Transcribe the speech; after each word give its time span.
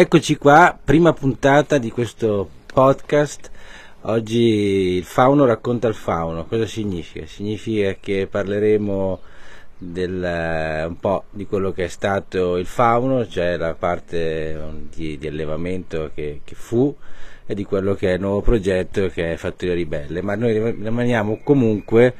eccoci 0.00 0.38
qua, 0.38 0.78
prima 0.82 1.12
puntata 1.12 1.76
di 1.76 1.90
questo 1.90 2.48
podcast. 2.72 3.50
Oggi 4.02 4.96
il 4.96 5.04
fauno 5.04 5.44
racconta 5.44 5.88
il 5.88 5.94
fauno. 5.94 6.46
Cosa 6.46 6.64
significa? 6.64 7.26
Significa 7.26 7.94
che 8.00 8.26
parleremo 8.26 9.20
del, 9.76 10.24
eh, 10.24 10.84
un 10.86 10.98
po' 10.98 11.24
di 11.28 11.44
quello 11.44 11.72
che 11.72 11.84
è 11.84 11.88
stato 11.88 12.56
il 12.56 12.64
fauno, 12.64 13.28
cioè 13.28 13.58
la 13.58 13.74
parte 13.74 14.58
di, 14.90 15.18
di 15.18 15.26
allevamento 15.26 16.10
che, 16.14 16.40
che, 16.44 16.54
fu 16.54 16.96
e 17.44 17.54
di 17.54 17.64
quello 17.64 17.94
che 17.94 18.08
è 18.08 18.14
il 18.14 18.20
nuovo 18.20 18.40
progetto 18.40 19.08
che 19.08 19.34
è 19.34 19.36
Fattoria 19.36 19.74
Ribelle. 19.74 20.22
Ma 20.22 20.34
noi 20.34 20.54
rimaniamo 20.54 21.40
comunque 21.44 22.14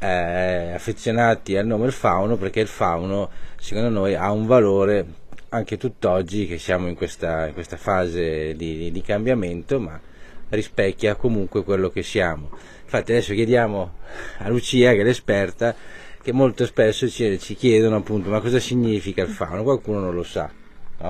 eh, 0.00 0.72
affezionati 0.74 1.56
al 1.56 1.64
nome 1.64 1.86
il 1.86 1.92
fauno 1.92 2.36
perché 2.36 2.60
il 2.60 2.66
fauno 2.66 3.30
secondo 3.56 3.88
noi 3.88 4.14
ha 4.14 4.30
un 4.30 4.46
valore 4.46 5.24
anche 5.56 5.76
tutt'oggi 5.76 6.46
che 6.46 6.58
siamo 6.58 6.86
in 6.86 6.94
questa, 6.94 7.46
in 7.46 7.54
questa 7.54 7.76
fase 7.76 8.54
di, 8.54 8.90
di, 8.90 9.02
cambiamento 9.02 9.80
ma 9.80 9.98
rispecchia 10.50 11.16
comunque 11.16 11.64
quello 11.64 11.90
che 11.90 12.02
siamo 12.02 12.50
infatti 12.82 13.12
adesso 13.12 13.34
chiediamo 13.34 13.92
a 14.38 14.48
Lucia 14.48 14.92
che 14.92 15.00
è 15.00 15.02
l'esperta 15.02 15.74
che 16.22 16.32
molto 16.32 16.66
spesso 16.66 17.08
ci, 17.08 17.38
ci 17.38 17.54
chiedono 17.54 17.96
appunto 17.96 18.30
ma 18.30 18.40
cosa 18.40 18.60
significa 18.60 19.22
il 19.22 19.28
fauno 19.28 19.62
qualcuno 19.62 20.00
non 20.00 20.14
lo 20.14 20.22
sa 20.22 20.50
no? 20.98 21.08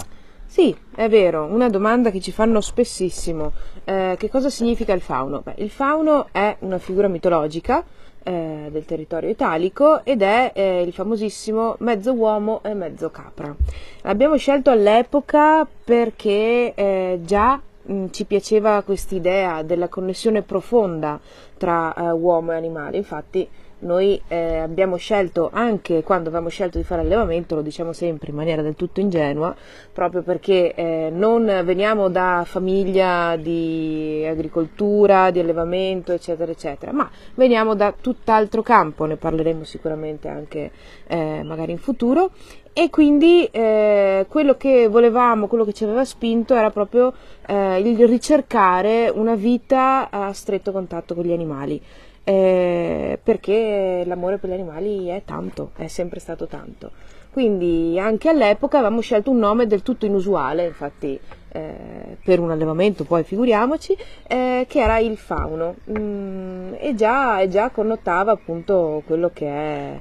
Sì, 0.49 0.75
è 0.95 1.09
vero, 1.09 1.45
una 1.45 1.69
domanda 1.69 2.11
che 2.11 2.21
ci 2.21 2.33
fanno 2.33 2.63
spessissimo. 2.63 3.53
Eh, 3.85 4.15
che 4.17 4.31
cosa 4.31 4.49
significa 4.49 4.95
il 4.95 5.03
fauno? 5.03 5.43
Beh, 5.45 5.57
il 5.59 5.69
fauno 5.69 6.29
è 6.33 6.57
una 6.61 6.79
figura 6.79 7.09
mitologica 7.09 7.85
eh, 8.27 8.69
del 8.73 8.85
territorio 8.85 9.31
italico 9.31 10.05
ed 10.05 10.21
è 10.21 10.51
eh, 10.53 10.83
il 10.83 10.93
famosissimo 10.93 11.77
mezzo 11.79 12.13
uomo 12.13 12.61
e 12.65 12.75
mezzo 12.75 13.09
capra. 13.11 13.55
L'abbiamo 14.03 14.37
scelto 14.37 14.71
all'epoca 14.71 15.65
perché 15.85 16.75
eh, 16.75 17.21
già 17.23 17.61
mh, 17.83 18.07
ci 18.11 18.25
piaceva 18.25 18.83
quest'idea 18.83 19.63
della 19.63 19.89
connessione 19.89 20.43
profonda 20.43 21.21
tra 21.57 21.95
eh, 21.95 22.11
uomo 22.11 22.51
e 22.51 22.57
animale, 22.57 22.97
infatti 22.97 23.49
noi 23.79 24.21
eh, 24.29 24.59
abbiamo 24.59 24.97
scelto 24.97 25.51
anche 25.53 26.03
quando 26.03 26.29
avevamo 26.29 26.49
scelto 26.49 26.79
di 26.79 26.85
fare 26.85 27.03
allevamento, 27.03 27.55
lo 27.55 27.63
diciamo 27.63 27.93
sempre 27.93 28.31
in 28.31 28.37
maniera 28.37 28.63
del 28.63 28.75
tutto 28.75 29.01
ingenua, 29.01 29.55
proprio 29.93 30.23
perché 30.23 30.75
eh, 30.75 31.11
non 31.13 31.45
veniamo 31.65 32.09
da 32.09 32.45
famiglia 32.47 33.37
di 33.37 34.25
agricoltura, 34.27 35.31
di 35.31 35.41
allevamento, 35.41 36.13
eccetera, 36.13 36.51
eccetera, 36.51 36.93
ma 36.93 37.11
veniamo 37.35 37.75
da 37.75 37.93
tutt'altro 37.99 38.63
campo, 38.63 39.05
ne 39.05 39.17
parleremo 39.17 39.65
sicuramente 39.65 40.29
anche 40.29 40.71
eh, 41.07 41.43
magari 41.45 41.73
in 41.73 41.79
futuro. 41.79 42.31
E 42.79 42.91
quindi 42.91 43.49
eh, 43.53 44.27
quello 44.29 44.55
che 44.59 44.87
volevamo, 44.87 45.47
quello 45.47 45.65
che 45.65 45.73
ci 45.73 45.85
aveva 45.85 46.05
spinto 46.05 46.55
era 46.55 46.69
proprio 46.71 47.11
eh, 47.47 47.81
il 47.81 48.07
ricercare 48.07 49.09
una 49.09 49.35
vita 49.35 50.11
a 50.11 50.31
stretto 50.35 50.73
contatto 50.73 51.15
con 51.15 51.25
gli 51.25 51.33
animali 51.33 51.81
eh, 52.29 53.21
perché 53.23 54.03
l'amore 54.05 54.39
per 54.39 54.51
gli 54.51 54.55
animali 54.55 55.07
è 55.07 55.23
tanto, 55.25 55.71
è 55.77 55.87
sempre 55.87 56.19
stato 56.19 56.49
tanto. 56.49 56.91
Quindi 57.31 58.01
anche 58.01 58.29
all'epoca 58.29 58.79
avevamo 58.79 59.01
scelto 59.01 59.31
un 59.31 59.39
nome 59.39 59.69
del 59.69 59.83
tutto 59.83 60.07
inusuale, 60.07 60.67
infatti 60.67 61.21
eh, 61.51 62.17
per 62.25 62.41
un 62.41 62.51
allevamento, 62.51 63.05
poi 63.05 63.23
figuriamoci, 63.23 63.97
eh, 64.27 64.67
che 64.69 64.81
era 64.81 64.99
il 64.99 65.17
fauno 65.17 65.77
mm, 65.89 66.73
e, 66.79 66.95
già, 66.97 67.47
già, 67.47 67.71
connotava 67.71 68.33
appunto 68.33 69.05
quello 69.07 69.31
che 69.33 69.47
è 69.47 70.01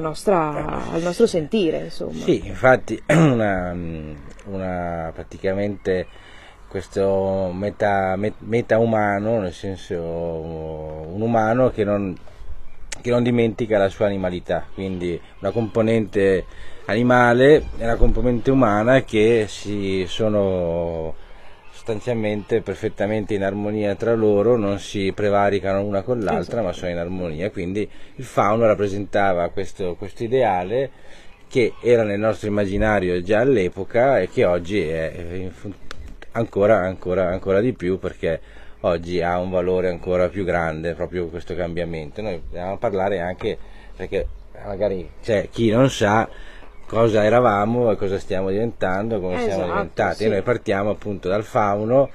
nostra, 0.00 0.82
il 0.96 1.04
nostro 1.04 1.28
sentire. 1.28 1.84
Insomma. 1.84 2.24
Sì, 2.24 2.44
infatti 2.44 3.00
una, 3.06 3.72
una 4.46 5.12
praticamente 5.14 6.08
questo 6.70 7.50
meta, 7.52 8.16
meta 8.38 8.78
umano, 8.78 9.40
nel 9.40 9.52
senso 9.52 9.96
un 9.96 11.20
umano 11.20 11.70
che 11.70 11.82
non, 11.82 12.16
che 13.00 13.10
non 13.10 13.24
dimentica 13.24 13.76
la 13.76 13.88
sua 13.88 14.06
animalità, 14.06 14.64
quindi 14.72 15.20
una 15.40 15.50
componente 15.50 16.44
animale 16.84 17.64
e 17.76 17.82
una 17.82 17.96
componente 17.96 18.52
umana 18.52 19.02
che 19.02 19.46
si 19.48 20.04
sono 20.06 21.12
sostanzialmente 21.72 22.60
perfettamente 22.60 23.34
in 23.34 23.42
armonia 23.42 23.96
tra 23.96 24.14
loro, 24.14 24.56
non 24.56 24.78
si 24.78 25.10
prevaricano 25.12 25.82
una 25.82 26.02
con 26.02 26.20
l'altra, 26.20 26.62
ma 26.62 26.72
sono 26.72 26.92
in 26.92 26.98
armonia. 26.98 27.50
Quindi 27.50 27.88
il 28.14 28.24
fauno 28.24 28.66
rappresentava 28.66 29.48
questo, 29.48 29.96
questo 29.96 30.22
ideale 30.22 30.90
che 31.48 31.74
era 31.82 32.04
nel 32.04 32.20
nostro 32.20 32.46
immaginario 32.46 33.20
già 33.22 33.40
all'epoca 33.40 34.20
e 34.20 34.28
che 34.28 34.44
oggi 34.44 34.78
è 34.78 35.50
ancora, 36.32 36.78
ancora, 36.78 37.28
ancora 37.28 37.60
di 37.60 37.72
più 37.72 37.98
perché 37.98 38.40
oggi 38.80 39.20
ha 39.20 39.38
un 39.38 39.50
valore 39.50 39.88
ancora 39.88 40.28
più 40.28 40.44
grande 40.44 40.94
proprio 40.94 41.26
questo 41.28 41.54
cambiamento. 41.54 42.22
Noi 42.22 42.40
dobbiamo 42.44 42.78
parlare 42.78 43.20
anche 43.20 43.58
perché 43.96 44.26
magari 44.64 45.10
c'è 45.22 45.48
chi 45.50 45.70
non 45.70 45.90
sa 45.90 46.28
cosa 46.86 47.24
eravamo 47.24 47.90
e 47.90 47.96
cosa 47.96 48.18
stiamo 48.18 48.50
diventando, 48.50 49.20
come 49.20 49.36
esatto, 49.36 49.50
siamo 49.50 49.66
diventati. 49.66 50.16
Sì. 50.16 50.24
E 50.24 50.28
noi 50.28 50.42
partiamo 50.42 50.90
appunto 50.90 51.28
dal 51.28 51.44
fauno 51.44 52.10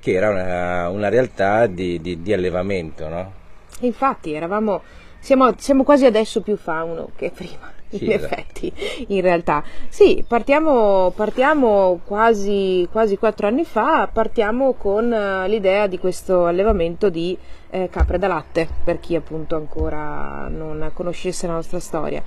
che 0.00 0.12
era 0.12 0.30
una, 0.30 0.88
una 0.88 1.08
realtà 1.08 1.66
di, 1.66 2.00
di, 2.00 2.22
di 2.22 2.32
allevamento, 2.32 3.08
no? 3.08 3.32
Infatti 3.80 4.32
eravamo, 4.32 4.82
siamo, 5.18 5.52
siamo 5.58 5.84
quasi 5.84 6.06
adesso 6.06 6.40
più 6.40 6.56
fauno 6.56 7.10
che 7.14 7.30
prima 7.30 7.74
in 7.90 7.98
sì, 7.98 8.12
effetti, 8.12 8.72
in 9.08 9.20
realtà. 9.20 9.62
Sì, 9.88 10.24
partiamo, 10.26 11.12
partiamo 11.14 12.00
quasi, 12.04 12.86
quasi 12.90 13.16
quattro 13.16 13.46
anni 13.46 13.64
fa, 13.64 14.08
partiamo 14.12 14.74
con 14.74 15.10
uh, 15.10 15.46
l'idea 15.48 15.86
di 15.86 15.98
questo 15.98 16.46
allevamento 16.46 17.08
di 17.08 17.36
eh, 17.76 17.88
capre 17.90 18.18
da 18.18 18.26
latte, 18.26 18.66
per 18.84 19.00
chi 19.00 19.14
appunto 19.14 19.54
ancora 19.54 20.48
non 20.48 20.90
conoscesse 20.94 21.46
la 21.46 21.52
nostra 21.52 21.78
storia. 21.78 22.22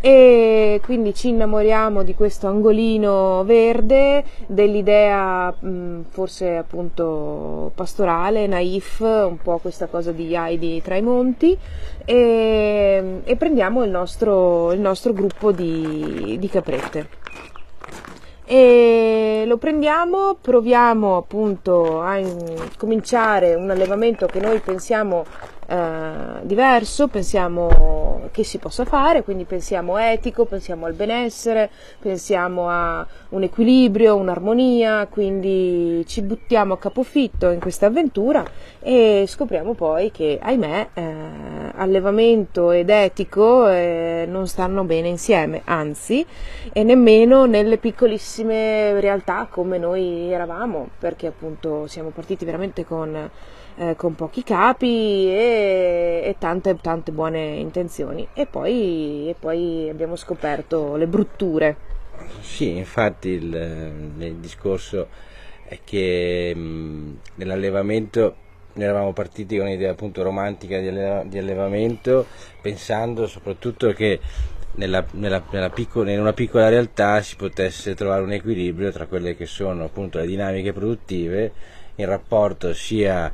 E 0.00 0.80
quindi 0.82 1.14
ci 1.14 1.28
innamoriamo 1.28 2.02
di 2.02 2.14
questo 2.14 2.46
angolino 2.46 3.44
verde, 3.44 4.24
dell'idea 4.46 5.54
mh, 5.58 6.04
forse 6.08 6.56
appunto 6.56 7.70
pastorale, 7.74 8.46
naif, 8.46 9.00
un 9.00 9.36
po' 9.42 9.58
questa 9.58 9.86
cosa 9.86 10.10
di 10.10 10.34
Heidi 10.34 10.80
tra 10.82 10.96
i 10.96 11.02
monti 11.02 11.56
e, 12.04 13.20
e 13.24 13.36
prendiamo 13.36 13.84
il 13.84 13.90
nostro, 13.90 14.72
il 14.72 14.80
nostro 14.80 15.12
gruppo 15.12 15.52
di, 15.52 16.36
di 16.38 16.48
caprette 16.48 17.23
e 18.44 19.44
lo 19.46 19.56
prendiamo, 19.56 20.36
proviamo 20.40 21.16
appunto 21.16 22.00
a 22.02 22.20
cominciare 22.76 23.54
un 23.54 23.70
allevamento 23.70 24.26
che 24.26 24.40
noi 24.40 24.58
pensiamo 24.60 25.24
eh, 25.66 26.40
diverso, 26.42 27.08
pensiamo 27.08 28.28
che 28.30 28.44
si 28.44 28.58
possa 28.58 28.84
fare, 28.84 29.22
quindi 29.22 29.44
pensiamo 29.44 29.96
etico, 29.96 30.44
pensiamo 30.44 30.86
al 30.86 30.94
benessere, 30.94 31.70
pensiamo 31.98 32.68
a 32.68 33.06
un 33.30 33.42
equilibrio, 33.42 34.16
un'armonia, 34.16 35.06
quindi 35.08 36.04
ci 36.06 36.22
buttiamo 36.22 36.74
a 36.74 36.78
capofitto 36.78 37.50
in 37.50 37.60
questa 37.60 37.86
avventura 37.86 38.44
e 38.80 39.24
scopriamo 39.26 39.74
poi 39.74 40.10
che, 40.10 40.38
ahimè, 40.40 40.88
eh, 40.94 41.14
allevamento 41.76 42.70
ed 42.70 42.90
etico 42.90 43.68
eh, 43.68 44.26
non 44.28 44.46
stanno 44.46 44.84
bene 44.84 45.08
insieme, 45.08 45.62
anzi, 45.64 46.24
e 46.72 46.82
nemmeno 46.82 47.46
nelle 47.46 47.78
piccolissime 47.78 49.00
realtà 49.00 49.46
come 49.50 49.78
noi 49.78 50.30
eravamo, 50.32 50.88
perché 50.98 51.28
appunto 51.28 51.86
siamo 51.86 52.10
partiti 52.10 52.44
veramente 52.44 52.84
con 52.84 53.30
eh, 53.76 53.94
con 53.96 54.14
pochi 54.14 54.42
capi 54.42 55.26
e, 55.28 56.22
e, 56.24 56.36
tante, 56.38 56.76
tante 56.80 57.12
buone 57.12 57.56
intenzioni 57.56 58.26
e 58.34 58.46
poi, 58.46 59.28
e 59.28 59.36
poi 59.38 59.88
abbiamo 59.88 60.16
scoperto 60.16 60.96
le 60.96 61.06
brutture. 61.06 61.76
Sì, 62.40 62.76
infatti 62.76 63.30
il, 63.30 64.14
il 64.18 64.34
discorso 64.36 65.08
è 65.64 65.78
che 65.82 66.54
mh, 66.54 67.18
nell'allevamento 67.36 68.36
noi 68.74 68.84
eravamo 68.84 69.12
partiti 69.12 69.56
con 69.56 69.66
un'idea 69.66 69.92
appunto 69.92 70.22
romantica 70.22 70.78
di, 70.80 70.88
alleva, 70.88 71.22
di 71.24 71.38
allevamento 71.38 72.26
pensando 72.60 73.26
soprattutto 73.28 73.92
che 73.92 74.18
nella, 74.76 75.04
nella, 75.12 75.42
nella 75.50 75.70
piccola, 75.70 76.10
in 76.10 76.20
una 76.20 76.32
piccola 76.32 76.68
realtà 76.68 77.22
si 77.22 77.36
potesse 77.36 77.94
trovare 77.94 78.22
un 78.22 78.32
equilibrio 78.32 78.90
tra 78.90 79.06
quelle 79.06 79.36
che 79.36 79.46
sono 79.46 79.84
appunto 79.84 80.18
le 80.18 80.26
dinamiche 80.26 80.72
produttive 80.72 81.52
in 81.96 82.06
rapporto 82.06 82.74
sia 82.74 83.32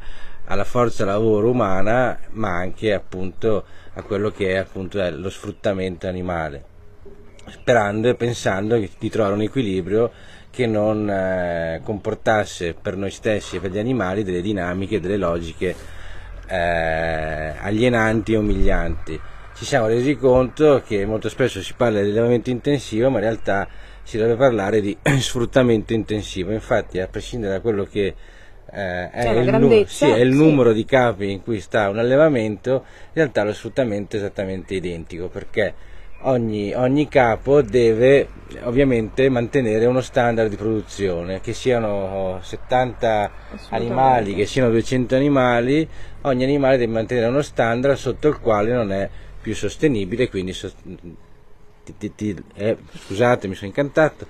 alla 0.50 0.64
forza 0.64 1.05
lavoro 1.05 1.50
umana 1.50 2.19
ma 2.31 2.50
anche 2.50 2.93
appunto 2.93 3.64
a 3.94 4.02
quello 4.02 4.31
che 4.31 4.52
è 4.52 4.56
appunto 4.56 4.99
lo 5.11 5.31
sfruttamento 5.31 6.06
animale 6.06 6.64
sperando 7.47 8.08
e 8.08 8.14
pensando 8.14 8.76
di 8.76 9.11
trovare 9.11 9.35
un 9.35 9.43
equilibrio 9.43 10.11
che 10.50 10.67
non 10.67 11.08
eh, 11.08 11.81
comportasse 11.85 12.75
per 12.75 12.97
noi 12.97 13.11
stessi 13.11 13.56
e 13.56 13.61
per 13.61 13.70
gli 13.70 13.79
animali 13.79 14.25
delle 14.25 14.43
dinamiche, 14.43 15.00
delle 15.00 15.17
logiche 15.17 15.75
eh, 16.47 17.55
alienanti 17.58 18.32
e 18.32 18.37
umilianti. 18.37 19.20
Ci 19.55 19.64
siamo 19.64 19.87
resi 19.87 20.17
conto 20.17 20.82
che 20.85 21.06
molto 21.06 21.29
spesso 21.29 21.62
si 21.62 21.75
parla 21.76 22.00
di 22.00 22.11
allevamento 22.11 22.50
intensivo, 22.50 23.11
ma 23.11 23.19
in 23.19 23.25
realtà 23.25 23.69
si 24.02 24.17
deve 24.17 24.35
parlare 24.35 24.81
di 24.81 24.97
sfruttamento 25.19 25.93
intensivo. 25.93 26.50
Infatti, 26.50 26.99
a 26.99 27.06
prescindere 27.06 27.55
da 27.55 27.61
quello 27.61 27.85
che 27.85 28.14
eh, 28.73 29.11
è, 29.11 29.29
il 29.31 29.53
nu- 29.55 29.85
sì, 29.87 30.05
è, 30.09 30.17
il 30.19 30.33
numero 30.33 30.73
di 30.73 30.85
capi 30.85 31.31
in 31.31 31.43
cui 31.43 31.61
sta 31.61 31.89
un 31.89 31.99
allevamento, 31.99 32.71
in 32.73 33.13
realtà 33.15 33.43
lo 33.45 33.53
sfruttamento 33.53 34.17
è 34.17 34.19
esattamente 34.19 34.75
identico 34.75 35.29
perché 35.29 35.75
ogni, 36.23 36.73
ogni 36.75 37.09
capo 37.09 37.63
deve 37.63 38.29
ovviamente 38.63 39.29
mantenere 39.29 39.87
uno 39.87 40.01
standard 40.01 40.49
di 40.51 40.57
produzione, 40.57 41.41
che 41.41 41.53
siano 41.53 42.39
70 42.43 43.31
animali, 43.71 44.35
che 44.35 44.47
siano 44.47 44.71
200 44.71 45.15
animali, 45.15 45.87
ogni 46.23 46.45
animale 46.45 46.77
deve 46.77 46.93
mantenere 46.93 47.29
uno 47.29 47.43
standard 47.43 47.97
sotto 47.97 48.29
il 48.29 48.39
quale 48.41 48.73
non 48.73 48.93
è 48.93 49.09
più 49.41 49.55
sostenibile, 49.55 50.29
quindi 50.29 50.53
so- 50.53 50.73
ti, 51.85 51.95
ti, 51.97 52.15
ti, 52.15 52.37
eh, 52.55 52.77
scusate 53.07 53.49
mi 53.49 53.55
sono 53.55 53.69
incantato, 53.69 54.27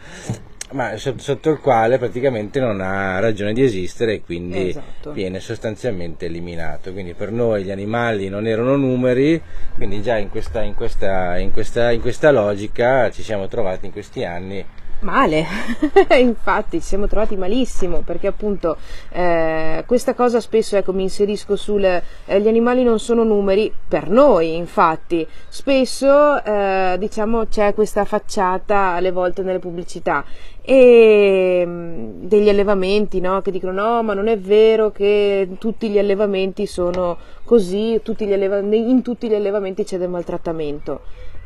ma 0.73 0.97
sotto 0.97 1.51
il 1.51 1.59
quale 1.59 1.99
praticamente 1.99 2.61
non 2.61 2.81
ha 2.81 3.19
ragione 3.19 3.53
di 3.53 3.63
esistere 3.63 4.15
e 4.15 4.23
quindi 4.23 4.69
esatto. 4.69 5.13
viene 5.13 5.41
sostanzialmente 5.41 6.27
eliminato. 6.27 6.93
Quindi 6.93 7.15
per 7.15 7.33
noi 7.33 7.65
gli 7.65 7.71
animali 7.71 8.29
non 8.29 8.47
erano 8.47 8.77
numeri, 8.77 9.41
quindi 9.75 10.03
già 10.03 10.17
in 10.17 10.29
questa, 10.29 10.63
in 10.63 10.75
questa, 10.75 11.39
in 11.39 11.53
questa, 11.53 11.91
in 11.91 12.01
questa 12.01 12.31
logica 12.31 13.11
ci 13.11 13.23
siamo 13.23 13.49
trovati 13.49 13.87
in 13.87 13.93
questi 13.93 14.25
anni 14.25 14.65
male, 15.01 15.47
infatti 16.19 16.81
ci 16.81 16.87
siamo 16.87 17.07
trovati 17.07 17.37
malissimo 17.37 18.01
perché 18.01 18.27
appunto 18.27 18.77
eh, 19.11 19.83
questa 19.87 20.15
cosa 20.15 20.41
spesso 20.41 20.77
ecco, 20.77 20.93
mi 20.93 21.03
inserisco 21.03 21.57
sul 21.57 21.85
eh, 21.85 22.41
gli 22.41 22.49
animali 22.49 22.83
non 22.83 22.99
sono 22.99 23.25
numeri 23.25 23.73
per 23.89 24.09
noi 24.09 24.57
infatti 24.57 25.27
spesso 25.49 26.43
eh, 26.43 26.97
diciamo 26.99 27.47
c'è 27.47 27.75
questa 27.75 28.05
facciata 28.05 28.93
alle 28.93 29.11
volte 29.11 29.43
nelle 29.43 29.59
pubblicità 29.59 30.25
e 30.63 31.63
mm, 31.67 32.27
degli 32.27 32.49
allevamenti 32.49 33.21
no? 33.21 33.41
che 33.41 33.51
dicono 33.51 33.73
no 33.73 34.03
ma 34.03 34.15
non 34.15 34.29
è 34.29 34.39
vero 34.39 34.91
che 34.91 35.49
tutti 35.59 35.89
gli 35.89 35.99
allevamenti 35.99 36.67
sono 36.67 37.17
così 37.45 38.01
tutti 38.03 38.25
in 38.25 39.03
tutti 39.03 39.29
gli 39.29 39.35
allevamenti 39.35 39.85
c'è 39.85 39.99
del 39.99 40.09
maltrattamento 40.09 41.01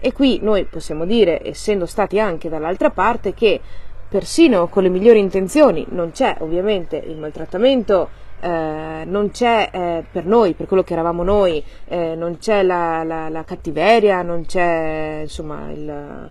e 0.06 0.12
qui 0.12 0.38
noi 0.43 0.64
possiamo 0.66 1.06
dire, 1.06 1.40
essendo 1.43 1.87
stati 1.87 2.20
anche 2.20 2.50
dall'altra 2.50 2.90
parte, 2.90 3.32
che 3.32 3.58
persino 4.06 4.69
con 4.69 4.82
le 4.82 4.90
migliori 4.90 5.19
intenzioni 5.19 5.87
non 5.93 6.10
c'è 6.10 6.37
ovviamente 6.40 6.99
il 6.99 7.17
maltrattamento, 7.17 8.10
eh, 8.38 9.05
non 9.06 9.31
c'è 9.31 9.70
eh, 9.72 10.05
per 10.12 10.26
noi, 10.26 10.52
per 10.52 10.67
quello 10.67 10.82
che 10.82 10.93
eravamo 10.93 11.22
noi, 11.22 11.64
eh, 11.87 12.14
non 12.17 12.37
c'è 12.37 12.62
la, 12.62 13.02
la, 13.02 13.31
la, 13.31 13.44
cattiveria, 13.44 14.20
non 14.20 14.44
c'è 14.44 15.20
insomma 15.22 15.70
il 15.70 16.31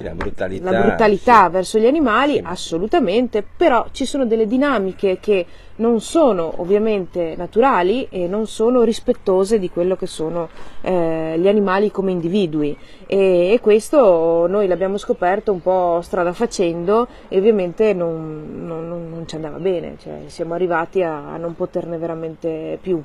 la 0.00 0.14
brutalità, 0.14 0.70
la 0.70 0.80
brutalità 0.80 1.44
sì. 1.46 1.50
verso 1.52 1.78
gli 1.78 1.86
animali, 1.86 2.34
sì. 2.34 2.42
assolutamente, 2.44 3.44
però 3.56 3.86
ci 3.92 4.04
sono 4.04 4.26
delle 4.26 4.46
dinamiche 4.46 5.18
che 5.20 5.46
non 5.76 6.00
sono 6.00 6.60
ovviamente 6.60 7.34
naturali 7.36 8.06
e 8.10 8.26
non 8.26 8.46
sono 8.46 8.82
rispettose 8.82 9.58
di 9.58 9.70
quello 9.70 9.96
che 9.96 10.06
sono 10.06 10.48
eh, 10.82 11.34
gli 11.38 11.48
animali 11.48 11.90
come 11.90 12.10
individui 12.10 12.76
e, 13.06 13.52
e, 13.52 13.60
questo 13.60 14.46
noi 14.46 14.66
l'abbiamo 14.66 14.98
scoperto 14.98 15.52
un 15.52 15.62
po' 15.62 16.00
strada 16.02 16.32
facendo 16.32 17.08
e 17.28 17.38
ovviamente 17.38 17.94
non, 17.94 18.64
non, 18.66 18.88
non 18.88 19.26
ci 19.26 19.34
andava 19.34 19.58
bene, 19.58 19.96
cioè 19.98 20.22
siamo 20.26 20.54
arrivati 20.54 21.02
a, 21.02 21.32
a 21.32 21.36
non 21.36 21.54
poterne 21.54 21.96
veramente 21.96 22.78
più. 22.80 23.02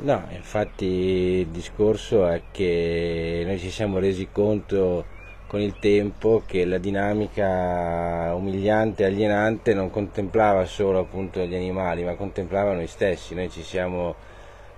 No, 0.00 0.22
infatti 0.30 0.84
il 0.84 1.48
discorso 1.48 2.26
è 2.26 2.42
che 2.52 3.42
noi 3.44 3.58
ci 3.58 3.70
siamo 3.70 3.98
resi 3.98 4.28
conto 4.30 5.16
con 5.48 5.60
il 5.62 5.78
tempo 5.78 6.42
che 6.46 6.66
la 6.66 6.76
dinamica 6.76 8.34
umiliante 8.34 9.02
e 9.02 9.06
alienante 9.06 9.72
non 9.72 9.90
contemplava 9.90 10.66
solo 10.66 10.98
appunto 10.98 11.40
gli 11.40 11.54
animali, 11.54 12.04
ma 12.04 12.14
contemplava 12.16 12.74
noi 12.74 12.86
stessi. 12.86 13.34
Noi 13.34 13.48
ci 13.48 13.62
siamo 13.62 14.14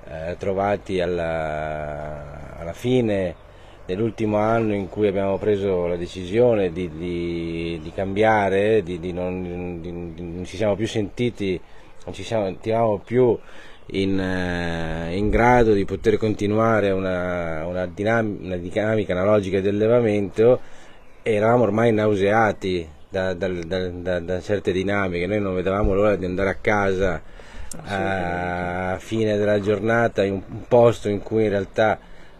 eh, 0.06 0.36
trovati 0.38 1.00
alla, 1.00 2.56
alla, 2.56 2.72
fine 2.72 3.34
dell'ultimo 3.84 4.36
anno 4.36 4.72
in 4.72 4.88
cui 4.88 5.08
abbiamo 5.08 5.38
preso 5.38 5.88
la 5.88 5.96
decisione 5.96 6.70
di, 6.70 6.88
di, 6.88 7.80
di 7.82 7.92
cambiare, 7.92 8.84
di, 8.84 9.12
non, 9.12 9.80
non, 9.82 10.44
ci 10.44 10.56
siamo 10.56 10.76
più 10.76 10.86
sentiti, 10.86 11.60
non 12.04 12.14
ci 12.14 12.22
siamo, 12.22 13.00
più 13.04 13.36
in, 13.92 14.18
eh, 14.18 15.16
in, 15.16 15.30
grado 15.30 15.72
di 15.72 15.84
poter 15.84 16.16
continuare 16.16 16.90
una, 16.90 17.66
una, 17.66 17.86
dinamica, 17.86 18.44
una 18.44 18.56
dinamica 18.56 19.12
analogica 19.12 19.60
di 19.60 19.68
allevamento 19.68 20.60
eravamo 21.22 21.64
ormai 21.64 21.92
nauseati 21.92 22.88
da, 23.08 23.34
da, 23.34 23.48
da, 23.48 24.20
da, 24.20 24.40
certe 24.40 24.72
dinamiche, 24.72 25.26
noi 25.26 25.40
non 25.40 25.54
vedevamo 25.54 25.94
l'ora 25.94 26.16
di 26.16 26.24
andare 26.24 26.50
a 26.50 26.54
casa 26.54 27.22
a 27.84 28.96
fine 28.98 29.36
della 29.36 29.60
giornata 29.60 30.24
in 30.24 30.42
un 30.44 30.66
posto 30.66 31.08
in 31.08 31.20
cui 31.20 31.44
in 31.44 31.50
realtà 31.50 31.98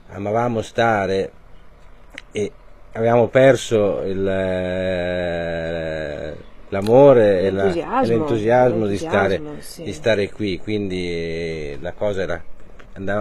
amavamo 0.09 0.61
stare 0.61 1.31
e 2.33 2.51
avevamo 2.93 3.29
perso 3.29 4.03
il, 4.03 4.27
l'amore 6.71 7.43
e, 7.43 7.51
la, 7.51 7.73
e 7.73 8.07
l'entusiasmo, 8.07 8.87
di, 8.87 8.97
stare, 8.97 9.41
sì. 9.59 9.83
di 9.83 9.93
stare 9.93 10.31
qui, 10.31 10.59
quindi 10.59 11.77
la 11.81 11.93
cosa 11.93 12.23
era 12.23 12.43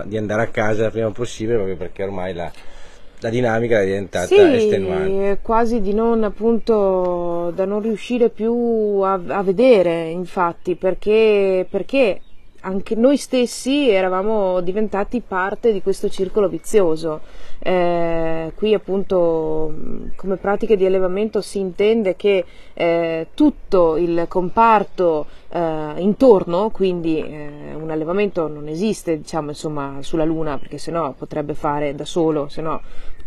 di 0.06 0.18
andare 0.18 0.42
a 0.42 0.48
casa 0.48 0.86
il 0.86 0.92
prima 0.92 1.12
possibile 1.12 1.56
proprio 1.56 1.78
perché 1.78 2.04
ormai 2.04 2.34
la, 2.34 2.52
la 3.20 3.30
dinamica 3.30 3.80
è 3.80 3.86
diventata 3.86 4.26
sì, 4.26 4.40
estenuante. 4.40 5.40
quasi 5.42 5.80
di 5.80 5.94
non 5.94 6.24
appunto 6.24 7.52
da 7.56 7.66
non 7.66 7.82
riuscire 7.82 8.30
più 8.30 8.54
a, 9.04 9.20
a 9.28 9.44
vedere 9.44 10.10
infatti 10.10 10.76
perché, 10.76 11.66
perché 11.70 12.22
anche 12.62 12.96
noi 12.96 13.18
stessi 13.18 13.90
eravamo 13.90 14.60
diventati 14.62 15.22
parte 15.26 15.72
di 15.72 15.82
questo 15.82 16.10
circolo 16.10 16.50
vizioso. 16.50 17.22
Eh, 17.62 18.54
qui 18.56 18.74
appunto 18.74 19.74
come 20.16 20.38
pratiche 20.38 20.78
di 20.78 20.86
allevamento 20.86 21.42
si 21.42 21.60
intende 21.60 22.16
che 22.16 22.46
eh, 22.74 23.28
tutto 23.34 23.98
il 23.98 24.26
comparto 24.30 25.26
eh, 25.50 25.94
intorno, 25.98 26.70
quindi 26.70 27.20
eh, 27.20 27.74
un 27.74 27.90
allevamento 27.92 28.48
non 28.48 28.68
esiste 28.68 29.18
diciamo 29.18 29.50
insomma 29.50 29.98
sulla 30.02 30.24
Luna 30.24 30.58
perché 30.58 30.78
sennò 30.78 31.12
potrebbe 31.12 31.54
fare 31.54 31.96
da 31.96 32.06
solo, 32.06 32.48
sennò 32.48 32.80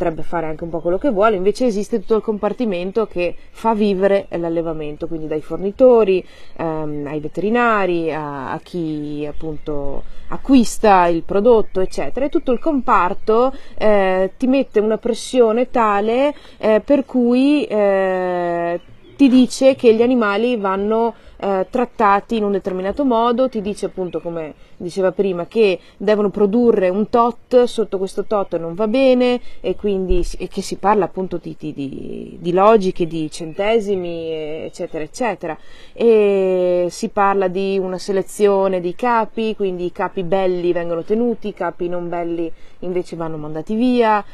potrebbe 0.03 0.23
fare 0.23 0.47
anche 0.47 0.65
un 0.65 0.71
po' 0.71 0.81
quello 0.81 0.99
che 0.99 1.11
vuole, 1.11 1.37
invece 1.37 1.67
esiste 1.67 2.01
tutto 2.01 2.17
il 2.17 2.23
compartimento 2.23 3.07
che 3.07 3.37
fa 3.51 3.75
vivere 3.75 4.27
l'allevamento, 4.31 5.07
quindi 5.07 5.29
dai 5.29 5.43
fornitori 5.43 6.27
ehm, 6.57 7.07
ai 7.07 7.21
veterinari, 7.21 8.13
a, 8.13 8.51
a, 8.53 8.59
chi 8.61 9.25
appunto 9.29 10.03
acquista 10.29 11.07
il 11.07 11.23
prodotto, 11.23 11.81
eccetera, 11.81 12.27
e 12.27 12.31
tutto 12.31 12.53
il 12.53 12.59
comparto 12.59 13.53
eh, 13.77 14.22
ti 14.37 14.47
mette 14.47 14.81
una 14.81 14.99
pressione 14.99 15.71
tale 15.71 16.35
eh, 16.59 16.81
per 16.85 17.05
cui 17.05 17.65
eh, 17.65 18.81
ti 19.17 19.29
dice 19.29 19.75
che 19.75 19.95
gli 19.95 20.03
animali 20.03 20.57
vanno 20.57 21.15
eh, 21.37 21.67
trattati 21.71 22.37
in 22.37 22.45
un 22.45 22.53
determinato 22.53 23.05
modo, 23.05 23.49
ti 23.49 23.61
dice 23.61 23.87
appunto 23.87 24.21
come 24.21 24.55
diceva 24.83 25.13
prima 25.13 25.47
che 25.47 25.79
devono 25.97 26.31
produrre 26.31 26.89
un 26.89 27.09
tot, 27.09 27.65
sotto 27.65 27.99
questo 27.99 28.25
tot 28.25 28.59
non 28.59 28.75
va 28.75 28.87
bene 28.89 29.41
e 29.61 29.77
quindi 29.77 30.25
e 30.39 30.49
che 30.49 30.63
si 30.63 30.77
parla 30.77 31.05
appunto 31.05 31.39
di, 31.41 31.57
di, 31.59 32.39
di, 32.41 32.53
logiche, 32.53 33.07
di 33.07 33.31
centesimi 33.31 34.31
eccetera 34.65 35.03
eccetera. 35.03 35.57
E 35.93 36.87
si 36.91 37.09
parla 37.09 37.49
di 37.49 37.79
una 37.79 37.99
selezione 37.99 38.81
di 38.81 38.95
capi, 38.95 39.55
quindi 39.57 39.87
i 39.87 39.93
capi 39.93 40.23
belli 40.23 40.73
vengono 40.73 41.03
tenuti, 41.03 41.49
i 41.49 41.55
capi 41.55 41.89
non 41.89 42.09
belli 42.09 42.51
invece 42.81 43.17
vanno 43.17 43.37
mandati 43.37 43.75
via, 43.75 44.25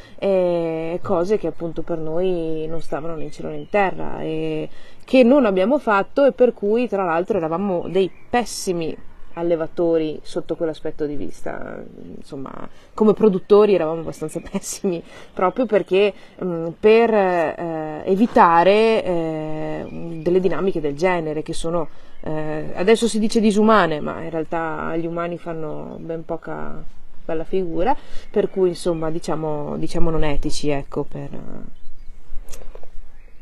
cose 1.03 1.39
che 1.39 1.47
appunto 1.47 1.83
per 1.83 1.99
noi 1.99 2.67
non 2.67 2.81
stavano 2.81 3.15
né 3.15 3.25
in 3.25 3.33
cielo 3.33 3.49
né 3.49 3.57
in 3.57 3.69
terra 3.69 4.21
e 4.23 4.69
che 5.05 5.23
non 5.23 5.47
abbiamo 5.47 5.79
fatto 5.79 6.25
e 6.25 6.33
per 6.33 6.53
cui 6.53 6.89
tra 6.89 7.05
l'altro 7.05 7.39
eravamo 7.39 7.87
dei 7.89 8.11
pessimi 8.29 8.95
allevatori 9.39 10.19
sotto 10.23 10.57
quell'aspetto 10.57 11.07
di 11.07 11.15
vista. 11.17 11.83
Insomma, 12.17 12.51
come 12.95 13.15
produttori 13.15 13.75
eravamo 13.75 14.01
abbastanza 14.01 14.41
pessimi 14.51 15.03
proprio 15.33 15.67
perché 15.67 16.13
mh, 16.39 16.69
per 16.79 17.13
eh, 17.15 18.03
evitare 18.05 19.05
eh, 19.05 20.21
delle 20.23 20.41
dinamiche 20.41 20.81
del 20.81 20.97
genere 20.97 21.43
che 21.43 21.53
sono 21.53 21.89
eh, 22.21 22.73
adesso 22.75 23.07
si 23.07 23.19
dice 23.19 23.41
disumane, 23.41 24.01
ma 24.01 24.23
in 24.23 24.31
realtà 24.31 24.97
gli 24.97 25.07
umani 25.07 25.39
fanno 25.39 25.97
ben 26.01 26.25
poca 26.25 26.83
bella 27.25 27.45
figura, 27.45 27.97
per 28.31 28.51
cui 28.51 28.71
insomma 28.71 29.11
diciamo, 29.11 29.77
diciamo 29.77 30.11
non 30.11 30.25
etici, 30.25 30.71
ecco, 30.71 31.05
per 31.05 31.29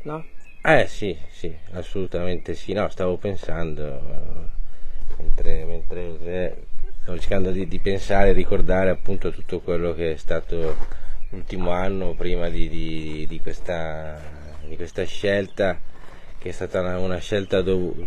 no? 0.03 0.25
Eh 0.61 0.85
sì, 0.87 1.17
sì, 1.31 1.53
assolutamente 1.73 2.53
sì. 2.53 2.73
No, 2.73 2.89
stavo 2.89 3.17
pensando, 3.17 3.99
mentre, 5.17 5.65
mentre 5.65 6.17
eh, 6.23 6.55
stavo 7.01 7.19
cercando 7.19 7.51
di, 7.51 7.67
di 7.67 7.79
pensare 7.79 8.29
e 8.29 8.33
ricordare 8.33 8.89
appunto 8.89 9.31
tutto 9.31 9.59
quello 9.59 9.93
che 9.93 10.13
è 10.13 10.17
stato 10.17 10.75
l'ultimo 11.29 11.71
anno 11.71 12.13
prima 12.13 12.49
di, 12.49 12.69
di, 12.69 13.25
di, 13.27 13.39
questa, 13.39 14.19
di 14.65 14.75
questa 14.75 15.03
scelta 15.03 15.79
che 16.37 16.49
è 16.49 16.51
stata 16.51 16.79
una, 16.81 16.97
una 16.99 17.17
scelta 17.19 17.61
dov- 17.61 18.05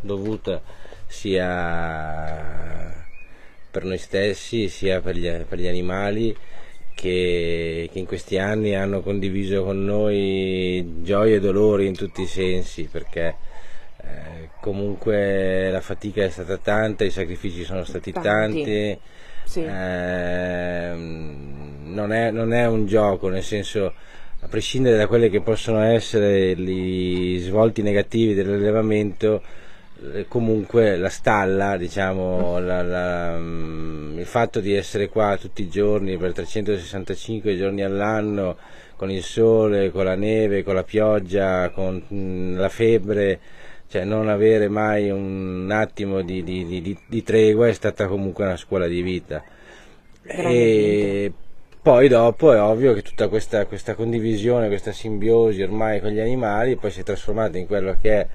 dovuta 0.00 0.62
sia 1.06 3.00
per 3.70 3.84
noi 3.84 3.98
stessi 3.98 4.68
sia 4.68 5.00
per 5.00 5.16
gli, 5.16 5.28
per 5.28 5.58
gli 5.58 5.66
animali 5.66 6.36
che, 6.94 7.88
che, 7.90 7.98
in 7.98 8.06
questi 8.06 8.38
anni 8.38 8.74
hanno 8.74 9.00
condiviso 9.00 9.64
con 9.64 9.84
noi 9.84 11.00
gioie 11.02 11.36
e 11.36 11.40
dolori 11.40 11.86
in 11.86 11.96
tutti 11.96 12.22
i 12.22 12.26
sensi 12.26 12.84
perché 12.84 13.36
eh, 14.12 14.48
comunque 14.60 15.70
la 15.70 15.80
fatica 15.80 16.22
è 16.22 16.28
stata 16.28 16.56
tanta, 16.58 17.04
i 17.04 17.10
sacrifici 17.10 17.64
sono 17.64 17.84
stati 17.84 18.12
tanti, 18.12 18.22
tanti 18.22 18.98
sì. 19.44 19.64
eh, 19.64 20.92
non, 20.94 22.12
è, 22.12 22.30
non, 22.30 22.52
è, 22.52 22.66
un 22.66 22.86
gioco, 22.86 23.28
nel 23.28 23.42
senso 23.42 23.92
a 24.40 24.48
prescindere 24.48 24.96
da 24.96 25.06
quelli 25.06 25.30
che 25.30 25.40
possono 25.40 25.82
essere 25.82 26.56
gli 26.56 27.38
svolti 27.40 27.82
negativi 27.82 28.34
dell'allevamento, 28.34 29.42
eh, 30.14 30.26
comunque 30.28 30.96
la 30.96 31.08
stalla, 31.08 31.76
diciamo, 31.76 32.58
la, 32.58 32.82
la, 32.82 33.36
mm, 33.36 34.18
il 34.18 34.26
fatto 34.26 34.60
di 34.60 34.74
essere 34.74 35.08
qua 35.08 35.36
tutti 35.36 35.62
i 35.62 35.68
giorni 35.68 36.16
per 36.16 36.32
365 36.32 37.56
giorni 37.56 37.82
all'anno 37.82 38.56
con 38.96 39.10
il 39.10 39.22
sole, 39.22 39.90
con 39.90 40.04
la 40.04 40.14
neve, 40.14 40.62
con 40.62 40.74
la 40.74 40.84
pioggia, 40.84 41.70
con 41.70 42.02
mm, 42.12 42.56
la 42.56 42.68
febbre, 42.68 43.40
cioè 43.92 44.04
non 44.04 44.30
avere 44.30 44.70
mai 44.70 45.10
un 45.10 45.68
attimo 45.70 46.22
di, 46.22 46.42
di, 46.42 46.64
di, 46.64 46.98
di 47.06 47.22
tregua 47.22 47.68
è 47.68 47.74
stata 47.74 48.06
comunque 48.06 48.46
una 48.46 48.56
scuola 48.56 48.86
di 48.86 49.02
vita. 49.02 49.44
E 50.24 51.30
poi 51.82 52.08
dopo 52.08 52.54
è 52.54 52.62
ovvio 52.62 52.94
che 52.94 53.02
tutta 53.02 53.28
questa, 53.28 53.66
questa 53.66 53.94
condivisione, 53.94 54.68
questa 54.68 54.92
simbiosi 54.92 55.60
ormai 55.60 56.00
con 56.00 56.08
gli 56.08 56.20
animali 56.20 56.76
poi 56.76 56.90
si 56.90 57.00
è 57.00 57.02
trasformata 57.02 57.58
in 57.58 57.66
quello 57.66 57.94
che 58.00 58.12
è 58.18 58.26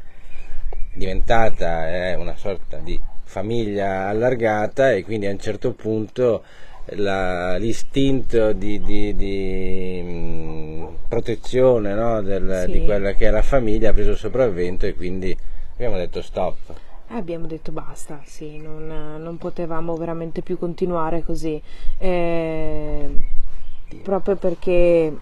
diventata 0.93 1.89
è 1.89 2.13
una 2.13 2.35
sorta 2.35 2.77
di 2.77 3.01
famiglia 3.23 4.09
allargata 4.09 4.91
e 4.91 5.03
quindi 5.03 5.25
a 5.25 5.31
un 5.31 5.39
certo 5.39 5.73
punto 5.73 6.43
la, 6.95 7.57
l'istinto 7.57 8.53
di, 8.53 8.81
di, 8.81 9.15
di 9.15 10.01
mm, 10.03 10.85
protezione 11.07 11.93
no, 11.93 12.21
del, 12.21 12.63
sì. 12.65 12.71
di 12.71 12.85
quella 12.85 13.13
che 13.13 13.27
è 13.27 13.31
la 13.31 13.41
famiglia 13.41 13.89
ha 13.89 13.93
preso 13.93 14.11
il 14.11 14.17
sopravvento 14.17 14.85
e 14.85 14.95
quindi 14.95 15.35
abbiamo 15.73 15.97
detto 15.97 16.21
stop. 16.21 16.73
Eh, 17.09 17.15
abbiamo 17.15 17.47
detto 17.47 17.71
basta, 17.71 18.21
sì, 18.25 18.57
non, 18.57 19.17
non, 19.19 19.37
potevamo 19.37 19.95
veramente 19.95 20.41
più 20.41 20.57
continuare 20.57 21.23
così, 21.23 21.61
eh, 21.97 23.09
proprio 24.03 24.35
perché 24.35 25.13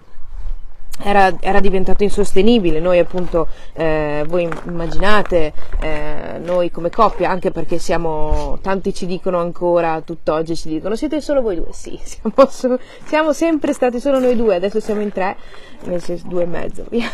era, 1.02 1.34
era, 1.40 1.60
diventato 1.60 2.04
insostenibile. 2.04 2.80
Noi, 2.80 3.00
appunto, 3.00 3.48
eh, 3.74 4.24
voi 4.28 4.50
immaginate, 4.66 5.54
eh, 5.82 6.40
noi 6.42 6.72
come 6.72 6.90
coppia, 6.90 7.30
anche 7.30 7.52
perché 7.52 7.78
siamo, 7.78 8.58
tanti 8.62 8.94
ci 8.94 9.06
dicono 9.06 9.40
ancora, 9.40 10.02
tutt'oggi 10.02 10.56
ci 10.56 10.70
dicono, 10.70 10.96
siete 10.96 11.22
solo 11.22 11.42
voi 11.42 11.56
due? 11.56 11.72
Sì, 11.72 12.00
siamo, 12.04 12.50
so, 12.50 12.80
siamo 13.06 13.34
sempre 13.34 13.74
stati 13.74 14.00
solo 14.00 14.20
noi 14.20 14.36
due, 14.36 14.56
adesso 14.56 14.80
siamo 14.80 15.02
in 15.02 15.12
tre, 15.12 15.36
nel 15.84 16.02
senso 16.02 16.28
due 16.28 16.44
e 16.44 16.48
mezzo, 16.48 16.86
via. 16.90 17.10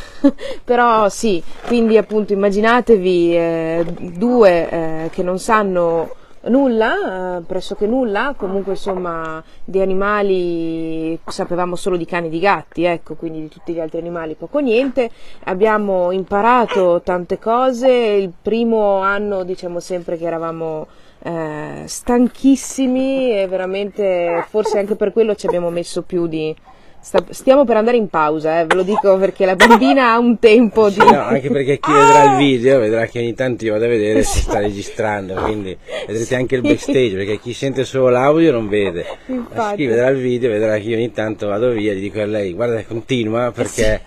Però 0.63 1.09
sì, 1.09 1.41
quindi 1.65 1.97
appunto 1.97 2.33
immaginatevi 2.33 3.35
eh, 3.35 3.85
due 4.00 4.69
eh, 4.69 5.09
che 5.11 5.23
non 5.23 5.39
sanno 5.39 6.19
Nulla, 6.43 7.38
eh, 7.38 7.41
pressoché 7.41 7.86
nulla, 7.86 8.33
comunque 8.36 8.71
insomma 8.71 9.43
di 9.63 9.79
animali 9.79 11.19
sapevamo 11.24 11.75
solo 11.75 11.98
di 11.98 12.05
cani 12.05 12.27
e 12.27 12.29
di 12.31 12.39
gatti, 12.39 12.83
ecco, 12.83 13.13
quindi 13.13 13.41
di 13.41 13.48
tutti 13.48 13.74
gli 13.74 13.79
altri 13.79 14.00
animali 14.00 14.33
poco 14.33 14.57
niente. 14.57 15.12
Abbiamo 15.43 16.12
imparato 16.12 17.01
tante 17.03 17.38
cose, 17.38 17.89
il 17.89 18.33
primo 18.41 19.01
anno 19.01 19.43
diciamo 19.43 19.79
sempre 19.79 20.17
che 20.17 20.25
eravamo 20.25 20.88
eh, 21.19 21.83
stanchissimi 21.86 23.39
e 23.39 23.48
veramente 23.48 24.43
forse 24.50 24.79
anche 24.79 24.95
per 24.95 25.13
quello 25.13 25.36
ci 25.36 25.45
abbiamo 25.45 25.69
messo 25.69 26.01
più 26.01 26.25
di, 26.25 26.55
stiamo 27.01 27.65
per 27.65 27.77
andare 27.77 27.98
in 27.98 28.08
pausa, 28.10 28.60
eh, 28.60 28.65
ve 28.65 28.75
lo 28.75 28.84
dico 28.84 29.17
perché 29.17 29.46
la 29.46 29.55
bambina 29.55 30.12
ha 30.12 30.20
un 30.20 30.38
tempo 30.38 30.89
di... 30.89 30.98
no, 30.98 31.20
anche 31.20 31.50
perché 31.50 31.79
chi 31.79 31.91
vedrà 31.91 32.31
il 32.31 32.38
video 32.38 32.79
vedrà 32.79 33.08
che 33.08 33.20
ogni 33.20 33.34
tanto 33.34 33.65
io 33.65 33.74
vado 33.74 33.86
a 33.86 33.88
vedere 33.88 34.22
se 34.24 34.41
sta 34.41 34.60
registrando, 34.62 35.34
quindi 35.34 35.75
vedrete 36.05 36.36
anche 36.36 36.55
il 36.55 36.62
backstage, 36.62 37.15
perché 37.15 37.39
chi 37.39 37.53
sente 37.53 37.84
solo 37.86 38.10
l'audio 38.10 38.51
non 38.51 38.67
vede. 38.67 39.05
Ma 39.53 39.74
chi 39.75 39.88
vedrà 39.88 40.10
il 40.10 40.17
video 40.17 40.51
vedrà 40.51 40.77
che 40.77 40.84
io 40.84 40.96
ogni 40.96 41.12
tanto 41.12 41.48
vado 41.48 41.72
via, 41.72 41.93
gli 41.93 42.01
dico 42.01 42.22
a 42.22 42.25
lei 42.25 42.53
guarda 42.53 42.84
continua 42.84 43.51
perché 43.51 44.01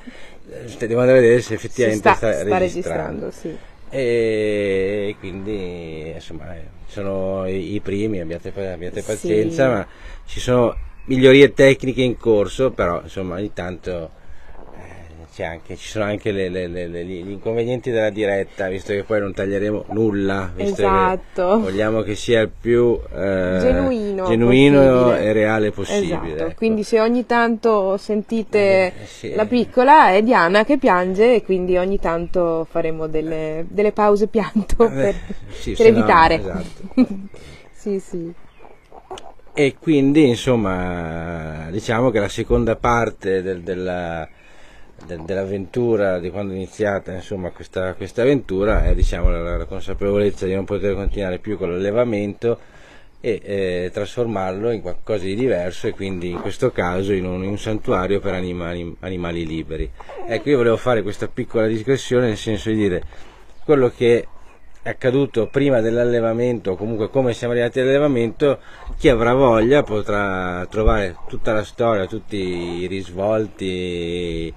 sì. 0.67 0.87
devo 0.87 1.01
andare 1.01 1.19
a 1.19 1.21
vedere 1.21 1.41
se 1.41 1.55
effettivamente 1.55 2.01
sta, 2.01 2.15
sta, 2.15 2.33
sta 2.33 2.59
registrando. 2.59 3.27
registrando 3.27 3.31
sì. 3.31 3.57
E 3.91 5.17
quindi 5.19 6.13
insomma 6.15 6.55
sono 6.87 7.47
i, 7.49 7.81
primi, 7.83 8.21
abbiate, 8.21 8.53
abbiate 8.55 9.03
pazienza, 9.03 9.67
sì. 9.67 9.73
ma 9.73 9.87
ci 10.27 10.41
sono 10.41 10.77
migliorie 11.06 11.52
tecniche 11.52 12.02
in 12.02 12.16
corso, 12.16 12.70
però 12.70 13.00
insomma 13.02 13.37
ogni 13.37 13.52
tanto 13.52 14.11
eh, 15.37 15.44
anche, 15.44 15.76
ci 15.76 15.88
sono 15.88 16.04
anche 16.04 16.30
le, 16.30 16.49
le, 16.49 16.68
le, 16.68 17.04
gli 17.04 17.30
inconvenienti 17.30 17.90
della 17.90 18.11
diretta, 18.11 18.68
visto 18.68 18.92
che 18.92 19.02
poi 19.02 19.20
non 19.20 19.34
taglieremo 19.34 19.87
nulla, 19.88 20.50
visto 20.54 20.82
esatto. 20.82 21.56
che 21.56 21.62
vogliamo 21.62 22.02
che 22.02 22.14
sia 22.14 22.40
il 22.40 22.50
più 22.58 22.99
eh, 23.12 23.58
genuino, 23.61 24.26
genuino 24.26 25.14
e 25.16 25.32
reale 25.32 25.73
possibile. 25.73 26.14
Esatto. 26.14 26.44
Ecco. 26.44 26.54
Quindi 26.56 26.82
se 26.84 27.00
ogni 27.00 27.26
tanto 27.26 27.96
sentite 27.96 28.58
eh, 28.58 28.92
sì. 29.04 29.34
la 29.34 29.44
piccola 29.44 30.11
è 30.11 30.23
Diana 30.23 30.64
che 30.64 30.78
piange 30.78 31.34
e 31.34 31.42
quindi 31.42 31.76
ogni 31.76 31.99
tanto 31.99 32.66
faremo 32.70 33.08
delle, 33.08 33.66
delle 33.68 33.92
pause 33.92 34.28
pianto 34.28 34.87
eh, 34.87 34.90
per, 34.90 35.14
sì, 35.50 35.73
per 35.73 35.87
evitare. 35.87 36.38
No, 36.38 36.50
esatto. 36.50 37.06
sì, 37.75 37.99
sì 37.99 38.42
e 39.56 39.76
quindi 39.80 40.26
insomma 40.26 41.68
diciamo 41.70 42.11
che 42.11 42.18
la 42.18 42.28
seconda 42.28 42.75
parte 42.75 43.40
del, 43.40 43.62
della, 43.62 44.28
del, 45.06 45.20
dell'avventura 45.20 46.18
di 46.18 46.28
quando 46.30 46.52
è 46.52 46.56
iniziata 46.56 47.12
insomma 47.12 47.50
questa, 47.50 47.94
questa 47.94 48.23
avventura 48.23 48.84
è 48.84 48.96
diciamo 48.96 49.30
la, 49.30 49.56
la, 49.56 49.64
consapevolezza 49.64 50.44
di 50.46 50.54
non 50.54 50.64
poter 50.64 50.96
continuare 50.96 51.38
più 51.38 51.56
con 51.56 51.70
l'allevamento 51.70 52.58
e 53.20 53.40
eh, 53.44 53.90
trasformarlo 53.92 54.73
in 54.73 54.82
qualcosa 54.82 55.25
di 55.25 55.37
diverso 55.37 55.87
e 55.87 55.92
quindi 55.92 56.30
in 56.30 56.40
questo 56.40 56.73
caso 56.73 57.12
in 57.12 57.25
un, 57.25 57.44
in 57.44 57.49
un 57.49 57.58
santuario 57.58 58.20
per 58.20 58.34
animali, 58.34 58.94
animali 59.00 59.46
liberi. 59.46 59.90
Ecco 60.26 60.50
io 60.50 60.58
volevo 60.58 60.76
fare 60.76 61.02
questa 61.02 61.28
piccola 61.28 61.66
digressione 61.66 62.26
nel 62.26 62.37
senso 62.37 62.68
di 62.70 62.76
dire 62.76 63.02
quello 63.64 63.88
che 63.88 64.26
è 64.85 64.91
accaduto 64.91 65.47
prima 65.47 65.81
dell'allevamento 65.81 66.76
comunque 66.76 67.09
come 67.09 67.33
siamo 67.33 67.55
arrivati 67.55 67.81
all'allevamento 67.81 68.59
chi 68.99 69.09
avrà 69.09 69.33
voglia 69.33 69.83
potrà 69.83 70.67
trovare 70.69 71.17
tutta 71.26 71.55
la 71.55 71.64
storia 71.64 72.07
tutti 72.07 72.37
i 72.37 72.87
risvolti 72.87 74.53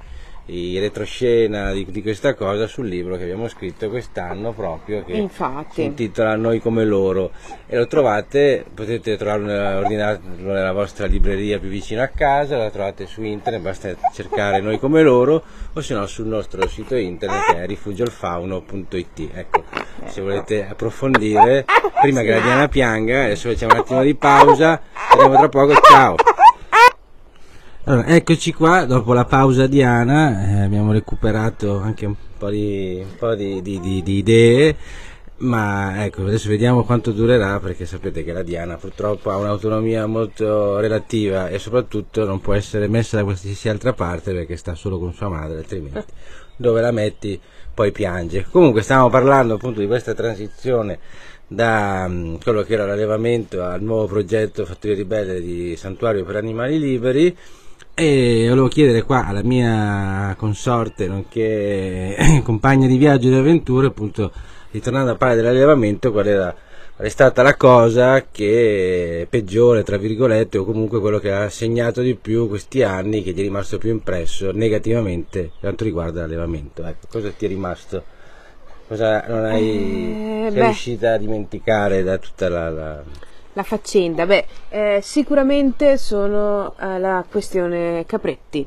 i 0.48 0.80
retroscena 0.80 1.72
di, 1.72 1.86
di, 1.90 2.02
questa 2.02 2.34
cosa 2.34 2.68
sul 2.68 2.88
libro 2.88 3.18
che 3.18 3.24
abbiamo 3.24 3.48
scritto 3.48 3.90
quest'anno 3.90 4.54
proprio 4.54 5.04
che 5.04 5.14
Infatti. 5.14 5.74
si 5.74 5.84
intitola 5.84 6.36
Noi 6.36 6.60
come 6.60 6.86
loro. 6.86 7.32
E 7.66 7.76
lo 7.76 7.88
trovate, 7.88 8.66
potete 8.74 9.18
trovarlo 9.18 9.80
ordinarlo 9.80 10.54
nella 10.54 10.72
vostra 10.72 11.06
libreria 11.06 11.60
più 11.60 11.70
vicina 11.70 12.04
a 12.04 12.08
casa, 12.08 12.58
lo 12.58 12.70
trovate 12.70 13.06
su 13.08 13.24
internet, 13.24 13.62
basta 13.62 13.96
cercare 14.14 14.62
Noi 14.62 14.80
come 14.80 15.02
loro 15.02 15.44
o 15.74 15.82
se 15.82 15.94
no 15.94 16.06
sul 16.06 16.28
nostro 16.28 16.68
sito 16.68 16.96
internet 16.96 17.52
che 17.52 17.64
è 17.64 17.66
rifugiolfauno.it 17.66 19.30
ecco, 19.34 19.64
se 20.06 20.22
volete 20.22 20.68
approfondire 20.68 21.66
prima 22.02 22.22
che 22.22 22.32
la 22.32 22.40
Diana 22.40 22.68
pianga 22.68 23.26
adesso 23.26 23.50
facciamo 23.50 23.74
un 23.74 23.80
attimo 23.80 24.02
di 24.02 24.16
pausa 24.16 24.82
vediamo 25.12 25.38
tra 25.38 25.50
poco, 25.50 25.74
ciao 25.74 26.16
allora, 27.90 28.08
eccoci 28.08 28.52
qua, 28.52 28.84
dopo 28.84 29.14
la 29.14 29.24
pausa 29.24 29.66
di 29.66 29.82
Ana, 29.82 30.46
eh, 30.50 30.62
abbiamo 30.64 30.92
recuperato 30.92 31.78
anche 31.78 32.06
un 32.06 32.16
po' 32.38 32.50
di, 32.50 33.02
un 33.02 33.16
po 33.18 33.34
di, 33.34 33.62
di, 33.62 33.80
di 33.80 34.18
idee, 34.18 34.76
ma 35.38 36.04
ecco, 36.04 36.24
adesso 36.24 36.50
vediamo 36.50 36.84
quanto 36.84 37.14
durerà 37.14 37.62
perché 37.62 37.86
sapete 37.86 38.26
che 38.26 38.34
la 38.34 38.44
Diana 38.44 38.76
purtroppo 38.76 39.30
ha 39.30 39.38
un'autonomia 39.38 40.06
molto 40.06 40.80
relativa 40.80 41.48
e 41.48 41.60
soprattutto 41.60 42.26
non 42.26 42.42
può 42.42 42.54
essere 42.56 42.90
messa 42.90 43.16
da 43.16 43.24
qualsiasi 43.24 43.70
altra 43.70 43.94
parte 43.94 44.34
perché 44.34 44.58
sta 44.58 44.76
solo 44.76 45.00
con 45.00 45.14
sua 45.14 45.30
madre, 45.30 45.60
altrimenti 45.60 46.04
dove 46.58 46.82
la 46.82 46.92
metti 46.92 47.40
poi 47.74 47.94
piange. 47.94 48.48
Comunque 48.52 48.82
stavamo 48.82 49.10
parlando 49.10 49.54
appunto 49.54 49.80
di 49.80 49.88
questa 49.88 50.14
transizione 50.14 51.00
da 51.48 52.04
um, 52.06 52.38
quello 52.38 52.64
che 52.64 52.74
era 52.74 52.86
l'allevamento 52.86 53.64
al 53.64 53.82
nuovo 53.82 54.08
progetto 54.08 54.66
Fattoria 54.66 54.98
Ribelle 54.98 55.40
di 55.40 55.78
Santuario 55.78 56.26
per 56.26 56.36
Animali 56.36 56.78
Liberi 56.78 57.38
e 58.00 58.46
volevo 58.48 58.68
chiedere 58.68 59.02
qua 59.02 59.26
alla 59.26 59.42
mia 59.42 60.36
consorte, 60.38 61.08
nonché 61.08 62.16
compagna 62.46 62.86
di 62.86 62.96
viaggio 62.96 63.26
e 63.26 63.32
di 63.32 63.38
avventure, 63.38 63.88
appunto, 63.88 64.32
ritornando 64.70 65.10
a 65.10 65.16
parlare 65.16 65.42
dell'allevamento, 65.42 66.12
qual 66.12 66.28
era 66.28 66.56
restata 66.98 67.42
la 67.42 67.56
cosa 67.56 68.28
che 68.32 69.22
è 69.22 69.26
peggiore, 69.26 69.82
tra 69.82 69.98
virgolette, 69.98 70.60
o 70.60 70.64
comunque 70.64 71.00
quello 71.00 71.18
che 71.18 71.32
ha 71.32 71.50
segnato 71.50 72.02
di 72.02 72.14
più 72.14 72.48
questi 72.48 72.84
anni, 72.84 73.24
che 73.24 73.34
ti 73.34 73.40
è 73.40 73.44
rimasto 73.44 73.80
più 73.80 73.90
impresso 73.90 74.52
negativamente 74.52 75.40
per 75.42 75.60
quanto 75.62 75.84
riguarda 75.84 76.22
l'allevamento. 76.22 76.86
Ecco, 76.86 77.08
cosa 77.10 77.32
ti 77.32 77.46
è 77.46 77.48
rimasto? 77.48 78.04
Cosa 78.88 79.26
non 79.28 79.44
hai, 79.44 79.70
eh, 79.70 80.50
sei 80.50 80.52
beh. 80.52 80.64
riuscita 80.66 81.14
a 81.14 81.18
dimenticare 81.18 82.04
da 82.04 82.20
tutta 82.20 82.48
la... 82.48 82.70
la... 82.70 83.04
la 83.58 83.64
faccenda? 83.64 84.28
Beh, 84.28 84.46
eh, 84.70 85.00
sicuramente 85.02 85.98
sono 85.98 86.76
eh, 86.80 87.00
la 87.00 87.26
questione 87.30 88.06
Capretti. 88.06 88.66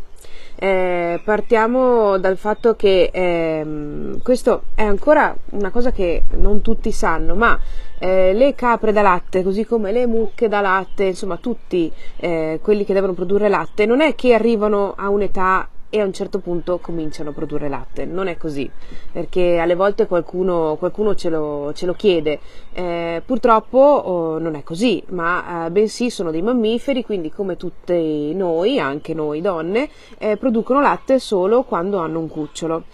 Eh, 0.62 1.20
partiamo 1.25 2.18
dal 2.18 2.37
fatto 2.37 2.75
che 2.75 3.09
ehm, 3.11 4.20
questo 4.20 4.64
è 4.75 4.82
ancora 4.82 5.35
una 5.52 5.70
cosa 5.70 5.92
che 5.92 6.25
non 6.32 6.61
tutti 6.61 6.90
sanno, 6.90 7.35
ma 7.37 7.59
eh, 7.99 8.35
le 8.35 8.54
capre 8.54 8.92
da 8.92 9.00
latte, 9.00 9.42
così 9.44 9.64
come 9.64 9.92
le 9.92 10.06
mucche 10.06 10.49
da 10.49 10.61
latte, 10.61 11.04
insomma 11.04 11.37
tutti 11.37 11.90
eh, 12.16 12.59
quelli 12.61 12.85
che 12.85 12.92
devono 12.92 13.14
produrre 13.14 13.49
latte, 13.49 13.87
non 13.87 14.00
è 14.00 14.14
che 14.16 14.35
arrivano 14.35 14.94
a 14.97 15.09
un'età 15.09 15.66
e 15.90 16.00
a 16.00 16.04
un 16.04 16.12
certo 16.12 16.38
punto 16.38 16.78
cominciano 16.78 17.30
a 17.30 17.32
produrre 17.32 17.68
latte. 17.68 18.04
Non 18.04 18.28
è 18.28 18.37
così, 18.37 18.70
perché 19.11 19.59
alle 19.59 19.75
volte 19.75 20.06
qualcuno, 20.06 20.76
qualcuno 20.78 21.14
ce, 21.16 21.28
lo, 21.28 21.73
ce, 21.75 21.85
lo, 21.85 21.94
chiede. 21.94 22.38
Eh, 22.73 23.23
purtroppo 23.26 23.78
oh, 23.78 24.38
non 24.38 24.54
è 24.54 24.62
così, 24.62 25.02
ma 25.09 25.66
eh, 25.66 25.70
bensì 25.70 26.09
sono 26.09 26.30
dei 26.30 26.42
mammiferi, 26.42 27.04
quindi 27.04 27.30
come 27.30 27.56
tutti 27.56 28.32
noi, 28.35 28.78
anche 28.78 29.12
noi 29.12 29.40
donne, 29.40 29.90
eh, 30.18 30.37
producono 30.37 30.80
latte 30.80 31.18
solo 31.18 31.64
quando 31.64 31.99
hanno 31.99 32.20
un 32.20 32.28
cucciolo. 32.28 32.85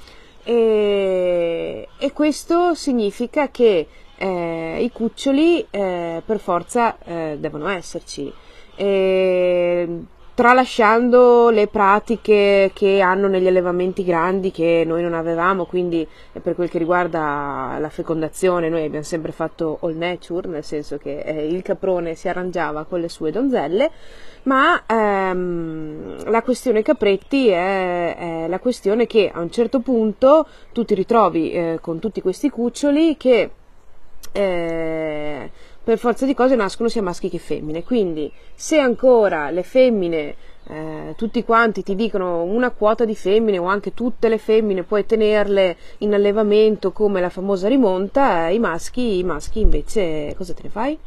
E, 0.42 1.88
e 1.98 2.12
questo 2.12 2.74
significa 2.74 3.50
che 3.50 3.86
eh, 4.16 4.78
i 4.80 4.90
cuccioli 4.90 5.66
eh, 5.68 6.22
per 6.24 6.38
forza 6.38 6.96
eh, 7.04 7.36
devono 7.38 7.68
esserci. 7.68 8.32
E, 8.74 10.04
tralasciando 10.36 11.48
le 11.48 11.66
pratiche 11.66 12.70
che 12.74 13.00
hanno 13.00 13.26
negli 13.26 13.46
allevamenti 13.46 14.04
grandi 14.04 14.50
che 14.50 14.84
noi 14.86 15.00
non 15.00 15.14
avevamo, 15.14 15.64
quindi 15.64 16.06
per 16.42 16.54
quel 16.54 16.68
che 16.68 16.76
riguarda 16.76 17.78
la 17.80 17.88
fecondazione 17.88 18.68
noi 18.68 18.84
abbiamo 18.84 19.02
sempre 19.02 19.32
fatto 19.32 19.78
all 19.80 19.96
nature, 19.96 20.46
nel 20.46 20.62
senso 20.62 20.98
che 20.98 21.20
eh, 21.20 21.46
il 21.46 21.62
caprone 21.62 22.14
si 22.16 22.28
arrangiava 22.28 22.84
con 22.84 23.00
le 23.00 23.08
sue 23.08 23.32
donzelle, 23.32 23.90
ma 24.42 24.82
ehm, 24.86 26.28
la 26.28 26.42
questione 26.42 26.82
capretti 26.82 27.48
è, 27.48 28.16
è, 28.16 28.46
la 28.46 28.58
questione 28.58 29.06
che 29.06 29.30
a 29.32 29.40
un 29.40 29.50
certo 29.50 29.80
punto 29.80 30.46
tu 30.70 30.84
ti 30.84 30.94
ritrovi 30.94 31.50
eh, 31.50 31.78
con 31.80 31.98
tutti 31.98 32.20
questi 32.20 32.50
cuccioli 32.50 33.16
che 33.16 33.50
eh, 34.32 35.50
per 35.86 35.98
forza 35.98 36.26
di 36.26 36.34
cose 36.34 36.56
nascono 36.56 36.88
sia 36.88 37.00
maschi 37.00 37.28
che 37.28 37.38
femmine. 37.38 37.84
Quindi, 37.84 38.28
se 38.56 38.80
ancora 38.80 39.50
le 39.50 39.62
femmine, 39.62 40.34
eh, 40.64 41.14
tutti 41.16 41.44
quanti 41.44 41.84
ti 41.84 41.94
dicono 41.94 42.42
una 42.42 42.72
quota 42.72 43.04
di 43.04 43.14
femmine 43.14 43.58
o 43.58 43.66
anche 43.66 43.94
tutte 43.94 44.28
le 44.28 44.38
femmine 44.38 44.82
puoi 44.82 45.06
tenerle 45.06 45.76
in 45.98 46.12
allevamento 46.12 46.90
come 46.90 47.20
la 47.20 47.28
famosa 47.28 47.68
rimonta, 47.68 48.48
eh, 48.48 48.54
i 48.54 48.58
maschi, 48.58 49.18
i 49.18 49.22
maschi 49.22 49.60
invece 49.60 50.34
cosa 50.36 50.54
te 50.54 50.62
ne 50.64 50.70
fai? 50.70 50.98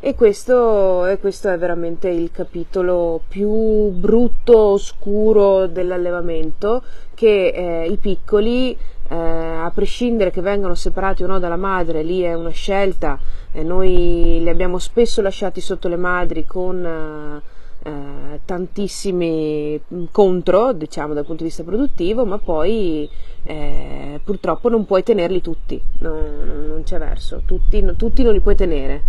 E 0.00 0.16
questo, 0.16 1.06
e 1.06 1.18
questo 1.20 1.48
è 1.48 1.56
veramente 1.56 2.08
il 2.08 2.32
capitolo 2.32 3.20
più 3.28 3.90
brutto, 3.90 4.58
oscuro 4.58 5.68
dell'allevamento, 5.68 6.82
che 7.14 7.52
eh, 7.54 7.86
i 7.86 7.96
piccoli 7.96 8.76
eh, 9.10 9.16
a 9.16 9.70
prescindere 9.74 10.30
che 10.30 10.40
vengano 10.40 10.76
separati 10.76 11.24
o 11.24 11.26
no 11.26 11.40
dalla 11.40 11.56
madre, 11.56 12.04
lì 12.04 12.20
è 12.20 12.32
una 12.34 12.50
scelta, 12.50 13.18
eh, 13.50 13.64
noi 13.64 14.38
li 14.40 14.48
abbiamo 14.48 14.78
spesso 14.78 15.20
lasciati 15.20 15.60
sotto 15.60 15.88
le 15.88 15.96
madri 15.96 16.46
con 16.46 16.86
eh, 16.86 17.58
eh 17.82 18.40
tantissimi 18.44 19.80
contro, 20.12 20.72
diciamo 20.72 21.12
dal 21.12 21.24
punto 21.24 21.42
di 21.42 21.48
vista 21.48 21.64
produttivo, 21.64 22.24
ma 22.24 22.38
poi 22.38 23.08
eh, 23.42 24.20
purtroppo 24.22 24.68
non 24.68 24.86
puoi 24.86 25.02
tenerli 25.02 25.40
tutti, 25.40 25.80
no, 25.98 26.14
non 26.68 26.82
c'è 26.84 26.98
verso, 26.98 27.42
tutti, 27.44 27.80
no, 27.80 27.94
tutti 27.96 28.22
non 28.22 28.32
li 28.32 28.40
puoi 28.40 28.54
tenere. 28.54 29.02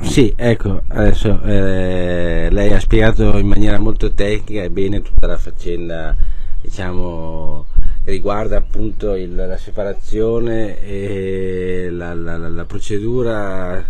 Sì, 0.00 0.32
ecco, 0.36 0.82
adesso 0.88 1.40
eh, 1.42 2.48
lei 2.50 2.72
ha 2.72 2.80
spiegato 2.80 3.36
in 3.38 3.46
maniera 3.46 3.78
molto 3.78 4.12
tecnica 4.12 4.62
e 4.62 4.70
bene 4.70 5.02
tutta 5.02 5.26
la 5.26 5.36
faccenda, 5.36 6.16
diciamo, 6.60 7.64
riguarda 8.04 8.56
appunto 8.56 9.14
il, 9.14 9.34
la 9.34 9.56
separazione 9.56 10.80
e 10.82 11.88
la, 11.90 12.14
la, 12.14 12.36
la, 12.36 12.64
procedura 12.64 13.82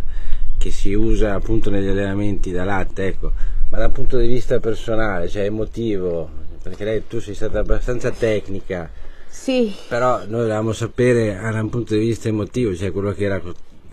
che 0.57 0.71
si 0.71 0.93
usa 0.95 1.35
appunto 1.35 1.69
negli 1.69 1.89
allenamenti 1.89 2.53
da 2.53 2.65
latte, 2.65 3.07
ecco, 3.07 3.33
ma 3.71 3.79
dal 3.79 3.91
punto 3.91 4.19
di 4.19 4.27
vista 4.27 4.61
personale, 4.61 5.29
cioè 5.29 5.45
emotivo, 5.45 6.29
perché 6.63 6.85
lei 6.85 7.07
tu 7.09 7.21
sei 7.21 7.35
stata 7.35 7.59
abbastanza 7.59 8.11
tecnica, 8.13 8.89
sì. 9.27 9.75
però 9.89 10.19
noi 10.27 10.43
volevamo 10.43 10.73
sapere 10.73 11.39
da 11.39 11.61
un 11.61 11.69
punto 11.69 11.95
di 11.95 12.01
vista 12.01 12.29
emotivo, 12.29 12.75
cioè 12.75 12.93
quello 12.93 13.13
che 13.13 13.25
era 13.25 13.43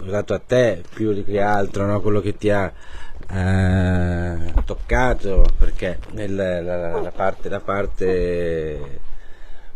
usato 0.03 0.33
a 0.33 0.39
te 0.39 0.83
più 0.93 1.13
di 1.13 1.23
che 1.23 1.41
altro, 1.41 1.85
no? 1.85 1.99
quello 1.99 2.21
che 2.21 2.37
ti 2.37 2.49
ha 2.51 2.71
eh, 3.27 4.53
toccato, 4.65 5.45
perché 5.57 5.97
nel, 6.11 6.35
la, 6.35 7.01
la, 7.01 7.11
parte, 7.11 7.49
la 7.49 7.59
parte 7.59 9.09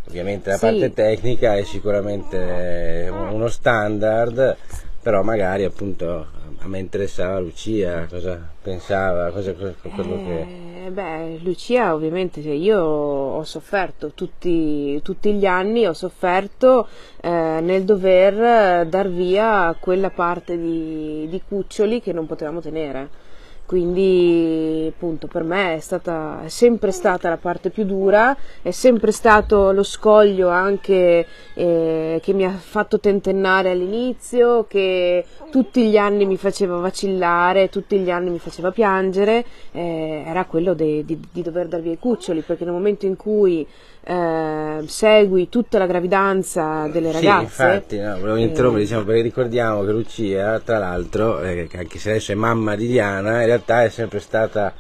Ovviamente 0.07 0.51
la 0.51 0.57
sì. 0.57 0.65
parte 0.65 0.93
tecnica 0.93 1.55
è 1.55 1.63
sicuramente 1.63 3.09
uno 3.11 3.47
standard, 3.47 4.55
però 5.01 5.23
magari 5.23 5.63
appunto 5.63 6.27
a 6.65 6.67
me 6.67 6.79
interessava 6.79 7.39
Lucia, 7.39 8.07
cosa 8.09 8.39
pensava, 8.61 9.29
cosa, 9.29 9.53
cosa 9.53 9.75
quello 9.81 10.17
che... 10.17 10.85
Eh, 10.85 10.89
beh, 10.89 11.39
Lucia 11.43 11.93
ovviamente 11.93 12.41
cioè 12.41 12.53
io 12.53 12.79
ho 12.79 13.43
sofferto 13.43 14.11
tutti, 14.13 14.99
tutti, 15.03 15.33
gli 15.33 15.45
anni, 15.45 15.85
ho 15.85 15.93
sofferto 15.93 16.87
eh, 17.21 17.29
nel 17.61 17.83
dover 17.83 18.87
dar 18.87 19.09
via 19.09 19.75
quella 19.79 20.09
parte 20.09 20.57
di, 20.57 21.27
di 21.29 21.41
cuccioli 21.47 22.01
che 22.01 22.13
non 22.13 22.25
potevamo 22.25 22.61
tenere 22.61 23.23
quindi 23.65 24.91
appunto 24.93 25.28
per 25.28 25.43
me 25.43 25.75
è, 25.75 25.80
stata, 25.80 26.41
è 26.43 26.49
sempre 26.49 26.91
stata 26.91 27.30
la 27.30 27.38
parte 27.38 27.69
più 27.69 27.84
dura, 27.84 28.36
è 28.62 28.71
sempre 28.71 29.12
stato 29.12 29.71
lo 29.71 29.84
scoglio 29.84 30.49
anche 30.49 31.25
eh, 31.54 32.19
che 32.21 32.34
mi 32.34 32.45
ha 32.45 32.51
fatto 32.51 32.99
tentennare 32.99 33.71
all'inizio, 33.71 34.65
che 34.67 35.25
tutti 35.49 35.89
gli 35.89 35.97
anni 35.97 36.25
mi 36.25 36.38
faceva 36.38 36.78
vacillare, 36.78 37.69
tutti 37.69 37.97
gli 37.97 38.12
anni 38.12 38.30
mi 38.30 38.39
faceva 38.39 38.71
piangere, 38.71 39.43
eh, 39.71 40.23
era 40.25 40.45
quello 40.45 40.73
de, 40.73 41.04
di, 41.04 41.19
di 41.32 41.41
dover 41.41 41.67
dar 41.67 41.82
via 41.82 41.93
i 41.93 41.99
cuccioli, 41.99 42.41
perché 42.41 42.65
nel 42.65 42.73
momento 42.73 43.06
in 43.06 43.15
cui 43.15 43.65
eh, 44.08 44.84
segui 44.86 45.49
tutta 45.49 45.80
la 45.80 45.88
gravidanza 45.88 46.88
delle 46.91 47.12
ragazze. 47.12 47.47
Sì, 47.47 47.63
infatti, 47.63 47.97
no, 47.99 48.19
volevo 48.19 48.38
interrompere, 48.38 48.84
diciamo, 48.84 49.04
perché 49.04 49.21
ricordiamo 49.21 49.84
che 49.84 49.91
Lucia, 49.91 50.60
tra 50.60 50.78
l'altro, 50.78 51.41
eh, 51.41 51.67
anche 51.75 51.97
se 51.97 52.12
adesso 52.12 52.32
è 52.32 52.36
mamma 52.36 52.75
di 52.75 52.86
Diana, 52.88 53.41
in 53.41 53.47
realtà 53.55 53.83
è 53.83 53.89
sempre 53.89 54.19
stata 54.19 54.73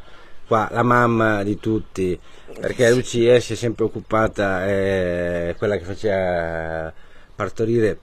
qua 0.47 0.69
la 0.71 0.83
mamma 0.83 1.43
di 1.43 1.57
tutti, 1.59 2.17
perché 2.59 2.91
Lucia 2.91 3.39
si 3.39 3.53
è 3.53 3.55
sempre 3.55 3.85
occupata, 3.85 4.67
eh, 4.67 5.55
quella 5.57 5.77
che 5.77 5.83
faceva 5.83 6.93
partorire 7.35 7.99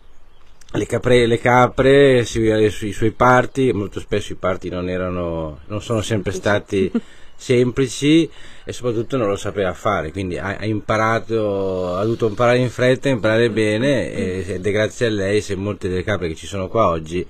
le 0.72 0.86
capre, 0.86 1.26
le 1.26 1.38
capre 1.38 2.24
sui, 2.24 2.70
sui 2.70 2.92
suoi 2.92 3.10
parti, 3.12 3.72
molto 3.72 4.00
spesso 4.00 4.32
i 4.32 4.36
parti 4.36 4.68
non, 4.70 4.88
erano, 4.88 5.60
non 5.66 5.82
sono 5.82 6.00
sempre 6.00 6.32
stati 6.32 6.90
semplici 7.36 8.28
e 8.64 8.72
soprattutto 8.72 9.16
non 9.16 9.28
lo 9.28 9.36
sapeva 9.36 9.74
fare, 9.74 10.12
quindi 10.12 10.38
ha, 10.38 10.56
ha, 10.56 10.64
imparato, 10.64 11.96
ha 11.96 12.02
dovuto 12.02 12.28
imparare 12.28 12.58
in 12.58 12.70
fretta, 12.70 13.08
imparare 13.08 13.50
bene 13.50 14.12
ed 14.12 14.64
è 14.64 14.70
grazie 14.70 15.06
a 15.06 15.10
lei 15.10 15.40
se 15.40 15.56
molte 15.56 15.88
delle 15.88 16.04
capre 16.04 16.28
che 16.28 16.36
ci 16.36 16.46
sono 16.46 16.68
qua 16.68 16.88
oggi 16.88 17.26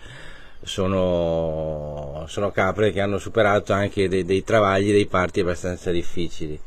sono, 0.63 2.25
sono 2.29 2.51
capre 2.51 2.93
che 2.93 3.01
hanno 3.01 3.19
superato 3.19 3.73
anche 3.73 4.09
dei, 4.09 4.25
dei 4.25 4.45
travagli, 4.45 4.93
dei 4.93 5.07
parti 5.07 5.41
abbastanza 5.41 5.91
difficili. 5.91 6.59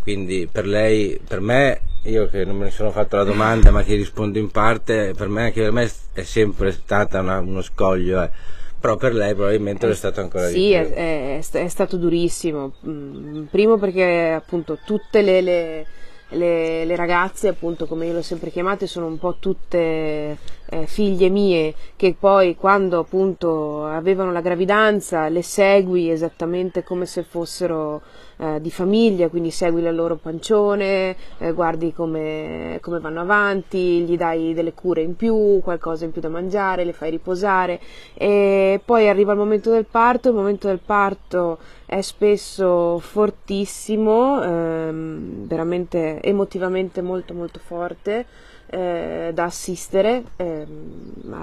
Quindi 0.00 0.48
per 0.50 0.66
lei, 0.66 1.20
per 1.26 1.40
me, 1.40 1.80
io 2.04 2.28
che 2.28 2.44
non 2.44 2.56
me 2.56 2.64
ne 2.66 2.70
sono 2.70 2.90
fatto 2.90 3.16
la 3.16 3.24
domanda 3.24 3.70
ma 3.70 3.82
che 3.82 3.94
rispondo 3.94 4.38
in 4.38 4.50
parte, 4.50 5.12
per 5.14 5.28
me 5.28 5.44
anche 5.44 5.62
per 5.62 5.72
me 5.72 5.90
è 6.12 6.22
sempre 6.22 6.72
stata 6.72 7.20
una, 7.20 7.38
uno 7.40 7.62
scoglio. 7.62 8.22
Eh 8.22 8.56
però 8.80 8.96
per 8.96 9.12
lei 9.12 9.34
probabilmente 9.34 9.84
è, 9.84 9.88
lo 9.88 9.92
è 9.92 9.96
stato 9.96 10.20
ancora 10.20 10.46
sì, 10.48 10.54
di 10.54 10.58
più. 10.58 10.66
Sì, 10.68 10.72
è, 10.72 11.38
è, 11.40 11.64
è, 11.64 11.68
stato 11.68 11.96
durissimo. 11.96 12.74
Mm, 12.86 13.44
primo 13.44 13.76
perché 13.76 14.30
appunto 14.30 14.78
tutte 14.84 15.20
le, 15.20 15.40
le, 15.40 15.86
le, 16.30 16.84
le, 16.84 16.96
ragazze, 16.96 17.48
appunto 17.48 17.86
come 17.86 18.06
io 18.06 18.12
le 18.12 18.18
ho 18.18 18.22
sempre 18.22 18.50
chiamate, 18.50 18.86
sono 18.86 19.06
un 19.06 19.18
po' 19.18 19.36
tutte 19.38 20.38
eh, 20.70 20.86
figlie 20.86 21.28
mie 21.28 21.74
che 21.96 22.14
poi 22.18 22.54
quando 22.54 22.98
appunto 22.98 23.86
avevano 23.86 24.32
la 24.32 24.40
gravidanza 24.40 25.28
le 25.28 25.42
segui 25.42 26.10
esattamente 26.10 26.84
come 26.84 27.06
se 27.06 27.22
fossero 27.22 28.02
eh, 28.38 28.60
di 28.60 28.70
famiglia, 28.70 29.28
quindi 29.28 29.50
segui 29.50 29.82
il 29.82 29.94
loro 29.94 30.16
pancione, 30.16 31.16
eh, 31.38 31.52
guardi 31.52 31.92
come, 31.92 32.78
come, 32.80 33.00
vanno 33.00 33.20
avanti, 33.20 34.00
gli 34.02 34.16
dai 34.16 34.54
delle 34.54 34.74
cure 34.74 35.02
in 35.02 35.16
più, 35.16 35.60
qualcosa 35.62 36.04
in 36.04 36.12
più 36.12 36.20
da 36.20 36.28
mangiare, 36.28 36.84
le 36.84 36.92
fai 36.92 37.10
riposare. 37.10 37.80
E 38.14 38.80
poi 38.84 39.08
arriva 39.08 39.32
il 39.32 39.38
momento 39.38 39.70
del 39.70 39.86
parto, 39.86 40.28
il 40.28 40.34
momento 40.34 40.68
del 40.68 40.80
parto 40.84 41.58
è 41.84 42.00
spesso 42.00 42.98
fortissimo, 42.98 44.42
ehm, 44.42 45.46
veramente 45.46 46.20
emotivamente 46.22 47.02
molto 47.02 47.34
molto 47.34 47.58
forte 47.58 48.26
eh, 48.70 49.30
da 49.32 49.44
assistere, 49.44 50.24
eh, 50.36 50.66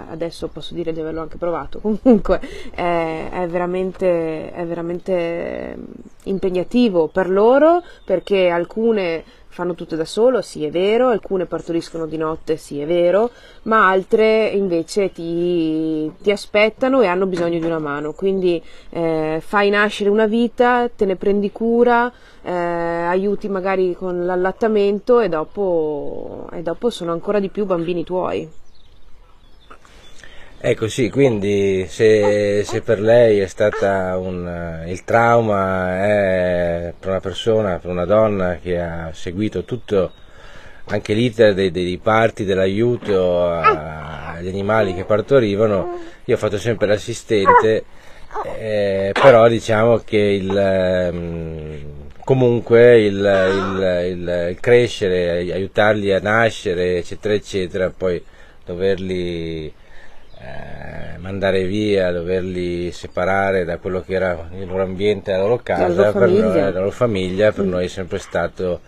adesso 0.10 0.48
posso 0.48 0.74
dire 0.74 0.94
di 0.94 1.00
averlo 1.00 1.22
anche 1.22 1.38
provato, 1.38 1.80
comunque 2.02 2.40
eh, 2.76 3.30
è, 3.30 3.48
veramente, 3.48 4.52
è 4.52 4.66
veramente 4.66 5.78
impegnativo 6.24 7.08
per 7.08 7.30
loro 7.30 7.84
perché 8.04 8.50
alcune 8.50 9.24
fanno 9.56 9.74
tutto 9.74 9.96
da 9.96 10.04
solo, 10.04 10.41
sì 10.41 10.65
è 10.65 10.70
vero, 10.70 11.08
alcune 11.08 11.46
partoriscono 11.46 12.06
di 12.08 12.18
notte, 12.18 12.58
sì 12.58 12.82
è 12.82 12.86
vero, 12.86 13.32
ma 13.63 13.88
altre 13.88 14.48
invece 14.48 15.13
ti, 15.13 16.12
ti 16.22 16.30
aspettano 16.30 17.02
e 17.02 17.06
hanno 17.06 17.26
bisogno 17.26 17.58
di 17.58 17.65
una 17.65 17.80
mano, 17.80 18.12
quindi 18.12 18.62
eh, 18.89 19.41
fai 19.41 19.70
nascere 19.70 20.10
una 20.10 20.26
vita, 20.26 20.89
te 20.94 21.06
ne 21.06 21.15
prendi 21.15 21.54
cura, 21.54 22.12
eh, 22.41 22.52
aiuti 22.52 23.48
magari 23.48 23.96
con 23.96 24.26
l'allattamento 24.26 25.22
e 25.22 25.30
dopo, 25.30 26.50
e 26.52 26.62
dopo 26.62 26.89
sono 26.89 27.13
ancora 27.13 27.39
di 27.39 27.48
più 27.48 27.65
bambini 27.65 28.04
tuoi. 28.04 28.63
Ecco 30.58 30.88
sì, 30.88 31.10
quindi 31.10 31.86
se, 31.88 32.63
se 32.63 32.82
per 32.82 33.00
lei 33.00 33.39
è 33.39 33.46
stata 33.46 34.18
un, 34.18 34.84
il 34.88 35.04
trauma 35.04 36.04
è 36.04 36.94
per 36.98 37.10
una 37.10 37.20
persona, 37.20 37.78
per 37.78 37.91
una 37.91 38.06
donna 38.06 38.58
che 38.60 38.80
ha 38.80 39.12
seguito 39.13 39.63
tutto 39.63 40.12
anche 40.86 41.13
l'iter 41.13 41.54
dei, 41.54 41.72
dei 41.72 41.98
parti, 41.98 42.46
dell'aiuto 42.46 43.48
agli 43.48 44.48
animali 44.48 44.94
che 44.94 45.04
partorivano, 45.04 46.00
io 46.26 46.36
ho 46.36 46.38
fatto 46.38 46.58
sempre 46.58 46.88
l'assistente, 46.88 47.86
eh, 48.58 49.12
però 49.13 49.48
diciamo 49.48 49.98
che 49.98 50.18
il, 50.18 50.56
ehm, 50.56 51.80
comunque 52.24 53.02
il, 53.02 53.15
il, 53.15 54.50
il, 54.50 54.58
crescere, 54.60 55.52
aiutarli 55.52 56.12
a 56.12 56.20
nascere, 56.20 56.98
eccetera, 56.98 57.34
eccetera, 57.34 57.94
poi 57.96 58.24
doverli 58.65 59.72
eh, 60.46 61.18
mandare 61.18 61.64
via, 61.66 62.12
doverli 62.12 62.92
separare 62.92 63.66
da 63.66 63.78
quello 63.78 64.02
che 64.02 64.14
era 64.14 64.48
il 64.54 64.68
loro 64.68 64.84
ambiente, 64.84 65.32
la 65.32 65.40
loro 65.40 65.58
casa, 65.58 65.88
la 65.88 66.12
loro 66.12 66.20
famiglia, 66.20 66.44
noi, 66.44 66.62
la 66.62 66.80
loro 66.80 66.92
famiglia 66.92 67.52
per 67.52 67.66
mm. 67.66 67.70
noi 67.70 67.86
è 67.86 67.88
sempre 67.88 68.20
stato 68.20 68.82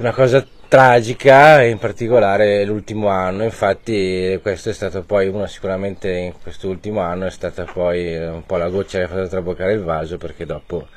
una 0.00 0.12
cosa 0.12 0.44
tragica, 0.66 1.62
in 1.62 1.78
particolare 1.78 2.64
l'ultimo 2.64 3.06
anno, 3.06 3.44
infatti 3.44 4.36
questo 4.42 4.70
è 4.70 4.72
stato 4.72 5.02
poi 5.02 5.28
uno 5.28 5.46
sicuramente 5.46 6.10
in 6.10 6.32
quest'ultimo 6.42 7.00
anno 7.00 7.26
è 7.26 7.30
stata 7.30 7.64
poi 7.64 8.16
un 8.16 8.44
po' 8.44 8.56
la 8.56 8.68
goccia 8.68 8.98
che 8.98 9.04
ha 9.04 9.08
fatto 9.08 9.28
traboccare 9.28 9.74
il 9.74 9.82
vaso 9.82 10.18
perché 10.18 10.44
dopo 10.44 10.88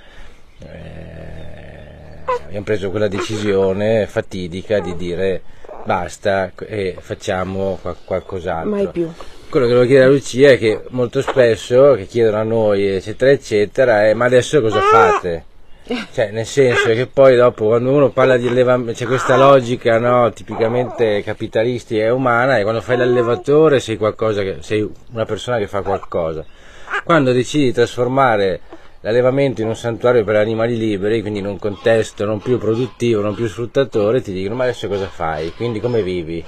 eh, 0.63 2.23
abbiamo 2.45 2.65
preso 2.65 2.89
quella 2.89 3.07
decisione 3.07 4.07
fatidica 4.07 4.79
di 4.79 4.95
dire 4.95 5.41
basta 5.87 6.51
e 6.57 6.97
facciamo 6.99 7.79
qualcos'altro. 8.03 8.69
Mai 8.69 8.89
più. 8.89 9.09
Quello 9.49 9.65
che 9.65 9.71
volevo 9.71 9.87
chiedere 9.87 10.09
a 10.09 10.11
Lucia 10.11 10.49
è 10.49 10.57
che 10.57 10.83
molto 10.89 11.21
spesso 11.21 11.93
che 11.93 12.05
chiedono 12.05 12.37
a 12.37 12.43
noi 12.43 12.85
eccetera 12.85 13.31
eccetera 13.31 14.05
è 14.05 14.13
ma 14.13 14.25
adesso 14.25 14.59
cosa 14.59 14.81
fate? 14.81 15.45
Cioè, 16.11 16.31
nel 16.31 16.45
senso 16.45 16.89
che 16.89 17.07
poi 17.07 17.37
dopo 17.37 17.67
quando 17.67 17.93
uno 17.93 18.09
parla 18.09 18.35
di 18.35 18.45
allevamento 18.45 18.91
c'è 18.91 19.05
questa 19.05 19.37
logica 19.37 19.97
no, 19.97 20.33
tipicamente 20.33 21.23
capitalistica 21.23 22.03
e 22.03 22.09
umana 22.09 22.57
e 22.57 22.63
quando 22.63 22.81
fai 22.81 22.97
l'allevatore 22.97 23.79
sei, 23.79 23.97
che, 23.97 24.57
sei 24.59 24.91
una 25.13 25.23
persona 25.23 25.57
che 25.57 25.67
fa 25.67 25.81
qualcosa. 25.81 26.43
Quando 27.05 27.31
decidi 27.31 27.65
di 27.65 27.71
trasformare 27.71 28.59
l'allevamento 29.07 29.61
in 29.61 29.67
un 29.67 29.75
santuario 29.75 30.25
per 30.25 30.35
animali 30.35 30.77
liberi, 30.77 31.21
quindi 31.21 31.39
in 31.39 31.45
un 31.45 31.57
contesto 31.57 32.25
non 32.25 32.39
più 32.39 32.57
produttivo, 32.57 33.21
non 33.21 33.35
più 33.35 33.47
sfruttatore, 33.47 34.21
ti 34.21 34.33
dicono 34.33 34.55
ma 34.55 34.63
adesso 34.63 34.89
cosa 34.89 35.07
fai? 35.07 35.53
Quindi 35.53 35.79
come 35.79 36.03
vivi? 36.03 36.43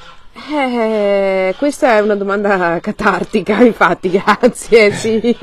Eh, 0.52 1.54
questa 1.58 1.96
è 1.96 2.00
una 2.00 2.16
domanda 2.16 2.80
catartica, 2.82 3.60
infatti, 3.64 4.10
grazie. 4.10 4.92
Sì. 5.00 5.38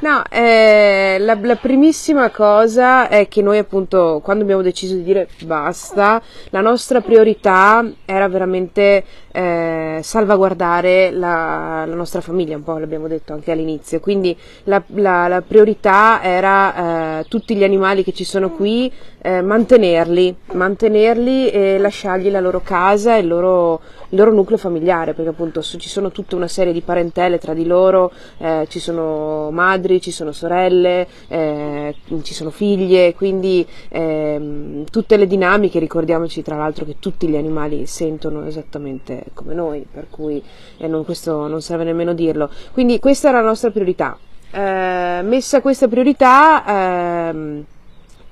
No, 0.00 0.22
eh, 0.30 1.16
la, 1.18 1.38
la, 1.40 1.56
primissima 1.56 2.30
cosa 2.30 3.08
è 3.08 3.28
che 3.28 3.40
noi 3.40 3.58
appunto 3.58 4.20
quando 4.22 4.42
abbiamo 4.42 4.62
deciso 4.62 4.94
di 4.94 5.02
dire 5.02 5.28
basta, 5.44 6.20
la 6.50 6.60
nostra 6.60 7.00
priorità 7.00 7.84
era 8.04 8.28
veramente 8.28 9.04
eh, 9.36 9.98
salvaguardare 10.00 11.10
la, 11.10 11.84
la, 11.86 11.94
nostra 11.94 12.20
famiglia, 12.20 12.54
un 12.54 12.62
po' 12.62 12.78
l'abbiamo 12.78 13.08
detto 13.08 13.32
anche 13.32 13.50
all'inizio, 13.50 13.98
quindi 13.98 14.36
la, 14.64 14.80
la, 14.94 15.26
la 15.26 15.42
priorità 15.42 16.22
era 16.22 17.18
eh, 17.18 17.24
tutti 17.26 17.56
gli 17.56 17.64
animali 17.64 18.04
che 18.04 18.12
ci 18.12 18.22
sono 18.22 18.50
qui, 18.50 18.90
eh, 19.20 19.42
mantenerli, 19.42 20.36
mantenerli 20.52 21.50
e 21.50 21.78
lasciargli 21.78 22.30
la 22.30 22.38
loro 22.38 22.60
casa 22.62 23.16
e 23.16 23.20
il 23.20 23.26
loro, 23.26 23.80
il 24.10 24.18
loro 24.18 24.32
nucleo 24.32 24.56
familiare, 24.56 25.14
perché 25.14 25.30
appunto 25.30 25.62
ci 25.62 25.88
sono 25.88 26.12
tutta 26.12 26.36
una 26.36 26.46
serie 26.46 26.72
di 26.72 26.82
parentele 26.82 27.38
tra 27.38 27.54
di 27.54 27.66
loro, 27.66 28.12
eh, 28.38 28.66
ci 28.68 28.78
sono 28.78 29.50
madri, 29.50 30.00
ci 30.00 30.12
sono 30.12 30.30
sorelle, 30.30 31.08
eh, 31.26 31.96
ci 32.22 32.34
sono 32.34 32.50
figlie, 32.50 33.14
quindi 33.14 33.66
ehm, 33.88 34.84
tutte 34.92 35.16
le 35.16 35.26
dinamiche, 35.26 35.80
ricordiamoci 35.80 36.40
tra 36.42 36.56
l'altro 36.56 36.84
che 36.84 36.96
tutti 37.00 37.26
gli 37.26 37.36
animali 37.36 37.86
sentono 37.86 38.46
esattamente 38.46 39.23
come 39.32 39.54
noi, 39.54 39.86
per 39.90 40.06
cui 40.10 40.42
eh, 40.78 40.86
non, 40.86 41.04
questo 41.04 41.46
non 41.46 41.62
serve 41.62 41.84
nemmeno 41.84 42.12
dirlo. 42.12 42.50
Quindi 42.72 42.98
questa 42.98 43.28
era 43.28 43.40
la 43.40 43.46
nostra 43.46 43.70
priorità. 43.70 44.18
Eh, 44.50 45.20
messa 45.22 45.60
questa 45.60 45.88
priorità 45.88 46.64
ehm, 46.66 47.64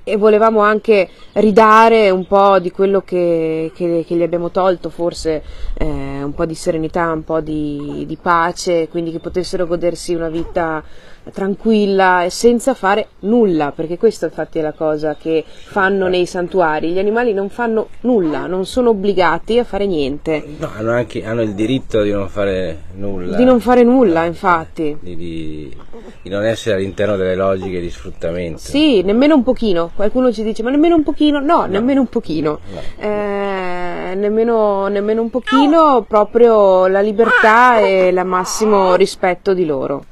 e 0.05 0.17
volevamo 0.17 0.59
anche 0.59 1.09
ridare 1.33 2.09
un 2.09 2.25
po' 2.27 2.59
di 2.59 2.71
quello 2.71 3.01
che, 3.01 3.71
che, 3.73 4.03
che 4.05 4.15
gli 4.15 4.21
abbiamo 4.21 4.51
tolto, 4.51 4.89
forse 4.89 5.43
eh, 5.75 6.23
un 6.23 6.33
po' 6.33 6.45
di 6.45 6.55
serenità, 6.55 7.11
un 7.11 7.23
po' 7.23 7.39
di, 7.39 8.03
di 8.05 8.17
pace, 8.21 8.89
quindi 8.89 9.11
che 9.11 9.19
potessero 9.19 9.65
godersi 9.65 10.13
una 10.13 10.29
vita 10.29 10.83
tranquilla 11.31 12.23
e 12.23 12.29
senza 12.29 12.73
fare 12.73 13.07
nulla, 13.19 13.71
perché 13.71 13.97
questa 13.97 14.25
infatti 14.25 14.59
è 14.59 14.61
la 14.61 14.73
cosa 14.73 15.15
che 15.19 15.43
fanno 15.47 16.07
nei 16.07 16.25
santuari, 16.25 16.91
gli 16.91 16.99
animali 16.99 17.33
non 17.33 17.49
fanno 17.49 17.89
nulla, 18.01 18.45
non 18.47 18.65
sono 18.65 18.89
obbligati 18.89 19.59
a 19.59 19.63
fare 19.63 19.85
niente. 19.85 20.43
No, 20.57 20.69
hanno 20.75 20.91
anche 20.91 21.23
hanno 21.25 21.41
il 21.41 21.53
diritto 21.53 22.01
di 22.01 22.11
non 22.11 22.27
fare 22.29 22.83
nulla. 22.95 23.35
Di 23.35 23.43
non 23.43 23.59
fare 23.59 23.83
nulla, 23.83 24.25
infatti. 24.25 24.97
Di, 24.99 25.15
di, 25.15 25.75
di 26.21 26.29
non 26.29 26.43
essere 26.45 26.75
all'interno 26.75 27.15
delle 27.15 27.35
logiche 27.35 27.79
di 27.79 27.89
sfruttamento. 27.89 28.59
Sì, 28.59 29.01
nemmeno 29.01 29.35
un 29.35 29.43
pochino. 29.43 29.91
Qualcuno 29.95 30.31
ci 30.31 30.43
dice, 30.43 30.63
ma 30.63 30.69
nemmeno 30.69 30.95
un 30.95 31.03
pochino? 31.03 31.39
No, 31.39 31.61
no. 31.61 31.65
nemmeno 31.67 32.01
un 32.01 32.07
pochino. 32.07 32.59
No. 32.71 32.79
Eh, 32.97 34.15
nemmeno, 34.15 34.87
nemmeno 34.87 35.21
un 35.21 35.29
pochino, 35.29 36.05
proprio 36.07 36.87
la 36.87 37.01
libertà 37.01 37.79
e 37.79 38.07
il 38.07 38.21
massimo 38.25 38.95
rispetto 38.95 39.53
di 39.53 39.65
loro. 39.65 40.05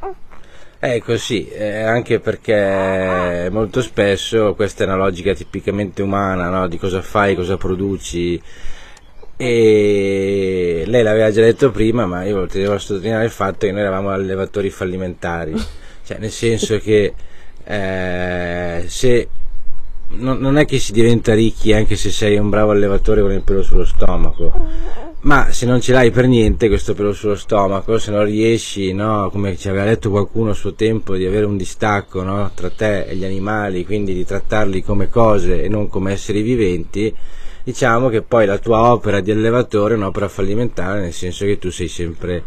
Ecco 0.83 1.15
sì, 1.15 1.47
eh, 1.47 1.81
anche 1.83 2.19
perché 2.19 3.49
molto 3.51 3.83
spesso 3.83 4.55
questa 4.55 4.83
è 4.83 4.87
una 4.87 4.95
logica 4.95 5.31
tipicamente 5.31 6.01
umana, 6.01 6.49
no? 6.49 6.67
di 6.67 6.79
cosa 6.79 7.03
fai, 7.03 7.35
cosa 7.35 7.55
produci. 7.55 8.41
E 9.37 10.83
lei 10.87 11.03
l'aveva 11.03 11.29
già 11.29 11.41
detto 11.41 11.69
prima, 11.69 12.07
ma 12.07 12.23
io 12.23 12.47
devo 12.47 12.79
sottolineare 12.79 13.25
il 13.25 13.29
fatto 13.29 13.67
che 13.67 13.71
noi 13.71 13.81
eravamo 13.81 14.09
allevatori 14.09 14.71
fallimentari, 14.71 15.53
cioè 16.03 16.17
nel 16.17 16.31
senso 16.31 16.79
che 16.79 17.13
eh, 17.63 18.83
se 18.87 19.29
non, 20.13 20.39
non 20.39 20.57
è 20.57 20.65
che 20.65 20.79
si 20.79 20.93
diventa 20.93 21.35
ricchi 21.35 21.73
anche 21.73 21.95
se 21.95 22.09
sei 22.09 22.37
un 22.37 22.49
bravo 22.49 22.71
allevatore 22.71 23.21
con 23.21 23.31
il 23.31 23.43
pelo 23.43 23.61
sullo 23.61 23.85
stomaco 23.85 25.10
ma 25.21 25.51
se 25.51 25.65
non 25.67 25.79
ce 25.81 25.93
l'hai 25.93 26.09
per 26.09 26.27
niente 26.27 26.67
questo 26.67 26.93
pelo 26.95 27.13
sullo 27.13 27.35
stomaco, 27.35 27.99
se 27.99 28.09
non 28.11 28.23
riesci, 28.25 28.91
no, 28.93 29.29
come 29.31 29.55
ci 29.55 29.69
aveva 29.69 29.85
detto 29.85 30.09
qualcuno 30.09 30.51
a 30.51 30.53
suo 30.55 30.73
tempo, 30.73 31.15
di 31.15 31.25
avere 31.25 31.45
un 31.45 31.57
distacco 31.57 32.23
no, 32.23 32.49
tra 32.55 32.69
te 32.71 33.03
e 33.05 33.15
gli 33.15 33.23
animali, 33.23 33.85
quindi 33.85 34.13
di 34.13 34.25
trattarli 34.25 34.81
come 34.83 35.09
cose 35.09 35.63
e 35.63 35.69
non 35.69 35.87
come 35.89 36.13
esseri 36.13 36.41
viventi, 36.41 37.13
diciamo 37.63 38.09
che 38.09 38.23
poi 38.23 38.47
la 38.47 38.57
tua 38.57 38.91
opera 38.91 39.19
di 39.19 39.29
allevatore 39.29 39.93
è 39.93 39.97
un'opera 39.97 40.27
fallimentare, 40.27 41.01
nel 41.01 41.13
senso 41.13 41.45
che 41.45 41.59
tu 41.59 41.69
sei 41.69 41.87
sempre 41.87 42.43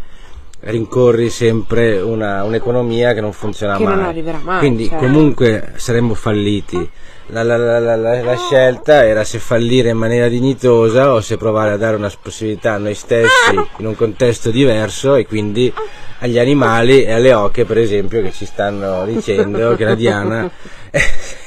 rincorri 0.67 1.29
sempre 1.29 2.01
una, 2.01 2.43
un'economia 2.43 3.13
che 3.13 3.21
non 3.21 3.33
funziona 3.33 3.77
Che 3.77 3.85
mai. 3.85 3.95
non 3.97 4.05
arriverà 4.05 4.41
mai, 4.43 4.59
Quindi 4.61 4.89
certo. 4.89 5.05
comunque 5.05 5.73
saremmo 5.77 6.15
falliti. 6.15 6.91
La, 7.29 7.43
la- 7.43 7.57
la- 7.57 7.79
la- 7.79 7.97
la- 7.97 8.23
la 8.23 8.37
scelta 8.37 9.05
era 9.07 9.25
se 9.25 9.39
fallire 9.39 9.89
in 9.89 9.97
maniera 9.97 10.29
dignitosa 10.29 11.13
o 11.15 11.21
se 11.23 11.39
provare 11.39 11.71
a 11.73 11.77
dare 11.79 11.97
una 11.97 12.11
possibilità 12.21 12.75
a 12.75 12.79
noi 12.79 12.95
stessi 12.95 13.55
in 13.79 13.87
un 13.87 13.97
contesto 13.97 14.51
diverso 14.51 15.15
e 15.15 15.27
quindi 15.27 15.73
agli 16.19 16.39
animali 16.39 17.03
e 17.03 17.13
alle 17.13 17.33
oche 17.33 17.65
per 17.65 17.79
esempio 17.79 18.21
che 18.21 18.31
ci 18.31 18.45
stanno 18.45 19.07
dicendo 19.07 19.75
che 19.75 19.85
la 19.85 19.95
Diana 19.95 20.51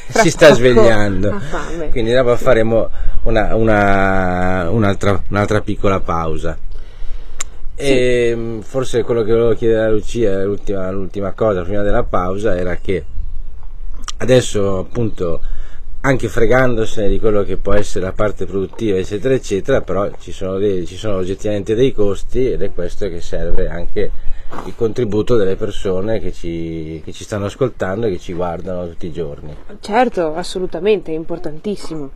si 0.10 0.32
sta 0.32 0.52
svegliando. 0.54 1.40
Quindi 1.92 2.12
dopo 2.12 2.36
faremo 2.38 2.90
una- 3.24 3.54
una- 3.56 4.70
un'altra, 4.72 5.22
un'altra 5.30 5.62
piccola 5.62 6.00
pausa. 6.00 6.58
E 7.76 8.36
mh, 8.36 8.62
forse 8.62 9.04
quello 9.04 9.22
che 9.22 9.32
volevo 9.32 9.54
chiedere 9.54 9.86
a 9.86 9.90
Lucia, 9.90 10.42
l'ultima, 10.44 10.90
l'ultima 10.90 11.34
cosa 11.34 11.62
prima 11.62 11.84
della 11.84 12.04
pausa, 12.04 12.58
era 12.58 12.76
che 12.78 13.06
adesso 14.18 14.80
appunto 14.80 15.42
anche 16.02 16.28
fregandosene 16.30 17.10
di 17.10 17.20
quello 17.20 17.44
che 17.44 17.58
può 17.58 17.74
essere 17.74 18.06
la 18.06 18.12
parte 18.14 18.46
produttiva 18.46 18.98
eccetera 18.98 19.34
eccetera 19.34 19.82
però 19.82 20.10
ci 20.20 20.32
sono, 20.32 20.58
dei- 20.58 20.86
ci 20.86 20.96
sono 20.96 21.18
oggettivamente 21.18 21.76
dei 21.76 21.92
costi 21.92 22.52
ed 22.52 22.62
è 22.62 22.72
questo 22.72 23.10
che 23.10 23.20
serve 23.22 23.68
anche 23.68 24.12
il 24.66 24.74
contributo 24.76 25.36
delle 25.36 25.56
persone 25.58 26.20
che 26.20 26.32
ci, 26.32 27.02
che 27.04 27.12
ci 27.12 27.24
stanno 27.26 27.46
ascoltando 27.46 28.06
e 28.08 28.12
che 28.12 28.20
ci 28.20 28.34
guardano 28.34 28.88
tutti 28.88 29.08
i 29.08 29.12
giorni 29.12 29.54
Certo, 29.82 30.34
assolutamente, 30.36 31.12
è 31.12 31.16
importantissimo. 31.16 32.12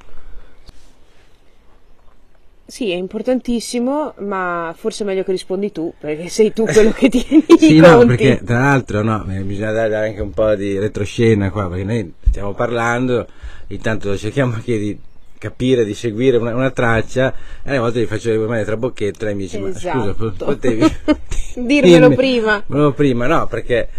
Sì, 2.71 2.89
è 2.89 2.95
importantissimo, 2.95 4.13
ma 4.19 4.73
forse 4.77 5.03
è 5.03 5.05
meglio 5.05 5.23
che 5.23 5.31
rispondi 5.33 5.73
tu, 5.73 5.93
perché 5.99 6.29
sei 6.29 6.53
tu 6.53 6.63
quello 6.63 6.91
che 6.91 7.09
tieni 7.09 7.43
Sì, 7.59 7.75
i 7.75 7.79
no, 7.79 7.95
conti. 7.95 8.05
perché 8.15 8.41
tra 8.45 8.59
l'altro 8.59 9.03
no, 9.03 9.25
eh, 9.29 9.41
bisogna 9.41 9.73
dare 9.73 9.93
anche 10.07 10.21
un 10.21 10.31
po' 10.31 10.55
di 10.55 10.79
retroscena 10.79 11.51
qua, 11.51 11.67
perché 11.67 11.83
noi 11.83 12.13
stiamo 12.29 12.53
parlando, 12.53 13.27
intanto 13.67 14.15
cerchiamo 14.15 14.53
anche 14.53 14.77
di 14.77 14.97
capire, 15.37 15.83
di 15.83 15.93
seguire 15.93 16.37
una, 16.37 16.55
una 16.55 16.71
traccia, 16.71 17.33
e 17.61 17.69
alle 17.71 17.79
volte 17.79 17.99
gli 17.99 18.05
faccio 18.05 18.29
le 18.29 18.37
mani 18.37 18.63
tra 18.63 18.77
bocchetto 18.77 19.27
e 19.27 19.33
mi 19.33 19.41
dice, 19.41 19.59
ma 19.59 19.67
scusa, 19.73 19.89
Esatto. 19.91 20.13
po- 20.15 20.45
potevi 20.45 20.85
Dirmelo 21.55 22.11
prima. 22.11 22.63
Dirmelo 22.65 22.93
prima, 22.93 23.27
no, 23.27 23.47
perché 23.47 23.89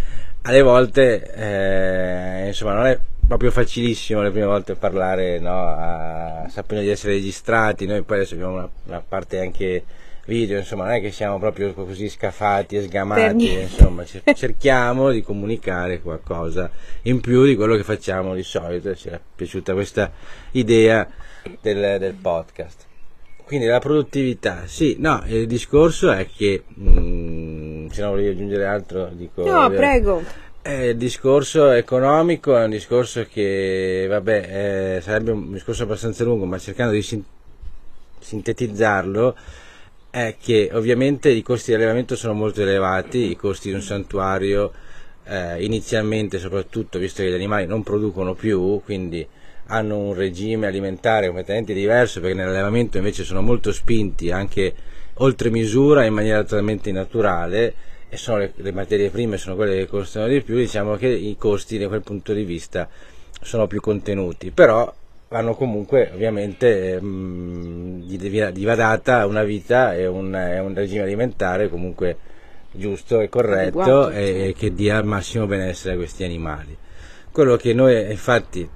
alle 0.44 0.62
volte, 0.62 1.30
eh, 1.34 2.46
insomma, 2.46 2.72
non 2.72 2.86
è 2.86 2.98
proprio 3.26 3.50
facilissimo 3.50 4.22
le 4.22 4.30
prime 4.30 4.46
volte 4.46 4.74
parlare, 4.74 5.38
no, 5.38 5.68
a, 5.68 6.46
sapendo 6.48 6.84
di 6.84 6.90
essere 6.90 7.14
registrati, 7.14 7.86
noi 7.86 8.02
poi 8.02 8.18
adesso 8.18 8.34
abbiamo 8.34 8.54
una, 8.54 8.68
una 8.86 9.04
parte 9.06 9.40
anche 9.40 9.84
video, 10.26 10.58
insomma, 10.58 10.84
non 10.84 10.94
è 10.94 11.00
che 11.00 11.10
siamo 11.10 11.38
proprio 11.38 11.72
così 11.72 12.08
scafati 12.08 12.76
e 12.76 12.82
sgamati, 12.82 13.52
insomma, 13.52 14.04
cer- 14.04 14.32
cerchiamo 14.34 15.10
di 15.10 15.22
comunicare 15.22 16.00
qualcosa 16.00 16.70
in 17.02 17.20
più 17.20 17.44
di 17.44 17.56
quello 17.56 17.76
che 17.76 17.82
facciamo 17.82 18.34
di 18.34 18.42
solito 18.42 18.94
ci 18.94 19.08
è 19.08 19.18
piaciuta 19.34 19.72
questa 19.72 20.12
idea 20.52 21.08
del, 21.60 21.98
del 21.98 22.14
podcast. 22.14 22.86
Quindi 23.44 23.66
la 23.66 23.80
produttività, 23.80 24.62
sì, 24.66 24.96
no, 24.98 25.22
il 25.26 25.46
discorso 25.46 26.10
è 26.10 26.26
che, 26.26 26.62
mm, 26.78 27.88
se 27.88 28.00
non 28.00 28.10
volevi 28.10 28.28
aggiungere 28.28 28.64
altro, 28.64 29.10
dico... 29.12 29.44
No, 29.44 29.70
eh, 29.70 29.76
prego. 29.76 30.22
Eh, 30.62 30.88
il 30.90 30.96
discorso 30.96 31.70
economico 31.70 32.56
è 32.56 32.64
un 32.64 32.70
discorso 32.70 33.26
che, 33.30 34.06
vabbè, 34.08 34.96
eh, 34.96 35.00
sarebbe 35.00 35.32
un 35.32 35.52
discorso 35.52 35.82
abbastanza 35.82 36.22
lungo, 36.24 36.44
ma 36.44 36.58
cercando 36.58 36.92
di 36.92 37.02
sin- 37.02 37.24
sintetizzarlo, 38.20 39.36
è 40.10 40.36
che 40.40 40.70
ovviamente 40.72 41.30
i 41.30 41.42
costi 41.42 41.70
di 41.70 41.76
allevamento 41.76 42.14
sono 42.16 42.34
molto 42.34 42.62
elevati, 42.62 43.30
i 43.30 43.36
costi 43.36 43.68
di 43.70 43.74
un 43.74 43.82
santuario 43.82 44.72
eh, 45.24 45.64
inizialmente 45.64 46.38
soprattutto, 46.38 46.98
visto 46.98 47.22
che 47.22 47.30
gli 47.30 47.34
animali 47.34 47.66
non 47.66 47.82
producono 47.82 48.34
più, 48.34 48.80
quindi 48.84 49.26
hanno 49.66 49.96
un 49.98 50.14
regime 50.14 50.66
alimentare 50.66 51.26
completamente 51.26 51.72
diverso, 51.72 52.20
perché 52.20 52.36
nell'allevamento 52.36 52.98
invece 52.98 53.24
sono 53.24 53.40
molto 53.42 53.72
spinti 53.72 54.30
anche 54.30 54.74
oltre 55.14 55.50
misura 55.50 56.04
in 56.04 56.14
maniera 56.14 56.42
totalmente 56.42 56.92
naturale 56.92 57.74
e 58.12 58.18
sono 58.18 58.36
le, 58.36 58.52
le 58.56 58.72
materie 58.72 59.08
prime 59.08 59.38
sono 59.38 59.56
quelle 59.56 59.74
che 59.74 59.86
costano 59.86 60.26
di 60.26 60.42
più, 60.42 60.54
diciamo 60.54 60.96
che 60.96 61.08
i 61.08 61.34
costi 61.38 61.78
da 61.78 61.88
quel 61.88 62.02
punto 62.02 62.34
di 62.34 62.44
vista 62.44 62.86
sono 63.40 63.66
più 63.66 63.80
contenuti, 63.80 64.50
però 64.50 64.92
vanno 65.28 65.54
comunque 65.54 66.10
ovviamente 66.12 66.96
ehm, 66.96 68.02
gli 68.02 68.64
va 68.64 68.74
data 68.74 69.24
una 69.24 69.44
vita 69.44 69.94
e 69.94 70.06
un, 70.06 70.26
un 70.26 70.74
regime 70.74 71.04
alimentare 71.04 71.70
comunque 71.70 72.18
giusto 72.70 73.20
e 73.20 73.30
corretto 73.30 74.10
e, 74.10 74.48
e 74.48 74.54
che 74.54 74.74
dia 74.74 74.98
il 74.98 75.06
massimo 75.06 75.46
benessere 75.46 75.94
a 75.94 75.96
questi 75.96 76.22
animali. 76.22 76.76
Quello 77.32 77.56
che 77.56 77.72
noi 77.72 78.10
infatti 78.10 78.68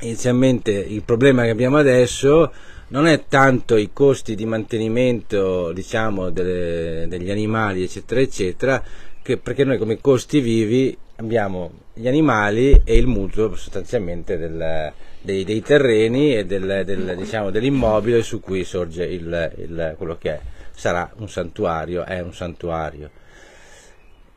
inizialmente 0.00 0.70
il 0.70 1.02
problema 1.02 1.42
che 1.44 1.50
abbiamo 1.50 1.76
adesso 1.76 2.52
non 2.88 3.06
è 3.06 3.24
tanto 3.28 3.76
i 3.76 3.90
costi 3.92 4.34
di 4.34 4.46
mantenimento 4.46 5.72
diciamo 5.72 6.30
delle- 6.30 7.06
degli 7.08 7.30
animali 7.30 7.82
eccetera 7.82 8.20
eccetera 8.20 8.82
che 9.22 9.36
perché 9.36 9.64
noi 9.64 9.78
come 9.78 10.00
costi 10.00 10.40
vivi 10.40 10.96
abbiamo 11.16 11.70
gli 11.94 12.08
animali 12.08 12.80
e 12.84 12.96
il 12.96 13.06
mutuo 13.06 13.54
sostanzialmente 13.54 14.38
del- 14.38 14.92
dei, 15.20 15.44
dei 15.44 15.60
terreni 15.60 16.34
e 16.34 16.46
del, 16.46 16.82
del, 16.86 17.14
diciamo, 17.16 17.50
dell'immobile 17.50 18.22
su 18.22 18.40
cui 18.40 18.64
sorge 18.64 19.04
il, 19.04 19.52
il- 19.58 19.94
quello 19.98 20.16
che 20.18 20.30
è, 20.30 20.40
sarà 20.74 21.12
un 21.18 21.28
santuario, 21.28 22.04
è 22.06 22.20
un 22.20 22.32
santuario. 22.32 23.10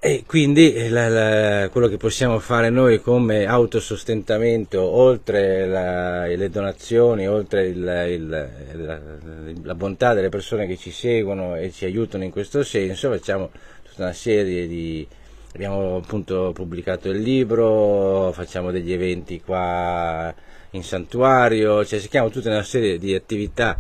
E 0.05 0.25
quindi 0.27 0.73
eh, 0.73 0.89
la- 0.89 1.07
la- 1.07 1.69
quello 1.69 1.87
che 1.87 1.95
possiamo 1.95 2.37
fare 2.39 2.69
noi 2.69 2.99
come 2.99 3.45
autosostentamento, 3.45 4.81
oltre 4.81 5.65
la- 5.65 6.25
le 6.27 6.49
donazioni, 6.49 7.25
oltre 7.25 7.67
il- 7.67 8.05
il- 8.09 9.59
la, 9.63 9.75
bontà 9.75 10.13
delle 10.13 10.27
persone 10.27 10.67
che 10.67 10.75
ci 10.75 10.91
seguono 10.91 11.55
e 11.55 11.71
ci 11.71 11.85
aiutano 11.85 12.25
in 12.25 12.31
questo 12.31 12.63
senso, 12.63 13.09
facciamo 13.11 13.49
tutta 13.81 14.03
una 14.03 14.11
serie 14.13 14.67
di... 14.67 15.07
Abbiamo 15.53 15.95
appunto 15.97 16.51
pubblicato 16.53 17.09
il 17.09 17.21
libro, 17.21 18.31
facciamo 18.33 18.71
degli 18.71 18.91
eventi 18.91 19.39
qua 19.39 20.33
in 20.71 20.83
santuario, 20.83 21.85
cioè 21.85 21.99
cerchiamo 21.99 22.29
tutta 22.29 22.49
una 22.49 22.63
serie 22.63 22.97
di 22.97 23.13
attività 23.15 23.79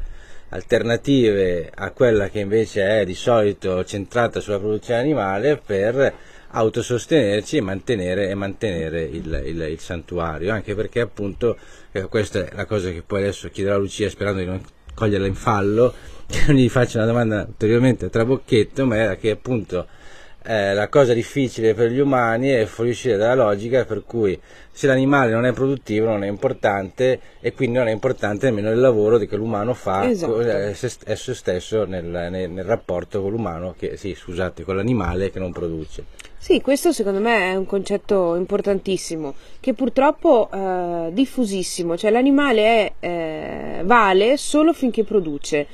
alternative 0.53 1.71
a 1.73 1.89
quella 1.91 2.29
che 2.29 2.39
invece 2.39 2.99
è 3.01 3.05
di 3.05 3.15
solito 3.15 3.83
centrata 3.83 4.39
sulla 4.39 4.59
produzione 4.59 4.99
animale 4.99 5.57
per 5.63 6.13
autosostenerci 6.55 7.57
e 7.57 7.61
mantenere, 7.61 8.29
e 8.29 8.35
mantenere 8.35 9.01
il, 9.01 9.41
il- 9.45 9.67
il 9.71 9.79
santuario, 9.79 10.53
anche 10.53 10.75
perché 10.75 11.01
appunto 11.01 11.57
eh, 11.91 12.03
questa 12.03 12.45
è 12.45 12.55
la 12.55 12.65
cosa 12.65 12.91
che 12.91 13.01
poi 13.01 13.21
adesso 13.21 13.49
chiederò 13.49 13.75
a 13.75 13.79
Lucia 13.79 14.07
sperando 14.09 14.39
di 14.39 14.45
non 14.45 14.61
coglierla 14.93 15.25
in 15.25 15.35
fallo, 15.35 15.93
che 16.27 16.43
non 16.47 16.55
gli 16.55 16.69
faccia 16.69 16.99
una 16.99 17.07
domanda 17.07 17.45
ulteriormente 17.47 18.05
a 18.05 18.09
trabocchetto, 18.09 18.85
ma 18.85 18.97
era 18.97 19.15
che 19.15 19.31
appunto 19.31 19.87
eh, 20.45 20.73
la 20.73 20.87
cosa 20.89 21.13
difficile 21.13 21.73
per 21.73 21.91
gli 21.91 21.99
umani 21.99 22.49
è 22.49 22.65
fuoriuscire 22.65 23.17
dalla 23.17 23.45
logica 23.45 23.85
per 23.85 24.03
cui 24.05 24.39
se 24.71 24.87
l'animale 24.87 25.31
non 25.31 25.45
è 25.45 25.53
produttivo 25.53 26.07
non 26.07 26.23
è 26.23 26.27
importante 26.27 27.19
e 27.39 27.53
quindi 27.53 27.77
non 27.77 27.87
è 27.87 27.91
importante 27.91 28.47
nemmeno 28.47 28.71
il 28.71 28.79
lavoro 28.79 29.17
che 29.17 29.35
l'umano 29.35 29.73
fa 29.73 30.09
Esatto. 30.09 30.41
eh, 30.41 30.73
se- 30.73 31.33
stesso 31.33 31.85
nel, 31.85 32.05
nel- 32.05 32.49
nel 32.49 32.65
rapporto 32.65 33.21
con 33.21 33.31
l'umano, 33.31 33.75
che, 33.77 33.97
sì, 33.97 34.13
scusate, 34.15 34.63
con 34.63 34.75
l'animale 34.75 35.31
che 35.31 35.39
non 35.39 35.51
produce. 35.51 36.05
Sì, 36.37 36.59
questo 36.59 36.91
secondo 36.91 37.19
me 37.21 37.51
è 37.51 37.55
un 37.55 37.65
concetto 37.65 38.35
importantissimo, 38.35 39.33
che 39.61 39.73
purtroppo 39.73 40.49
è 40.51 41.09
diffusissimo, 41.11 41.95
cioè 41.95 42.11
l'animale 42.11 42.61
è, 42.61 42.91
eh, 42.99 43.81
vale 43.85 44.35
solo 44.35 44.73
finché 44.73 45.05
produce. 45.05 45.67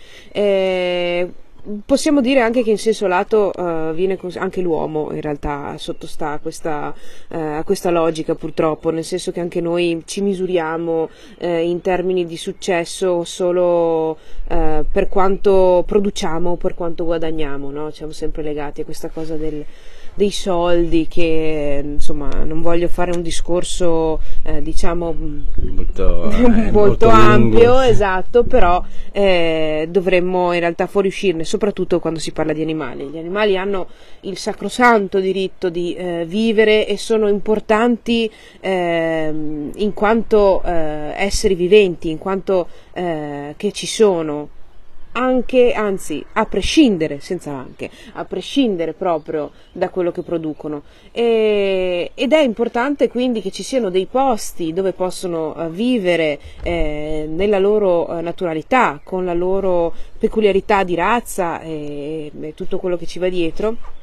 Possiamo 1.85 2.21
dire 2.21 2.39
anche 2.39 2.63
che 2.63 2.71
in 2.71 2.77
senso 2.77 3.05
lato 3.07 3.53
eh, 3.53 3.93
viene 3.93 4.15
cons- 4.15 4.37
anche 4.37 4.61
l'uomo 4.61 5.11
in 5.11 5.19
realtà 5.19 5.77
sottostà 5.77 6.31
a 6.31 6.39
questa, 6.39 6.93
eh, 7.27 7.37
a 7.37 7.63
questa 7.63 7.89
logica 7.89 8.33
purtroppo, 8.33 8.91
nel 8.91 9.03
senso 9.03 9.31
che 9.31 9.41
anche 9.41 9.59
noi 9.59 10.01
ci 10.05 10.21
misuriamo 10.21 11.09
eh, 11.37 11.67
in 11.67 11.81
termini 11.81 12.25
di 12.25 12.37
successo 12.37 13.23
solo 13.23 14.17
per 14.49 15.07
quanto 15.09 15.83
produciamo, 15.85 16.55
per 16.55 16.73
quanto 16.73 17.05
guadagniamo, 17.05 17.69
no? 17.69 17.91
Siamo 17.91 18.11
sempre 18.11 18.41
legati 18.41 18.81
a 18.81 18.83
questa 18.83 19.09
cosa 19.09 19.35
del 19.35 19.63
dei 20.19 20.31
soldi 20.31 21.07
che 21.07 21.79
insomma 21.81 22.27
non 22.43 22.61
voglio 22.61 22.89
fare 22.89 23.11
un 23.11 23.21
discorso 23.21 24.19
eh, 24.43 24.61
diciamo 24.61 25.15
Molto, 25.79 26.29
eh, 26.29 26.41
molto, 26.41 26.71
molto 26.71 27.05
lungo. 27.05 27.21
ampio 27.21 27.79
esatto 27.79 28.43
però 28.43 28.83
eh, 29.13 29.87
dovremmo 29.89 30.51
in 30.51 30.59
realtà 30.59 30.87
fuoriuscirne 30.87 31.45
soprattutto 31.45 32.01
quando 32.01 32.19
si 32.19 32.33
parla 32.33 32.51
di 32.51 32.61
animali 32.61 33.05
gli 33.05 33.17
animali 33.17 33.55
hanno 33.55 33.87
il 34.21 34.37
sacrosanto 34.37 35.21
diritto 35.21 35.69
di 35.69 35.95
eh, 35.95 36.25
vivere 36.27 36.85
e 36.85 36.97
sono 36.97 37.29
importanti 37.29 38.29
ehm, 38.59 39.71
in 39.75 39.93
quanto 39.93 40.61
eh, 40.63 41.13
esseri 41.15 41.55
viventi 41.55 42.09
in 42.09 42.17
quanto 42.17 42.67
eh, 42.91 43.53
che 43.55 43.71
ci 43.71 43.87
sono 43.87 44.49
anche, 45.13 45.73
anzi, 45.73 46.23
a 46.33 46.45
prescindere, 46.45 47.19
senza 47.19 47.51
anche, 47.51 47.89
a 48.13 48.25
prescindere 48.25 48.93
proprio 48.93 49.51
da 49.71 49.89
quello 49.89 50.11
che 50.11 50.21
producono. 50.21 50.83
E, 51.11 52.11
ed 52.13 52.33
è 52.33 52.41
importante 52.41 53.07
quindi 53.09 53.41
che 53.41 53.51
ci 53.51 53.63
siano 53.63 53.89
dei 53.89 54.05
posti 54.05 54.73
dove 54.73 54.93
possono 54.93 55.53
uh, 55.55 55.69
vivere 55.69 56.39
eh, 56.63 57.25
nella 57.29 57.59
loro 57.59 58.09
uh, 58.09 58.21
naturalità, 58.21 58.99
con 59.03 59.25
la 59.25 59.33
loro 59.33 59.93
peculiarità 60.17 60.83
di 60.83 60.95
razza 60.95 61.61
e, 61.61 62.31
e 62.39 62.53
tutto 62.53 62.77
quello 62.77 62.97
che 62.97 63.05
ci 63.05 63.19
va 63.19 63.29
dietro 63.29 63.97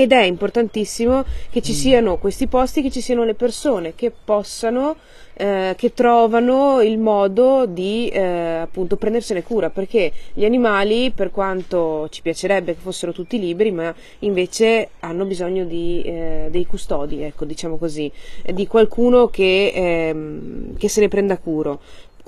ed 0.00 0.12
è 0.12 0.22
importantissimo 0.22 1.24
che 1.50 1.60
ci 1.60 1.72
mm. 1.72 1.74
siano 1.74 2.16
questi 2.18 2.46
posti, 2.46 2.82
che 2.82 2.90
ci 2.90 3.00
siano 3.00 3.24
le 3.24 3.34
persone 3.34 3.96
che 3.96 4.12
possano, 4.12 4.94
eh, 5.34 5.74
che 5.76 5.92
trovano 5.92 6.80
il 6.80 6.98
modo 6.98 7.66
di 7.66 8.08
eh, 8.08 8.20
appunto 8.20 8.96
prendersene 8.96 9.42
cura, 9.42 9.70
perché 9.70 10.12
gli 10.34 10.44
animali, 10.44 11.10
per 11.10 11.32
quanto 11.32 12.06
ci 12.10 12.22
piacerebbe 12.22 12.74
che 12.74 12.80
fossero 12.80 13.10
tutti 13.10 13.40
liberi, 13.40 13.72
ma 13.72 13.92
invece 14.20 14.90
hanno 15.00 15.24
bisogno 15.24 15.64
di, 15.64 16.00
eh, 16.02 16.46
dei 16.48 16.64
custodi, 16.64 17.22
ecco, 17.22 17.44
diciamo 17.44 17.76
così, 17.76 18.08
di 18.52 18.68
qualcuno 18.68 19.26
che, 19.26 19.72
ehm, 19.74 20.76
che 20.76 20.88
se 20.88 21.00
ne 21.00 21.08
prenda 21.08 21.38
cura 21.38 21.76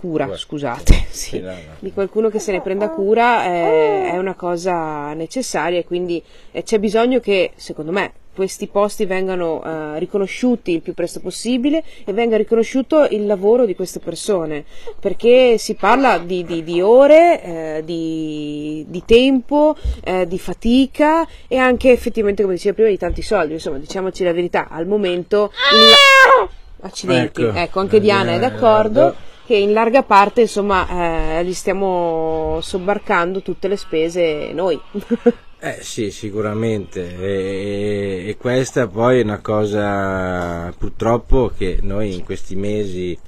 cura, 0.00 0.34
scusate, 0.34 1.04
sì, 1.10 1.44
di 1.78 1.92
qualcuno 1.92 2.30
che 2.30 2.38
se 2.38 2.52
ne 2.52 2.62
prenda 2.62 2.88
cura 2.88 3.44
eh, 3.44 4.12
è 4.12 4.16
una 4.16 4.32
cosa 4.32 5.12
necessaria 5.12 5.78
e 5.78 5.84
quindi 5.84 6.22
eh, 6.52 6.62
c'è 6.62 6.78
bisogno 6.78 7.20
che, 7.20 7.50
secondo 7.56 7.92
me, 7.92 8.12
questi 8.32 8.68
posti 8.68 9.04
vengano 9.04 9.56
uh, 9.56 9.98
riconosciuti 9.98 10.72
il 10.72 10.80
più 10.80 10.94
presto 10.94 11.20
possibile 11.20 11.82
e 12.06 12.14
venga 12.14 12.38
riconosciuto 12.38 13.04
il 13.10 13.26
lavoro 13.26 13.66
di 13.66 13.74
queste 13.74 13.98
persone, 13.98 14.64
perché 14.98 15.58
si 15.58 15.74
parla 15.74 16.16
di, 16.16 16.44
di, 16.44 16.64
di 16.64 16.80
ore, 16.80 17.42
eh, 17.42 17.82
di, 17.84 18.86
di, 18.88 19.02
tempo, 19.04 19.76
eh, 20.02 20.26
di 20.26 20.38
fatica 20.38 21.28
e 21.46 21.58
anche 21.58 21.90
effettivamente, 21.92 22.40
come 22.40 22.54
diceva 22.54 22.74
prima, 22.74 22.88
di 22.88 22.96
tanti 22.96 23.20
soldi. 23.20 23.52
Insomma, 23.52 23.76
diciamoci 23.76 24.24
la 24.24 24.32
verità, 24.32 24.68
al 24.70 24.86
momento... 24.86 25.52
Il... 25.74 26.48
Accidenti, 26.82 27.42
ecco, 27.42 27.58
ecco 27.58 27.80
anche 27.80 28.00
Diana 28.00 28.32
è 28.32 28.38
d'accordo 28.38 29.28
che 29.50 29.56
in 29.56 29.72
larga 29.72 30.04
parte 30.04 30.42
insomma 30.42 31.40
eh, 31.40 31.44
gli 31.44 31.52
stiamo 31.54 32.60
sobbarcando 32.62 33.42
tutte 33.42 33.66
le 33.66 33.76
spese 33.76 34.52
noi. 34.52 34.80
eh 35.58 35.78
sì, 35.80 36.12
sicuramente 36.12 37.18
e, 37.18 38.28
e, 38.28 38.36
questa 38.36 38.86
poi 38.86 39.18
è 39.18 39.24
una 39.24 39.40
cosa 39.40 40.72
purtroppo 40.78 41.50
che 41.56 41.80
noi 41.82 42.14
in 42.14 42.22
questi 42.22 42.54
mesi 42.54 43.18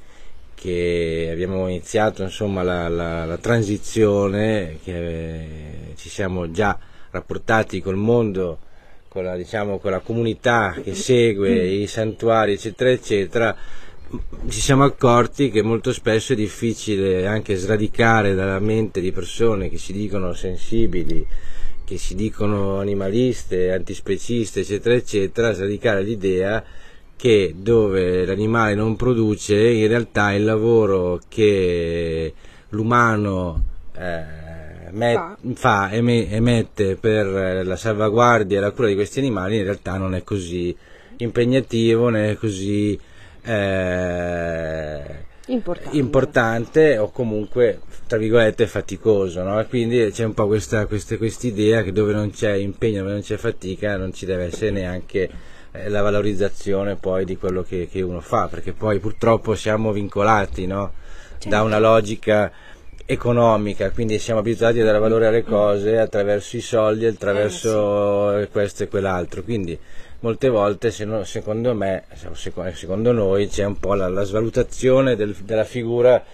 che 0.55 1.29
abbiamo 1.33 1.67
iniziato 1.67 2.23
insomma 2.23 2.63
la, 2.63 2.89
la, 2.89 3.25
la 3.25 3.39
transizione, 3.39 4.79
che 4.85 4.93
eh, 4.93 5.95
ci 5.97 6.09
siamo 6.09 6.53
già 6.53 6.79
rapportati 7.11 7.81
col 7.81 7.97
mondo, 7.97 8.59
con 9.09 9.25
la, 9.25 9.35
diciamo, 9.35 9.79
con 9.79 9.91
la 9.91 9.99
comunità 9.99 10.73
che 10.85 10.95
segue 10.95 11.67
i 11.67 11.89
santuari 11.89 12.53
eccetera 12.53 12.91
eccetera, 12.91 13.57
ci 14.49 14.61
siamo 14.61 14.85
accorti 14.85 15.51
che 15.51 15.63
molto 15.63 15.93
spesso 15.93 16.33
è 16.33 16.37
difficile 16.37 17.27
anche 17.27 17.57
sradicare 17.57 18.35
dalla 18.35 18.59
mente 18.59 19.01
di 19.01 19.13
persone 19.13 19.71
che 19.71 19.79
si 19.79 19.93
dicono 19.93 20.35
sensibili, 20.35 21.27
che 21.85 21.97
si 21.97 22.15
dicono 22.15 22.79
animaliste, 22.79 23.73
antispeciste, 23.73 24.61
eccetera, 24.61 24.95
eccetera, 24.95 25.53
sradicare 25.53 26.03
l'idea 26.03 26.63
che 27.17 27.55
dove 27.57 28.27
l'animale 28.27 28.75
non 28.75 28.97
produce, 28.97 29.57
in 29.57 29.87
realtà 29.89 30.33
il 30.33 30.45
lavoro 30.45 31.21
che 31.29 32.35
l'umano 32.71 33.65
eh, 33.97 34.91
met, 34.91 35.37
fa, 35.55 35.91
emette 35.93 36.97
per 36.97 37.65
la 37.65 37.77
salvaguardia 37.77 38.59
e 38.59 38.61
la 38.61 38.73
cura 38.73 38.89
di 38.89 38.95
questi 38.95 39.21
animali 39.21 39.59
in 39.59 39.65
realtà 39.65 39.97
non 39.97 40.15
è 40.15 40.25
così 40.25 40.77
impegnativo, 41.19 42.09
né 42.09 42.33
è 42.33 42.37
così 42.37 42.99
eh, 43.45 45.03
importante. 45.47 45.97
importante. 45.97 46.99
o 46.99 47.11
comunque 47.11 47.81
tra 48.07 48.19
virgolette 48.19 48.67
faticoso 48.67 49.43
no? 49.43 49.65
quindi 49.69 50.11
c'è 50.11 50.25
un 50.25 50.35
po' 50.35 50.47
questa 50.47 50.87
idea 51.43 51.83
che 51.83 51.93
dove 51.93 52.13
non 52.13 52.31
c'è 52.31 52.53
impegno 52.53 53.01
dove 53.01 53.13
non 53.13 53.23
c'è 53.23 53.37
fatica 53.37 53.97
non 53.97 54.13
ci 54.13 54.27
deve 54.27 54.45
essere 54.45 54.71
neanche 54.71 55.31
eh, 55.73 55.89
la 55.89 56.03
valorizzazione 56.03 56.97
poi 56.97 57.25
di 57.25 57.37
quello 57.37 57.63
che, 57.63 57.89
che, 57.91 58.03
uno 58.03 58.21
fa 58.21 58.49
perché 58.49 58.73
poi 58.73 58.99
purtroppo 58.99 59.55
siamo 59.55 59.93
vincolati 59.93 60.67
no? 60.67 60.93
certo. 61.39 61.49
da 61.49 61.63
una 61.63 61.79
logica 61.79 62.53
economica, 63.05 63.91
quindi 63.91 64.19
siamo 64.19 64.41
abituati 64.41 64.81
a 64.81 64.85
dare 64.85 64.99
valore 64.99 65.27
alle 65.27 65.43
cose 65.43 65.99
attraverso 65.99 66.57
i 66.57 66.61
soldi, 66.61 67.07
attraverso 67.07 68.39
eh, 68.39 68.49
questo 68.49 68.85
e 68.85 68.89
quell'altro. 68.89 69.43
Quindi 69.43 69.79
molte 70.23 70.49
volte 70.49 70.91
secondo 70.91 71.75
me, 71.75 72.05
secondo 72.73 73.13
noi 73.13 73.49
c'è 73.49 73.65
un 73.65 73.79
po' 73.79 73.95
la, 73.95 74.09
la 74.09 74.23
svalutazione 74.25 75.15
del, 75.17 75.35
della 75.45 75.65
figura 75.65 76.25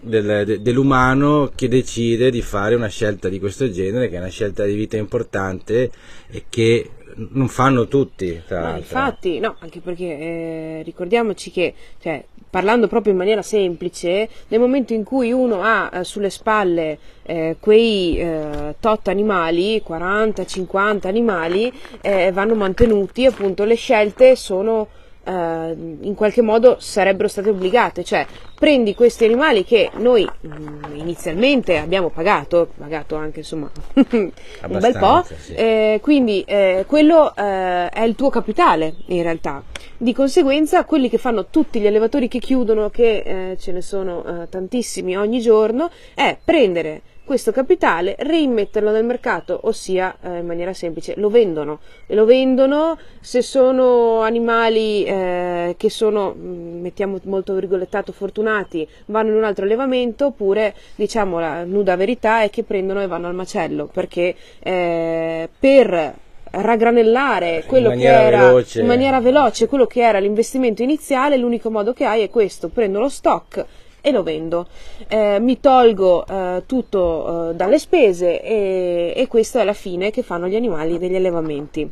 del, 0.00 0.44
de, 0.44 0.62
dell'umano 0.62 1.50
che 1.54 1.68
decide 1.68 2.30
di 2.30 2.42
fare 2.42 2.74
una 2.74 2.88
scelta 2.88 3.28
di 3.28 3.38
questo 3.38 3.70
genere, 3.70 4.08
che 4.08 4.16
è 4.16 4.18
una 4.18 4.28
scelta 4.28 4.64
di 4.64 4.74
vita 4.74 4.96
importante 4.96 5.90
e 6.30 6.44
che 6.48 6.90
non 7.16 7.48
fanno 7.48 7.86
tutti. 7.86 8.42
Tra 8.46 8.72
no, 8.72 8.76
infatti, 8.76 9.38
no, 9.38 9.56
anche 9.58 9.80
perché 9.80 10.04
eh, 10.04 10.82
ricordiamoci 10.84 11.50
che, 11.50 11.74
cioè, 12.00 12.24
parlando 12.50 12.86
proprio 12.86 13.12
in 13.12 13.18
maniera 13.18 13.42
semplice, 13.42 14.28
nel 14.48 14.60
momento 14.60 14.92
in 14.92 15.04
cui 15.04 15.32
uno 15.32 15.62
ha 15.62 15.90
eh, 15.92 16.04
sulle 16.04 16.30
spalle 16.30 16.98
eh, 17.22 17.56
quei 17.58 18.18
eh, 18.18 18.76
tot 18.78 19.08
animali, 19.08 19.80
40, 19.82 20.44
50 20.44 21.08
animali, 21.08 21.72
eh, 22.00 22.30
vanno 22.32 22.54
mantenuti, 22.54 23.26
appunto 23.26 23.64
le 23.64 23.74
scelte 23.74 24.36
sono 24.36 24.88
eh, 25.24 25.76
in 26.00 26.14
qualche 26.14 26.42
modo 26.42 26.76
sarebbero 26.78 27.28
state 27.28 27.50
obbligate, 27.50 28.04
cioè 28.04 28.26
prendi 28.58 28.94
questi 28.94 29.24
animali 29.24 29.64
che 29.64 29.90
noi 29.96 30.24
mh, 30.24 30.48
mm, 30.48 30.96
inizialmente 30.96 31.78
abbiamo 31.78 32.10
pagato, 32.10 32.68
pagato 32.78 33.16
anche 33.16 33.40
insomma 33.40 33.70
un 33.94 34.30
bel 34.78 34.98
po', 34.98 35.24
sì. 35.24 35.54
eh, 35.54 35.98
quindi 36.00 36.42
eh, 36.46 36.84
quello 36.86 37.34
eh, 37.34 37.88
è 37.88 38.02
il 38.02 38.14
tuo 38.14 38.30
capitale 38.30 38.94
in 39.06 39.22
realtà. 39.22 39.62
Di 39.96 40.12
conseguenza 40.12 40.84
quelli 40.84 41.08
che 41.08 41.18
fanno 41.18 41.46
tutti 41.46 41.80
gli 41.80 41.86
allevatori 41.86 42.28
che 42.28 42.38
chiudono, 42.38 42.90
che 42.90 43.22
eh, 43.24 43.56
ce 43.58 43.72
ne 43.72 43.80
sono 43.80 44.24
eh, 44.24 44.48
tantissimi 44.48 45.16
ogni 45.16 45.40
giorno, 45.40 45.90
è 46.14 46.36
prendere 46.42 47.02
questo 47.24 47.52
capitale, 47.52 48.14
reimmetterlo 48.18 48.90
nel 48.90 49.04
mercato, 49.04 49.58
ossia 49.62 50.16
eh, 50.22 50.38
in 50.38 50.46
maniera 50.46 50.72
semplice 50.72 51.14
lo 51.16 51.30
vendono. 51.30 51.80
E 52.06 52.14
lo 52.14 52.24
vendono 52.24 52.98
se 53.20 53.42
sono 53.42 54.20
animali 54.20 55.04
eh, 55.04 55.74
che 55.78 55.90
sono, 55.90 56.34
mm, 56.36 56.80
mettiamo 56.80 57.18
molto 57.24 57.54
virgolettato, 57.54 58.12
fortunati, 58.12 58.86
vanno 59.06 59.30
in 59.30 59.36
un 59.36 59.44
altro 59.44 59.64
allevamento, 59.64 60.26
oppure 60.26 60.74
diciamo 60.94 61.40
la 61.40 61.64
nuda 61.64 61.96
verità 61.96 62.42
è 62.42 62.50
che 62.50 62.62
prendono 62.62 63.02
e 63.02 63.06
vanno 63.06 63.26
al 63.26 63.34
macello, 63.34 63.88
perché 63.92 64.34
eh, 64.60 65.48
per 65.58 66.22
raggranellare 66.56 67.64
quello 67.66 67.90
che 67.90 68.04
era 68.04 68.46
veloce. 68.46 68.80
in 68.80 68.86
maniera 68.86 69.20
veloce 69.20 69.66
quello 69.66 69.86
che 69.86 70.02
era 70.02 70.18
l'investimento 70.18 70.82
iniziale, 70.82 71.36
l'unico 71.36 71.70
modo 71.70 71.92
che 71.92 72.04
hai 72.04 72.22
è 72.22 72.30
questo, 72.30 72.68
prendo 72.68 73.00
lo 73.00 73.08
stock 73.08 73.64
e 74.06 74.10
lo 74.10 74.22
vendo. 74.22 74.66
Eh, 75.08 75.38
mi 75.40 75.60
tolgo 75.60 76.26
eh, 76.26 76.62
tutto 76.66 77.50
eh, 77.50 77.54
dalle 77.54 77.78
spese 77.78 78.42
e, 78.42 79.14
e 79.16 79.26
questa 79.28 79.62
è 79.62 79.64
la 79.64 79.72
fine 79.72 80.10
che 80.10 80.22
fanno 80.22 80.46
gli 80.46 80.56
animali 80.56 80.98
degli 80.98 81.14
allevamenti. 81.14 81.90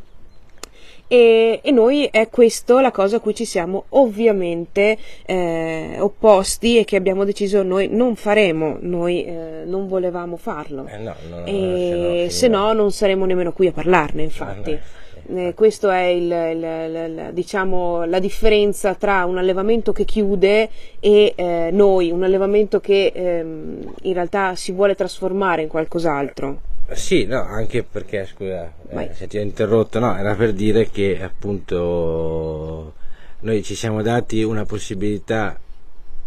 E, 1.07 1.59
e, 1.63 1.71
noi 1.71 2.07
è 2.11 2.29
questa 2.29 2.81
la 2.81 2.91
cosa 2.91 3.17
a 3.17 3.19
cui 3.19 3.33
ci 3.33 3.45
siamo 3.45 3.85
ovviamente 3.89 4.95
eh, 5.25 5.95
opposti 5.97 6.77
e 6.77 6.85
che 6.85 6.95
abbiamo 6.95 7.23
deciso 7.25 7.63
noi 7.63 7.87
non 7.89 8.15
faremo, 8.15 8.77
noi 8.79 9.25
eh, 9.25 9.63
non 9.65 9.87
volevamo 9.87 10.37
farlo. 10.37 10.85
Eh 10.87 10.97
no, 10.97 11.15
no, 11.29 11.45
e 11.45 12.27
se 12.29 12.47
no 12.47 12.73
non 12.73 12.91
saremo 12.91 13.25
nemmeno 13.25 13.53
qui 13.53 13.67
a 13.67 13.71
parlarne, 13.71 14.21
infatti. 14.21 14.79
Eh, 15.27 15.53
questa 15.55 15.95
è 15.95 16.05
il, 16.05 16.23
il, 16.23 16.63
il, 16.63 17.29
diciamo, 17.33 18.05
la 18.05 18.19
differenza 18.19 18.93
tra 18.95 19.25
un 19.25 19.37
allevamento 19.37 19.91
che 19.91 20.05
chiude 20.05 20.69
e 20.99 21.33
eh, 21.35 21.69
noi, 21.71 22.11
un 22.11 22.23
allevamento 22.23 22.79
che 22.79 23.11
ehm, 23.13 23.93
in 24.03 24.13
realtà 24.13 24.55
si 24.55 24.71
vuole 24.71 24.95
trasformare 24.95 25.61
in 25.61 25.67
qualcos'altro. 25.69 26.71
Sì, 26.91 27.25
no, 27.25 27.41
anche 27.41 27.83
perché, 27.83 28.25
scusa, 28.25 28.71
eh, 28.89 29.09
se 29.13 29.27
ti 29.27 29.37
ho 29.37 29.41
interrotto, 29.41 29.99
no, 29.99 30.15
era 30.17 30.35
per 30.35 30.51
dire 30.53 30.89
che 30.89 31.19
appunto 31.21 32.93
noi 33.39 33.63
ci 33.63 33.75
siamo 33.75 34.01
dati 34.01 34.43
una 34.43 34.65
possibilità 34.65 35.57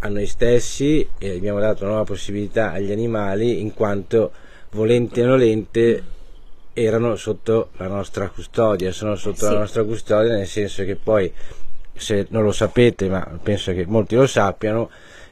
a 0.00 0.08
noi 0.08 0.26
stessi 0.26 1.06
e 1.18 1.36
abbiamo 1.36 1.60
dato 1.60 1.82
una 1.82 1.92
nuova 1.92 2.06
possibilità 2.06 2.72
agli 2.72 2.92
animali 2.92 3.60
in 3.60 3.74
quanto 3.74 4.32
volente 4.70 5.22
o 5.22 5.26
nolente 5.26 6.02
erano 6.78 7.16
sotto 7.16 7.70
la 7.78 7.86
nostra 7.86 8.28
custodia, 8.28 8.92
sono 8.92 9.16
sotto 9.16 9.46
sì. 9.46 9.52
la 9.52 9.60
nostra 9.60 9.82
custodia 9.82 10.34
nel 10.34 10.46
senso 10.46 10.84
che 10.84 10.94
poi, 10.94 11.32
se 11.94 12.26
non 12.28 12.42
lo 12.44 12.52
sapete, 12.52 13.08
ma 13.08 13.26
penso 13.42 13.72
che 13.72 13.86
molti 13.86 14.14
lo 14.14 14.26
sappiano, 14.26 14.90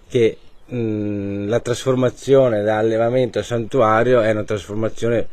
che 0.08 0.38
mh, 0.64 1.46
la 1.46 1.60
trasformazione 1.60 2.62
da 2.62 2.78
allevamento 2.78 3.40
a 3.40 3.42
santuario 3.42 4.22
è 4.22 4.30
una 4.30 4.44
trasformazione 4.44 5.28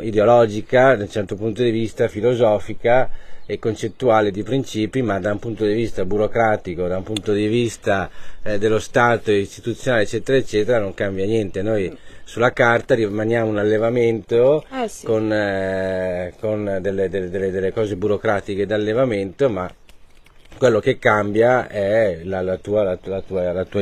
ideologica 0.00 0.96
da 0.96 1.04
un 1.04 1.10
certo 1.10 1.34
punto 1.34 1.62
di 1.62 1.70
vista, 1.70 2.08
filosofica 2.08 3.08
e 3.50 3.58
concettuale 3.58 4.30
di 4.30 4.42
principi, 4.42 5.00
ma 5.00 5.18
da 5.18 5.32
un 5.32 5.38
punto 5.38 5.64
di 5.64 5.72
vista 5.72 6.04
burocratico, 6.04 6.86
da 6.86 6.98
un 6.98 7.02
punto 7.02 7.32
di 7.32 7.46
vista 7.46 8.10
eh, 8.42 8.58
dello 8.58 8.78
Stato 8.78 9.32
istituzionale, 9.32 10.02
eccetera, 10.02 10.36
eccetera, 10.36 10.78
non 10.78 10.92
cambia 10.92 11.24
niente. 11.24 11.62
Noi 11.62 11.96
sulla 12.24 12.52
carta 12.52 12.94
rimaniamo 12.94 13.48
un 13.48 13.56
allevamento 13.56 14.62
Eh 14.70 14.86
sì. 14.88 15.06
con, 15.06 15.32
eh, 15.32 16.34
con 16.38 16.76
delle, 16.82 17.08
delle- 17.08 17.30
delle- 17.30 17.50
delle 17.50 17.72
cose 17.72 17.96
burocratiche 17.96 18.66
d'allevamento, 18.66 19.48
ma 19.48 19.72
quello 20.58 20.80
che 20.80 20.98
cambia 20.98 21.68
è 21.68 22.20
la, 22.24 22.42
la 22.42 22.58
tua, 22.58 22.82
la 22.82 22.98
la 23.04 23.22
tua- 23.22 23.64
tua 23.64 23.80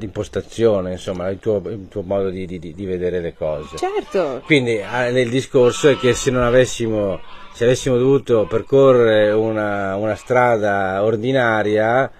impostazione, 0.00 0.90
insomma, 0.92 1.30
il 1.30 1.38
tuo, 1.38 1.62
il 1.70 1.86
tuo 1.88 2.02
modo 2.02 2.28
di, 2.28 2.44
di- 2.44 2.58
di 2.74 2.84
vedere 2.84 3.20
le 3.20 3.32
cose. 3.34 3.78
Certo, 3.78 4.42
Quindi 4.44 4.82
ah, 4.82 5.06
il 5.08 5.30
discorso 5.30 5.88
è 5.88 5.96
che 5.96 6.12
se 6.12 6.30
non 6.30 6.42
avessimo, 6.42 7.20
se 7.52 7.64
avessimo 7.64 7.96
dovuto 7.98 8.46
percorrere 8.46 9.30
una, 9.32 9.96
una 9.96 10.14
strada 10.14 11.02
ordinaria, 11.02 12.10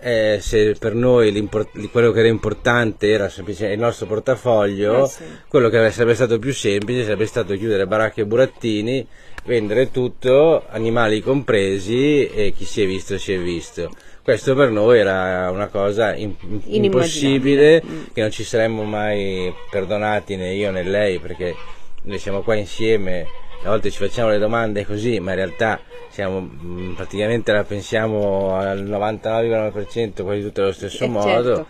eh, 0.00 0.38
se 0.40 0.76
per 0.78 0.94
noi 0.94 1.48
quello 1.90 2.12
che 2.12 2.20
era 2.20 2.28
importante 2.28 3.10
era 3.10 3.28
semplicemente 3.28 3.76
il 3.76 3.82
nostro 3.82 4.06
portafoglio, 4.06 5.04
Eh 5.04 5.08
sì. 5.08 5.22
quello 5.48 5.68
che 5.68 5.90
sarebbe 5.90 6.14
stato 6.14 6.38
più 6.38 6.52
semplice 6.52 7.02
sarebbe 7.02 7.26
stato 7.26 7.54
chiudere 7.56 7.86
baracche 7.86 8.22
e 8.22 8.26
burattini, 8.26 9.06
vendere 9.44 9.90
tutto, 9.90 10.64
animali 10.68 11.20
compresi 11.20 12.26
e 12.28 12.52
chi 12.56 12.64
si 12.64 12.82
è 12.82 12.86
visto 12.86 13.18
si 13.18 13.32
è 13.32 13.38
visto. 13.38 13.90
Questo 14.22 14.54
per 14.54 14.70
noi 14.70 14.98
era 14.98 15.50
una 15.50 15.68
cosa 15.68 16.14
im- 16.14 16.36
impossibile, 16.66 17.82
che 18.12 18.20
non 18.20 18.30
ci 18.30 18.44
saremmo 18.44 18.84
mai 18.84 19.52
perdonati 19.70 20.36
né 20.36 20.52
io 20.54 20.70
né 20.70 20.82
lei, 20.82 21.18
perché 21.18 21.54
noi 22.02 22.18
siamo 22.18 22.42
qua 22.42 22.54
insieme, 22.54 23.26
a 23.62 23.68
volte 23.70 23.90
ci 23.90 23.98
facciamo 23.98 24.30
le 24.30 24.38
domande 24.38 24.84
così, 24.86 25.18
ma 25.20 25.30
in 25.30 25.36
realtà 25.36 25.80
siamo 26.10 26.40
mh, 26.40 26.94
praticamente 26.96 27.52
la 27.52 27.64
pensiamo 27.64 28.54
al 28.56 28.82
99,9% 28.84 30.22
quasi 30.22 30.42
tutte 30.42 30.60
allo 30.62 30.72
stesso 30.72 31.04
Eh, 31.04 31.08
modo. 31.08 31.54
certo. 31.54 31.66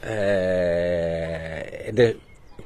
eh, 0.00 1.82
ed 1.86 1.98
è- 1.98 2.16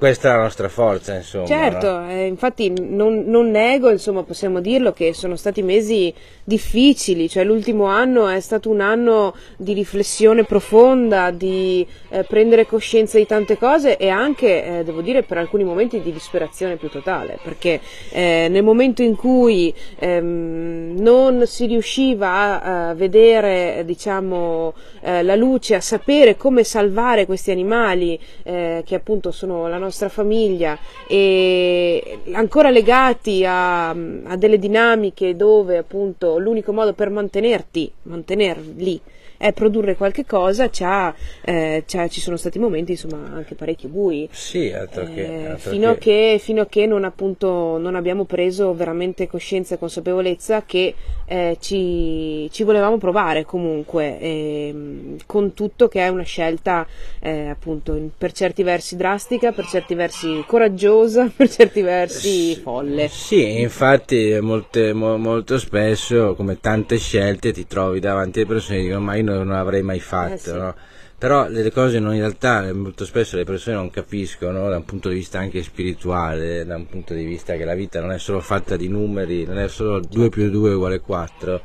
questa 0.02 0.30
è 0.30 0.36
la 0.36 0.42
nostra 0.42 0.68
forza, 0.68 1.14
insomma. 1.14 1.46
Certo, 1.46 1.86
no? 1.86 2.10
eh, 2.10 2.26
infatti 2.26 2.72
non, 2.76 3.22
non 3.24 3.52
nego, 3.52 3.88
insomma, 3.88 4.24
possiamo 4.24 4.58
dirlo 4.58 4.92
che 4.92 5.14
sono 5.14 5.36
stati 5.36 5.62
mesi 5.62 6.12
difficili, 6.42 7.28
cioè 7.28 7.44
l'ultimo 7.44 7.84
anno 7.84 8.26
è 8.26 8.40
stato 8.40 8.68
un 8.68 8.80
anno 8.80 9.32
di 9.56 9.72
riflessione 9.74 10.42
profonda, 10.42 11.30
di 11.30 11.86
eh, 12.08 12.24
prendere 12.24 12.66
coscienza 12.66 13.16
di 13.16 13.26
tante 13.26 13.56
cose 13.56 13.96
e 13.96 14.08
anche, 14.08 14.80
eh, 14.80 14.82
devo 14.82 15.02
dire, 15.02 15.22
per 15.22 15.38
alcuni 15.38 15.62
momenti 15.62 16.00
di 16.00 16.10
disperazione 16.10 16.74
più 16.74 16.88
totale, 16.88 17.38
perché 17.40 17.78
eh, 18.10 18.48
nel 18.50 18.64
momento 18.64 19.02
in 19.02 19.14
cui 19.14 19.72
ehm, 20.00 20.96
non 20.98 21.46
si 21.46 21.66
riusciva 21.66 22.60
a, 22.60 22.88
a 22.88 22.94
vedere, 22.94 23.84
diciamo, 23.86 24.74
eh, 25.00 25.22
la 25.22 25.36
luce, 25.36 25.76
a 25.76 25.80
sapere 25.80 26.36
come 26.36 26.64
salvare 26.64 27.24
questi 27.24 27.52
animali 27.52 28.18
eh, 28.42 28.82
che 28.84 28.96
appunto 28.96 29.30
sono 29.30 29.68
la 29.68 29.78
nostra 29.78 29.90
famiglia 30.08 30.78
e 31.06 32.18
ancora 32.32 32.70
legati 32.70 33.44
a, 33.44 33.90
a 33.90 34.36
delle 34.36 34.58
dinamiche 34.58 35.36
dove 35.36 35.78
appunto 35.78 36.38
l'unico 36.38 36.72
modo 36.72 36.92
per 36.92 37.10
mantenerti, 37.10 37.92
mantenerli 38.02 39.00
è 39.42 39.52
produrre 39.52 39.96
qualche 39.96 40.24
cosa, 40.24 40.68
c'ha, 40.70 41.12
eh, 41.44 41.82
c'ha- 41.84 42.06
ci 42.06 42.20
sono 42.20 42.36
stati 42.36 42.60
momenti 42.60 42.92
insomma 42.92 43.28
anche 43.34 43.56
parecchio 43.56 43.88
bui. 43.88 44.28
Sì, 44.30 44.70
altro 44.70 45.04
che... 45.12 45.20
Eh, 45.42 45.46
altro 45.46 45.70
fino, 45.70 45.94
che- 45.94 45.98
che, 45.98 46.38
fino 46.40 46.62
a 46.62 46.66
che 46.66 46.86
non, 46.86 47.02
appunto, 47.02 47.76
non 47.76 47.96
abbiamo 47.96 48.24
preso 48.24 48.72
veramente 48.72 49.26
coscienza 49.26 49.74
e 49.74 49.78
consapevolezza 49.78 50.62
che 50.64 50.94
eh, 51.26 51.56
ci, 51.58 52.48
ci 52.52 52.62
volevamo 52.62 52.98
provare 52.98 53.44
comunque, 53.44 54.16
ehm, 54.20 55.16
con 55.26 55.54
tutto 55.54 55.88
che 55.88 56.00
è 56.00 56.08
una 56.08 56.22
scelta 56.22 56.86
eh, 57.20 57.48
appunto 57.48 57.98
per 58.16 58.30
certi 58.32 58.62
versi 58.62 58.94
drastica, 58.94 59.50
per 59.50 59.66
certi 59.66 59.94
versi 59.96 60.44
coraggiosa, 60.46 61.30
per 61.34 61.48
certi 61.50 61.80
versi 61.80 62.54
folle. 62.56 63.08
Sì, 63.08 63.60
infatti 63.60 64.38
molte- 64.40 64.92
mo- 64.92 65.16
molto 65.16 65.58
spesso, 65.58 66.34
come 66.36 66.60
tante 66.60 66.96
scelte, 66.98 67.50
ti 67.52 67.66
trovi 67.66 67.98
davanti 67.98 68.40
a 68.42 68.46
persone 68.46 68.76
che 68.78 68.82
dicono 68.84 69.00
ma 69.00 69.16
io 69.16 69.24
non 69.38 69.48
l'avrei 69.48 69.82
mai 69.82 70.00
fatto, 70.00 70.32
Eh 70.34 70.38
sì. 70.38 70.52
no? 70.52 70.74
Però 71.18 71.46
le 71.48 71.70
cose 71.70 72.00
non 72.00 72.14
in 72.14 72.20
realtà 72.20 72.72
molto 72.74 73.04
spesso 73.04 73.36
le 73.36 73.44
persone 73.44 73.76
non 73.76 73.90
capiscono 73.90 74.68
da 74.68 74.76
un 74.76 74.84
punto 74.84 75.08
di 75.08 75.14
vista 75.14 75.38
anche 75.38 75.62
spirituale, 75.62 76.64
da 76.64 76.74
un 76.74 76.88
punto 76.88 77.14
di 77.14 77.24
vista 77.24 77.54
che 77.54 77.64
la 77.64 77.74
vita 77.74 78.00
non 78.00 78.10
è 78.10 78.18
solo 78.18 78.40
fatta 78.40 78.74
di 78.76 78.88
numeri, 78.88 79.44
non 79.44 79.58
è 79.58 79.68
solo 79.68 80.00
2 80.00 80.28
più 80.30 80.50
2 80.50 80.72
uguale 80.74 80.98
4, 80.98 81.60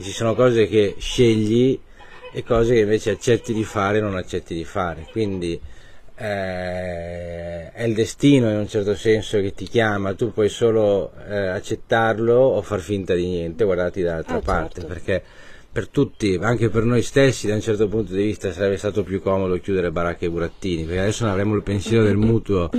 ci 0.00 0.10
sono 0.10 0.34
cose 0.34 0.66
che 0.66 0.96
scegli 0.98 1.78
e 2.32 2.42
cose 2.42 2.74
che 2.74 2.80
invece 2.80 3.10
accetti 3.10 3.54
di 3.54 3.62
fare 3.62 3.98
e 3.98 4.00
non 4.00 4.16
accetti 4.16 4.54
di 4.56 4.64
fare. 4.64 5.06
Quindi 5.12 5.58
eh, 6.18 7.70
è 7.72 7.82
il 7.84 7.94
destino 7.94 8.50
in 8.50 8.56
un 8.56 8.68
certo 8.68 8.94
senso 8.94 9.40
che 9.40 9.52
ti 9.54 9.66
chiama, 9.66 10.14
tu 10.14 10.32
puoi 10.32 10.48
solo 10.48 11.12
eh, 11.28 11.46
accettarlo 11.48 12.34
o 12.34 12.60
far 12.62 12.80
finta 12.80 13.14
di 13.14 13.26
niente, 13.26 13.64
guardarti 13.64 14.02
dall'altra 14.02 14.36
Ah, 14.36 14.40
parte, 14.40 14.80
certo. 14.80 14.86
perché 14.88 15.22
per 15.76 15.88
tutti, 15.88 16.38
anche 16.40 16.70
per 16.70 16.84
noi 16.84 17.02
stessi, 17.02 17.46
da 17.48 17.52
un 17.54 17.60
certo 17.60 17.86
punto 17.86 18.14
di 18.14 18.22
vista 18.24 18.50
sarebbe 18.50 18.78
stato 18.78 19.02
più 19.02 19.20
comodo 19.20 19.60
chiudere 19.60 19.90
baracche 19.90 20.24
e 20.24 20.30
burattini, 20.30 20.84
perché 20.84 21.00
adesso 21.00 21.24
non 21.24 21.32
avremo 21.34 21.54
il 21.54 21.62
pensiero 21.62 22.02
del 22.02 22.16
mutuo 22.16 22.70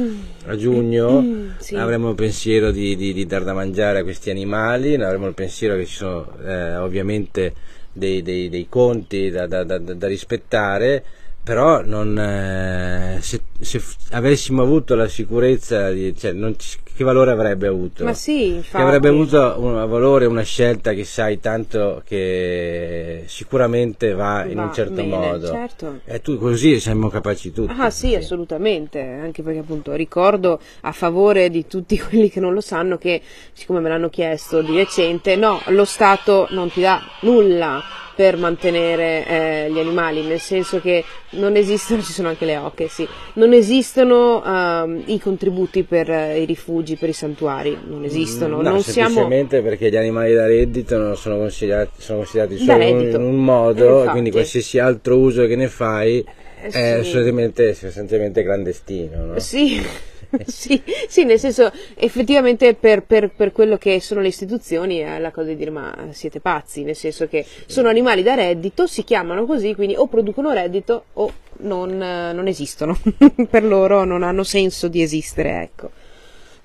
a 0.47 0.55
giugno, 0.55 1.23
sì. 1.59 1.75
non 1.75 1.83
avremo 1.83 2.09
il 2.09 2.15
pensiero 2.15 2.71
di, 2.71 2.95
di- 2.95 3.13
di 3.13 3.27
dar 3.27 3.43
da 3.43 3.53
mangiare 3.53 3.99
a 3.99 4.03
questi 4.03 4.31
animali, 4.31 4.97
non 4.97 5.05
avremo 5.05 5.27
il 5.27 5.35
pensiero 5.35 5.75
che 5.75 5.85
ci 5.85 5.93
sono 5.95 6.27
eh, 6.43 6.75
ovviamente 6.77 7.53
dei, 7.93 8.23
dei- 8.23 8.49
dei 8.49 8.65
conti 8.67 9.29
da, 9.29 9.45
da- 9.45 9.63
da- 9.63 9.77
da 9.77 10.07
rispettare, 10.07 11.03
però 11.43 11.83
non, 11.85 12.17
eh, 12.17 13.19
se, 13.21 13.41
se 13.59 13.79
avessimo 14.09 14.63
avuto 14.63 14.95
la 14.95 15.07
sicurezza, 15.07 15.91
di, 15.91 16.15
cioè, 16.17 16.31
non 16.31 16.57
ci- 16.57 16.79
che 16.97 17.03
valore 17.03 17.29
avrebbe 17.31 17.67
avuto? 17.67 18.03
Ma 18.03 18.13
sì, 18.13 18.37
che 18.37 18.55
infatti. 18.55 18.83
avrebbe 18.83 19.07
avuto 19.09 19.55
un 19.59 19.73
valore, 19.87 20.25
una 20.25 20.41
scelta 20.41 20.93
che 20.93 21.03
sai 21.03 21.39
tanto 21.39 22.01
che 22.03 23.23
sicuramente 23.27 24.13
va 24.13 24.43
in 24.45 24.55
Va 24.55 24.63
un 24.63 24.73
certo 24.73 24.93
bene, 24.95 25.07
modo. 25.15 25.47
certo. 25.47 25.99
E 26.03 26.19
tu 26.21 26.37
così 26.39 26.79
siamo 26.79 27.07
capaci 27.09 27.53
tutti. 27.53 27.73
Ah 27.77 27.91
sì, 27.91 28.15
assolutamente, 28.15 28.99
anche 28.99 29.43
perché 29.43 29.59
appunto 29.59 29.93
ricordo 29.93 30.59
a 30.81 30.91
favore 30.91 31.49
di 31.51 31.67
tutti 31.67 31.97
quelli 32.01 32.29
che 32.29 32.39
non 32.39 32.53
lo 32.53 32.61
sanno 32.61 32.97
che, 32.97 33.21
siccome 33.53 33.79
me 33.79 33.89
l'hanno 33.89 34.09
chiesto 34.09 34.61
di 34.61 34.75
recente, 34.75 35.35
no, 35.35 35.61
lo 35.67 35.85
Stato 35.85 36.47
non 36.49 36.71
ti 36.71 36.81
dà 36.81 36.99
nulla 37.21 37.83
per 38.17 38.35
mantenere 38.35 39.27
eh, 39.27 39.71
gli 39.71 39.77
animali, 39.77 40.23
nel 40.23 40.39
senso 40.39 40.81
che 40.81 41.05
non 41.33 41.55
esistono, 41.55 42.01
ci 42.01 42.11
sono 42.11 42.29
anche 42.29 42.45
le 42.45 42.57
oche, 42.57 42.87
sì, 42.87 43.07
non 43.33 43.53
esistono 43.53 44.43
ehm, 44.43 45.03
i 45.05 45.19
contributi 45.19 45.83
per 45.83 46.09
eh, 46.09 46.41
i 46.41 46.45
rifugi, 46.45 46.86
per 46.95 47.09
i 47.09 47.13
santuari, 47.13 47.77
non 47.87 48.03
esistono, 48.03 48.57
Mm, 48.57 48.61
No, 48.61 48.69
non 48.71 48.81
siamo... 48.81 49.09
semplicemente 49.09 49.61
perché 49.61 49.89
gli 49.89 49.97
animali 49.97 50.33
da 50.33 50.47
reddito 50.47 50.97
non 50.97 51.15
sono 51.17 51.37
considerati, 51.37 52.01
sono 52.01 52.19
considerati 52.19 52.57
solo 52.57 52.83
in 52.83 53.15
un 53.15 53.43
modo, 53.43 54.05
Eh, 54.05 54.07
quindi 54.09 54.31
qualsiasi 54.31 54.79
altro 54.79 55.17
uso 55.17 55.45
che 55.45 55.55
ne 55.55 55.67
fai 55.67 56.19
Eh, 56.19 56.67
è 56.67 56.71
sì. 56.71 56.79
assolutamente, 56.79 57.73
sostanzialmente 57.73 58.43
clandestino. 58.43 59.25
No? 59.25 59.39
Sì, 59.39 59.79
sì, 60.45 60.81
sì, 61.07 61.23
nel 61.23 61.39
senso 61.39 61.71
effettivamente 61.95 62.73
per, 62.73 63.03
per- 63.03 63.29
per 63.33 63.51
quello 63.53 63.77
che 63.77 64.01
sono 64.01 64.19
le 64.21 64.27
istituzioni 64.27 64.97
è 64.97 65.19
la 65.19 65.31
cosa 65.31 65.47
di 65.49 65.55
dire 65.55 65.69
ma 65.69 65.95
siete 66.11 66.39
pazzi, 66.41 66.83
nel 66.83 66.95
senso 66.97 67.27
che 67.27 67.45
sono 67.65 67.87
animali 67.87 68.23
da 68.23 68.33
reddito, 68.33 68.87
si 68.87 69.03
chiamano 69.05 69.45
così, 69.45 69.73
quindi 69.73 69.95
o 69.95 70.07
producono 70.07 70.51
reddito 70.51 71.05
o 71.13 71.31
non, 71.59 71.97
non 71.97 72.47
esistono, 72.47 72.97
per 73.49 73.63
loro 73.63 74.03
non 74.03 74.21
hanno 74.23 74.43
senso 74.43 74.87
di 74.89 75.01
esistere, 75.01 75.61
ecco. 75.61 75.91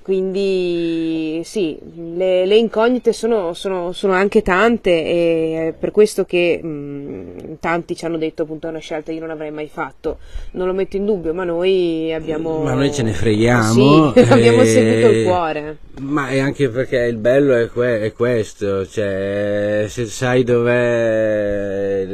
Quindi 0.03 1.43
sì, 1.45 1.79
le, 2.17 2.45
le 2.45 2.57
incognite 2.57 3.13
sono, 3.13 3.53
sono- 3.55 3.93
sono 3.93 4.13
anche 4.15 4.43
tante 4.43 4.91
e 4.91 5.69
è 5.69 5.73
per 5.79 5.93
questo 5.93 6.25
che 6.25 6.61
mh, 6.61 7.59
tanti 7.61 7.95
ci 7.95 8.05
hanno 8.05 8.19
detto 8.19 8.43
appunto 8.43 8.67
è 8.67 8.71
una 8.71 8.81
scelta 8.81 9.11
che 9.13 9.15
io 9.19 9.21
non 9.21 9.31
avrei 9.31 9.53
mai 9.53 9.69
fatto. 9.69 10.19
Non 10.53 10.67
lo 10.67 10.73
metto 10.73 10.97
in 10.97 11.05
dubbio, 11.07 11.33
ma 11.33 11.45
noi 11.45 12.13
abbiamo... 12.13 12.63
Ma 12.63 12.75
noi 12.75 12.93
ce 12.93 13.03
ne 13.05 13.13
freghiamo. 13.13 14.13
Sì, 14.13 14.21
abbiamo 14.29 14.63
eh, 14.63 14.67
seguito 14.67 15.09
il 15.11 15.25
cuore. 15.25 15.77
Ma 16.01 16.29
è 16.31 16.39
anche 16.41 16.69
perché 16.69 16.99
il 17.05 17.17
bello 17.17 17.55
è, 17.55 17.69
que- 17.69 18.01
è 18.01 18.13
questo, 18.13 18.85
cioè 18.87 19.85
se 19.89 20.07
sai 20.07 20.43
dov'è, 20.43 22.07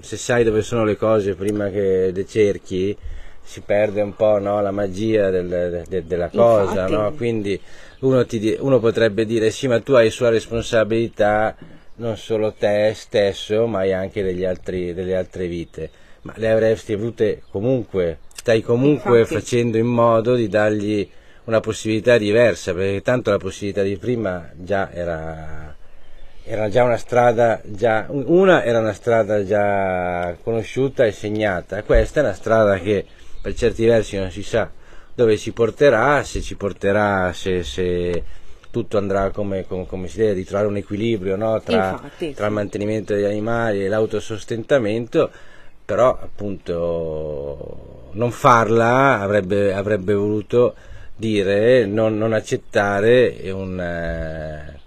se 0.00 0.16
sai 0.16 0.44
dove 0.44 0.62
sono 0.62 0.84
le 0.84 0.96
cose 0.96 1.34
prima 1.34 1.68
che 1.68 2.10
le 2.14 2.26
cerchi, 2.26 2.96
si 3.42 3.60
perde 3.60 4.00
un 4.02 4.14
po' 4.14 4.38
no, 4.38 4.60
la 4.62 4.70
magia 4.70 5.30
del- 5.30 5.84
de- 5.88 6.06
della 6.06 6.28
cosa, 6.28 6.86
no? 6.86 7.12
quindi 7.12 7.60
uno, 8.00 8.24
ti 8.24 8.56
uno 8.58 8.78
potrebbe 8.78 9.24
dire 9.26 9.50
sì 9.50 9.66
ma 9.66 9.80
tu 9.80 9.92
hai 9.92 10.10
sua 10.10 10.30
responsabilità 10.30 11.54
non 11.96 12.16
solo 12.16 12.52
te 12.52 12.92
stesso 12.94 13.66
ma 13.66 13.80
hai 13.80 13.92
anche 13.92 14.22
degli 14.22 14.44
altri, 14.44 14.94
delle 14.94 15.16
altre 15.16 15.46
vite. 15.46 15.90
ma 16.22 16.32
le 16.36 16.50
avresti 16.50 16.92
avute 16.92 17.42
comunque, 17.50 18.18
stai 18.34 18.62
comunque 18.62 19.20
Infatti. 19.20 19.34
facendo 19.40 19.76
in 19.76 19.86
modo 19.86 20.34
di 20.34 20.48
dargli 20.48 21.08
una 21.44 21.60
possibilità 21.60 22.18
diversa, 22.18 22.72
perché 22.72 23.02
tanto 23.02 23.30
la 23.30 23.38
possibilità 23.38 23.82
di 23.82 23.96
prima 23.96 24.48
già 24.54 24.90
era, 24.92 25.74
era 26.44 26.68
già 26.68 26.84
una 26.84 26.96
strada, 26.96 27.60
già, 27.64 28.06
una 28.08 28.62
era 28.64 28.78
una 28.78 28.92
strada 28.92 29.44
già 29.44 30.36
conosciuta 30.42 31.04
e 31.04 31.10
segnata, 31.12 31.82
questa 31.82 32.20
è 32.20 32.22
una 32.22 32.32
strada 32.34 32.78
che 32.78 33.04
per 33.42 33.54
certi 33.54 33.84
versi 33.84 34.16
non 34.16 34.30
si 34.30 34.42
sa 34.42 34.70
dove 35.14 35.36
ci 35.36 35.52
porterà, 35.52 36.22
se 36.22 36.40
ci 36.40 36.56
porterà, 36.56 37.32
se, 37.34 37.62
se 37.62 38.24
tutto 38.70 38.96
andrà 38.96 39.30
come, 39.30 39.66
come, 39.66 39.86
come, 39.86 40.08
si 40.08 40.16
deve, 40.16 40.34
di 40.34 40.44
trovare 40.44 40.68
un 40.68 40.76
equilibrio 40.76 41.36
no? 41.36 41.60
tra, 41.60 41.90
Infatti, 41.90 42.32
tra 42.32 42.44
sì. 42.44 42.48
il 42.48 42.54
mantenimento 42.54 43.14
degli 43.14 43.24
animali 43.24 43.84
e 43.84 43.88
l'autosostentamento, 43.88 45.30
però 45.84 46.18
appunto 46.18 48.10
non 48.12 48.30
farla 48.30 49.20
avrebbe, 49.20 49.74
avrebbe 49.74 50.14
voluto 50.14 50.74
dire 51.14 51.84
non, 51.84 52.16
non 52.16 52.32
accettare 52.32 53.50
un, 53.52 53.78
eh, 53.78 54.80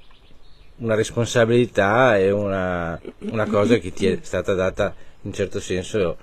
una 0.78 0.95
responsabilità 0.95 2.18
e 2.18 2.32
una, 2.32 2.99
una 3.32 3.45
cosa 3.45 3.78
che 3.78 3.93
ti 3.93 4.08
è 4.08 4.18
stata 4.22 4.53
data 4.53 4.93
in 5.22 5.34
certo 5.34 5.60
senso 5.60 6.18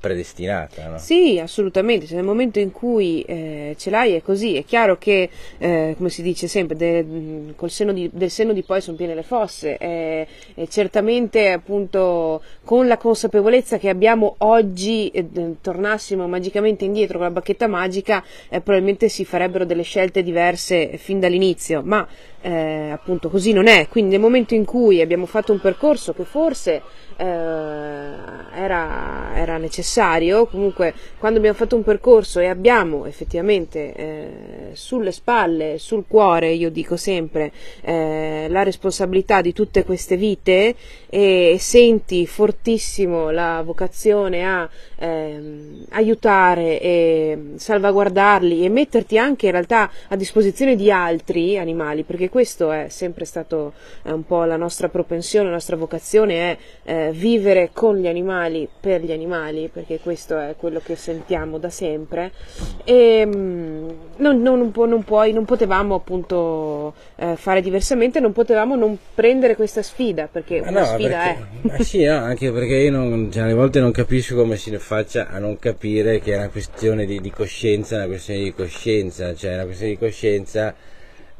predestinata. 0.00 0.88
No? 0.88 0.98
Sì, 0.98 1.38
assolutamente, 1.38 2.06
se 2.06 2.14
nel 2.14 2.24
momento 2.24 2.58
in 2.58 2.72
cui 2.72 3.22
eh, 3.22 3.74
ce 3.78 3.90
l'hai 3.90 4.14
è 4.14 4.22
così, 4.22 4.56
è 4.56 4.64
chiaro 4.64 4.96
che, 4.96 5.28
eh, 5.58 5.94
come 5.96 6.08
si 6.08 6.22
dice 6.22 6.46
sempre, 6.48 6.76
de, 6.76 7.52
col 7.56 7.70
seno 7.70 7.92
di, 7.92 8.08
del 8.12 8.30
seno 8.30 8.52
di 8.52 8.62
poi 8.62 8.80
sono 8.80 8.96
piene 8.96 9.14
le 9.14 9.22
fosse, 9.22 9.76
e 9.78 10.26
certamente 10.68 11.50
appunto 11.50 12.42
con 12.64 12.86
la 12.86 12.96
consapevolezza 12.96 13.78
che 13.78 13.88
abbiamo 13.88 14.36
oggi, 14.38 15.08
eh, 15.08 15.26
tornassimo 15.60 16.26
magicamente 16.26 16.84
indietro 16.84 17.18
con 17.18 17.26
la 17.26 17.32
bacchetta 17.32 17.66
magica, 17.66 18.24
eh, 18.48 18.60
probabilmente 18.60 19.08
si 19.08 19.24
farebbero 19.24 19.64
delle 19.64 19.82
scelte 19.82 20.22
diverse 20.22 20.96
fin 20.96 21.20
dall'inizio, 21.20 21.82
ma 21.84 22.06
eh, 22.44 22.90
appunto 22.90 23.30
così 23.30 23.52
non 23.52 23.68
è, 23.68 23.88
quindi 23.88 24.10
nel 24.10 24.20
momento 24.20 24.54
in 24.54 24.66
cui 24.66 25.00
abbiamo 25.00 25.24
fatto 25.24 25.52
un 25.52 25.60
percorso 25.60 26.12
che 26.12 26.24
forse 26.24 26.82
era, 27.16 29.30
era, 29.34 29.56
necessario, 29.56 30.46
comunque 30.46 30.94
quando 31.18 31.38
abbiamo 31.38 31.56
fatto 31.56 31.76
un 31.76 31.84
percorso 31.84 32.40
e 32.40 32.46
abbiamo 32.46 33.06
effettivamente 33.06 33.94
eh, 33.94 34.28
sulle 34.72 35.12
spalle, 35.12 35.78
sul 35.78 36.04
cuore, 36.08 36.50
io 36.50 36.70
dico 36.70 36.96
sempre, 36.96 37.52
eh, 37.82 38.46
la 38.48 38.64
responsabilità 38.64 39.40
di 39.40 39.52
tutte 39.52 39.84
queste 39.84 40.16
vite 40.16 40.74
e 41.08 41.56
senti 41.60 42.26
fortissimo 42.26 43.30
la 43.30 43.62
vocazione 43.64 44.44
a 44.44 44.68
ehm, 44.96 45.86
aiutare 45.90 46.80
e 46.80 47.38
salvaguardarli 47.54 48.64
e 48.64 48.68
metterti 48.68 49.18
anche 49.18 49.46
in 49.46 49.52
realtà 49.52 49.88
a 50.08 50.16
disposizione 50.16 50.74
di 50.74 50.90
altri 50.90 51.58
animali, 51.58 52.02
perché 52.02 52.28
questo 52.34 52.72
è 52.72 52.86
sempre 52.88 53.24
stato 53.26 53.74
eh, 54.02 54.10
un 54.10 54.26
po' 54.26 54.42
la 54.42 54.56
nostra 54.56 54.88
propensione, 54.88 55.46
la 55.46 55.52
nostra 55.52 55.76
vocazione 55.76 56.34
è 56.34 56.56
eh, 56.82 57.10
vivere 57.12 57.70
con 57.72 57.96
gli 57.96 58.08
animali 58.08 58.68
per 58.80 59.04
gli 59.04 59.12
animali, 59.12 59.70
perché 59.72 60.00
questo 60.00 60.36
è 60.36 60.56
quello 60.58 60.80
che 60.84 60.96
sentiamo 60.96 61.58
da 61.58 61.70
sempre 61.70 62.32
e 62.82 63.24
mh, 63.24 63.94
non, 64.16 64.42
non, 64.42 64.72
non, 64.74 65.04
puoi, 65.04 65.32
non 65.32 65.44
potevamo 65.44 65.94
appunto 65.94 66.94
eh, 67.14 67.36
fare 67.36 67.60
diversamente, 67.60 68.18
non 68.18 68.32
potevamo 68.32 68.74
non 68.74 68.98
prendere 69.14 69.54
questa 69.54 69.82
sfida, 69.82 70.26
perché 70.26 70.58
Ah, 70.58 70.70
una 70.70 70.80
no, 70.80 70.86
sfida 70.86 71.36
perché, 71.62 71.76
è. 71.76 71.82
sì, 71.84 72.02
no, 72.02 72.16
anche 72.16 72.50
perché 72.50 72.74
io 72.74 72.90
non, 72.90 73.30
cioè, 73.30 73.44
alle 73.44 73.54
volte 73.54 73.78
non 73.78 73.92
capisco 73.92 74.34
come 74.34 74.56
si 74.56 74.76
faccia 74.78 75.28
a 75.28 75.38
non 75.38 75.56
capire 75.60 76.18
che 76.18 76.32
è 76.32 76.36
una 76.36 76.48
questione 76.48 77.06
di, 77.06 77.20
di 77.20 77.30
coscienza, 77.30 77.94
una 77.94 78.06
questione 78.06 78.40
di 78.42 78.52
coscienza, 78.52 79.32
cioè 79.36 79.54
una 79.54 79.66
questione 79.66 79.92
di 79.92 79.98
coscienza 79.98 80.74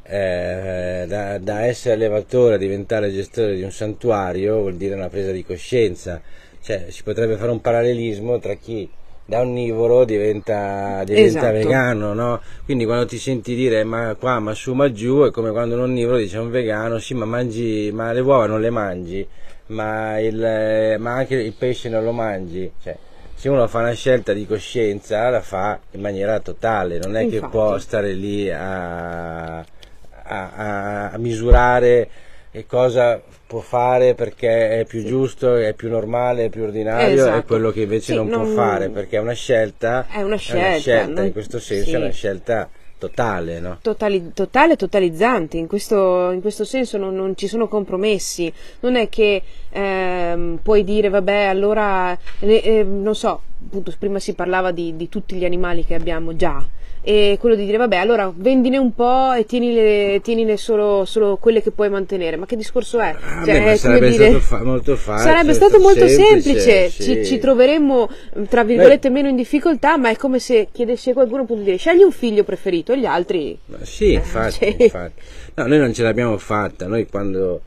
eh, 0.06 1.04
da, 1.08 1.38
da, 1.38 1.64
essere 1.64 1.94
allevatore 1.94 2.54
a 2.54 2.58
diventare 2.58 3.10
gestore 3.12 3.54
di 3.54 3.62
un 3.62 3.72
santuario 3.72 4.60
vuol 4.60 4.74
dire 4.74 4.94
una 4.94 5.08
presa 5.08 5.30
di 5.32 5.44
coscienza, 5.44 6.20
cioè 6.60 6.86
si 6.88 7.02
potrebbe 7.02 7.36
fare 7.36 7.50
un 7.50 7.60
parallelismo 7.60 8.38
tra 8.38 8.54
chi 8.54 8.88
da 9.26 9.40
onnivoro 9.40 10.04
diventa, 10.04 11.02
diventa 11.04 11.38
Esatto. 11.38 11.52
vegano, 11.52 12.12
no? 12.12 12.40
Quindi 12.64 12.84
quando 12.84 13.06
ti 13.06 13.18
senti 13.18 13.54
dire 13.54 13.82
ma 13.84 14.14
qua, 14.18 14.38
ma 14.38 14.52
su, 14.52 14.74
ma 14.74 14.92
giù, 14.92 15.24
è 15.24 15.30
come 15.30 15.50
quando 15.50 15.76
un 15.76 15.82
onnivoro 15.82 16.18
dice 16.18 16.36
a 16.36 16.42
un 16.42 16.50
vegano, 16.50 16.98
sì 16.98 17.14
ma 17.14 17.24
mangi, 17.24 17.90
ma 17.92 18.12
le 18.12 18.20
uova 18.20 18.46
non 18.46 18.60
le 18.60 18.70
mangi, 18.70 19.26
ma, 19.68 20.18
il, 20.18 20.96
ma 20.98 21.14
anche 21.14 21.36
il 21.36 21.54
pesce 21.54 21.88
non 21.88 22.04
lo 22.04 22.12
mangi, 22.12 22.70
cioè 22.82 22.96
se 23.34 23.48
uno 23.48 23.66
fa 23.66 23.80
una 23.80 23.92
scelta 23.92 24.32
di 24.32 24.46
coscienza 24.46 25.28
la 25.28 25.40
fa 25.40 25.78
in 25.92 26.00
maniera 26.00 26.38
totale, 26.40 26.98
non 26.98 27.16
è 27.16 27.22
Infatti. 27.22 27.42
che 27.42 27.48
può 27.48 27.78
stare 27.78 28.12
lì 28.12 28.50
a, 28.50 29.64
a, 30.24 31.10
a, 31.10 31.18
misurare 31.18 32.08
cosa 32.66 33.20
può 33.46 33.60
fare 33.60 34.14
perché 34.14 34.80
è 34.80 34.84
più 34.84 35.04
giusto, 35.04 35.56
è 35.56 35.74
più 35.74 35.88
normale, 35.88 36.44
è 36.44 36.48
più 36.48 36.62
ordinario 36.62 37.14
Esatto. 37.14 37.38
e 37.38 37.44
quello 37.44 37.70
che 37.70 37.82
invece 37.82 38.12
Sì, 38.12 38.14
non, 38.14 38.28
può 38.28 38.38
non- 38.44 38.54
fare 38.54 38.88
perché 38.90 39.16
è 39.16 39.20
una 39.20 39.32
scelta, 39.32 40.06
È 40.08 40.22
una 40.22 40.36
scelta, 40.36 41.06
non- 41.06 41.26
in 41.26 41.32
questo 41.32 41.58
senso 41.58 41.90
sì. 41.90 41.94
è 41.94 41.96
una 41.96 42.10
scelta 42.10 42.68
totale, 42.96 43.60
no? 43.60 43.78
totali- 43.82 44.32
totale 44.32 44.76
totalizzante, 44.76 45.56
in 45.56 45.66
questo, 45.66 46.30
in 46.30 46.40
questo 46.40 46.64
senso 46.64 46.96
non, 46.96 47.14
non 47.14 47.36
ci 47.36 47.48
sono 47.48 47.68
compromessi, 47.68 48.52
non 48.80 48.96
è 48.96 49.08
che 49.08 49.42
ehm, 49.70 50.60
puoi 50.62 50.84
dire 50.84 51.08
vabbè 51.08 51.44
allora 51.44 52.16
eh, 52.38 52.60
eh, 52.64 52.82
non 52.84 53.14
so, 53.14 53.42
appunto 53.66 53.92
prima 53.98 54.18
si 54.18 54.34
parlava 54.34 54.70
di, 54.70 54.96
di 54.96 55.08
tutti 55.08 55.34
gli 55.34 55.44
animali 55.44 55.84
che 55.84 55.94
abbiamo 55.94 56.36
già 56.36 56.64
e 57.06 57.36
quello 57.38 57.54
di 57.54 57.66
dire 57.66 57.76
vabbè 57.76 57.96
allora 57.96 58.32
vendine 58.34 58.78
un 58.78 58.94
po' 58.94 59.32
e 59.34 59.44
tienile, 59.44 60.20
tienile 60.22 60.56
solo, 60.56 61.04
solo 61.04 61.36
quelle 61.36 61.62
che 61.62 61.70
puoi 61.70 61.90
mantenere, 61.90 62.36
ma 62.36 62.46
che 62.46 62.56
discorso 62.56 62.98
è? 62.98 63.14
Ah, 63.20 63.44
Cioè, 63.44 63.62
beh, 63.62 63.76
sarebbe 63.76 64.08
dire- 64.10 64.24
stato 64.30 64.40
fa- 64.40 64.62
molto 64.64 64.96
facile. 64.96 65.30
Sarebbe 65.30 65.52
stato 65.52 65.78
molto 65.80 66.08
semplice, 66.08 66.60
semplice, 66.60 66.90
Ci, 66.90 67.02
sì. 67.02 67.24
ci 67.26 67.38
troveremmo 67.38 68.08
tra 68.48 68.64
virgolette 68.64 69.10
meno 69.10 69.28
in 69.28 69.36
difficoltà, 69.36 69.98
ma 69.98 70.08
è 70.08 70.16
come 70.16 70.38
se 70.38 70.68
chiedessi 70.72 71.10
a 71.10 71.12
qualcuno 71.12 71.42
appunto 71.42 71.60
di 71.60 71.66
dire 71.66 71.76
scegli 71.76 72.02
un 72.02 72.10
figlio 72.10 72.42
preferito 72.42 72.92
e 72.94 72.98
gli 72.98 73.04
altri 73.06 73.56
Ma 73.66 73.76
sì, 73.82 74.14
infatti, 74.14 74.52
sì. 74.54 74.76
infatti. 74.78 75.22
No, 75.56 75.66
noi 75.66 75.78
non 75.78 75.92
ce 75.92 76.02
l'abbiamo 76.02 76.38
fatta, 76.38 76.86
noi 76.86 77.06
quando... 77.06 77.60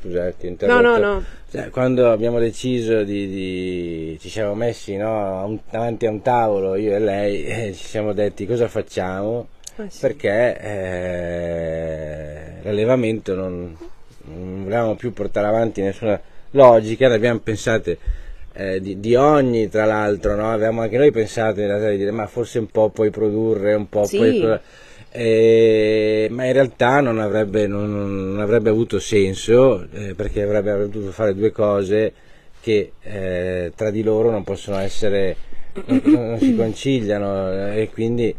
Scusate, 0.00 0.34
ti 0.38 0.46
ho 0.46 0.48
interrotto. 0.48 0.82
No, 0.82 0.96
no, 0.98 1.12
no. 1.14 1.24
Cioè, 1.50 1.68
quando 1.70 2.10
abbiamo 2.10 2.38
deciso 2.38 3.02
di, 3.02 3.28
di- 3.28 4.18
ci 4.20 4.28
siamo 4.28 4.54
messi 4.54 4.96
no, 4.96 5.44
un- 5.44 5.58
davanti 5.70 6.06
a 6.06 6.10
un 6.10 6.22
tavolo, 6.22 6.76
io 6.76 6.94
e 6.94 6.98
lei, 6.98 7.44
e 7.68 7.72
ci 7.74 7.84
siamo 7.84 8.12
detti 8.12 8.46
cosa 8.46 8.68
facciamo, 8.68 9.48
Ah, 9.76 9.84
sì. 9.88 10.00
perché 10.00 10.58
eh, 10.60 12.44
l'allevamento 12.62 13.34
non, 13.34 13.76
non 14.24 14.62
volevamo 14.64 14.94
più 14.94 15.12
portare 15.12 15.46
avanti 15.46 15.80
nessuna 15.82 16.20
logica, 16.52 17.08
ne 17.08 17.14
abbiamo 17.14 17.38
pensate 17.40 17.98
eh, 18.52 18.80
di, 18.80 19.00
di 19.00 19.14
ogni 19.14 19.68
tra 19.68 19.84
l'altro, 19.84 20.34
no? 20.34 20.52
avevamo 20.52 20.82
anche 20.82 20.98
noi 20.98 21.10
pensato 21.10 21.60
in 21.60 21.66
realtà 21.66 21.88
di 21.90 21.96
dire 21.96 22.10
ma 22.10 22.26
forse 22.26 22.58
un 22.58 22.66
po' 22.66 22.90
puoi 22.90 23.10
produrre, 23.10 23.74
un 23.74 23.88
po' 23.88 24.04
Sì. 24.04 24.16
puoi... 24.16 24.58
eh, 25.12 26.28
ma 26.30 26.44
in 26.46 26.52
realtà 26.52 27.00
non 27.00 27.18
avrebbe, 27.18 27.66
non- 27.66 28.30
non 28.32 28.40
avrebbe 28.40 28.70
avuto 28.70 28.98
senso 29.00 29.86
eh, 29.92 30.14
perché 30.14 30.42
avrebbe 30.42 30.88
dovuto 30.88 31.10
fare 31.12 31.34
due 31.34 31.50
cose 31.52 32.12
che 32.60 32.92
eh, 33.02 33.72
tra 33.74 33.90
di 33.90 34.02
loro 34.02 34.30
non 34.30 34.44
possono 34.44 34.78
essere, 34.78 35.36
non, 35.86 36.00
non 36.04 36.38
si 36.38 36.54
conciliano 36.54 37.50
eh, 37.72 37.82
e 37.82 37.90
quindi 37.90 38.34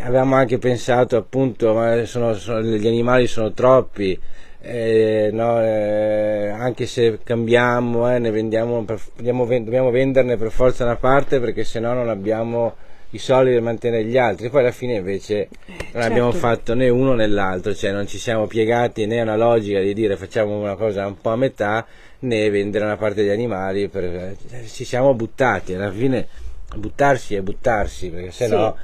avevamo 0.00 0.34
anche 0.34 0.58
pensato 0.58 1.16
appunto 1.16 1.72
ma 1.74 2.04
sono- 2.04 2.34
sono- 2.34 2.60
gli 2.62 2.86
animali 2.86 3.26
sono 3.26 3.52
troppi 3.52 4.18
eh, 4.60 5.30
no, 5.32 5.62
eh, 5.62 6.48
anche 6.48 6.86
se 6.86 7.20
cambiamo 7.22 8.12
eh, 8.12 8.18
vendiamo 8.18 8.82
per- 8.84 9.00
dobbiamo, 9.14 9.44
ven- 9.46 9.64
dobbiamo 9.64 9.90
venderne 9.90 10.36
per 10.36 10.50
forza 10.50 10.82
una 10.84 10.96
parte 10.96 11.38
perché 11.38 11.62
sennò 11.62 11.92
non 11.92 12.08
abbiamo 12.08 12.74
i 13.16 13.18
soldi 13.18 13.50
per 13.52 13.62
mantenere 13.62 14.04
gli 14.04 14.16
altri 14.16 14.48
poi 14.48 14.60
alla 14.60 14.70
fine 14.70 14.94
invece 14.94 15.48
non 15.66 15.76
certo. 15.78 15.98
abbiamo 15.98 16.32
fatto 16.32 16.74
né 16.74 16.88
uno 16.88 17.14
né 17.14 17.26
l'altro 17.26 17.74
cioè 17.74 17.90
non 17.90 18.06
ci 18.06 18.18
siamo 18.18 18.46
piegati 18.46 19.06
né 19.06 19.20
a 19.20 19.22
una 19.22 19.36
logica 19.36 19.80
di 19.80 19.92
dire 19.92 20.16
facciamo 20.16 20.58
una 20.58 20.76
cosa 20.76 21.06
un 21.06 21.18
po' 21.20 21.30
a 21.30 21.36
metà 21.36 21.86
né 22.20 22.48
vendere 22.50 22.84
una 22.84 22.96
parte 22.96 23.22
degli 23.22 23.30
animali 23.30 23.88
per- 23.88 24.36
ci 24.70 24.84
siamo 24.84 25.14
buttati 25.14 25.74
alla 25.74 25.90
fine 25.90 26.28
buttarsi 26.76 27.34
è 27.34 27.40
buttarsi 27.42 28.08
perché 28.10 28.30
sennò 28.30 28.74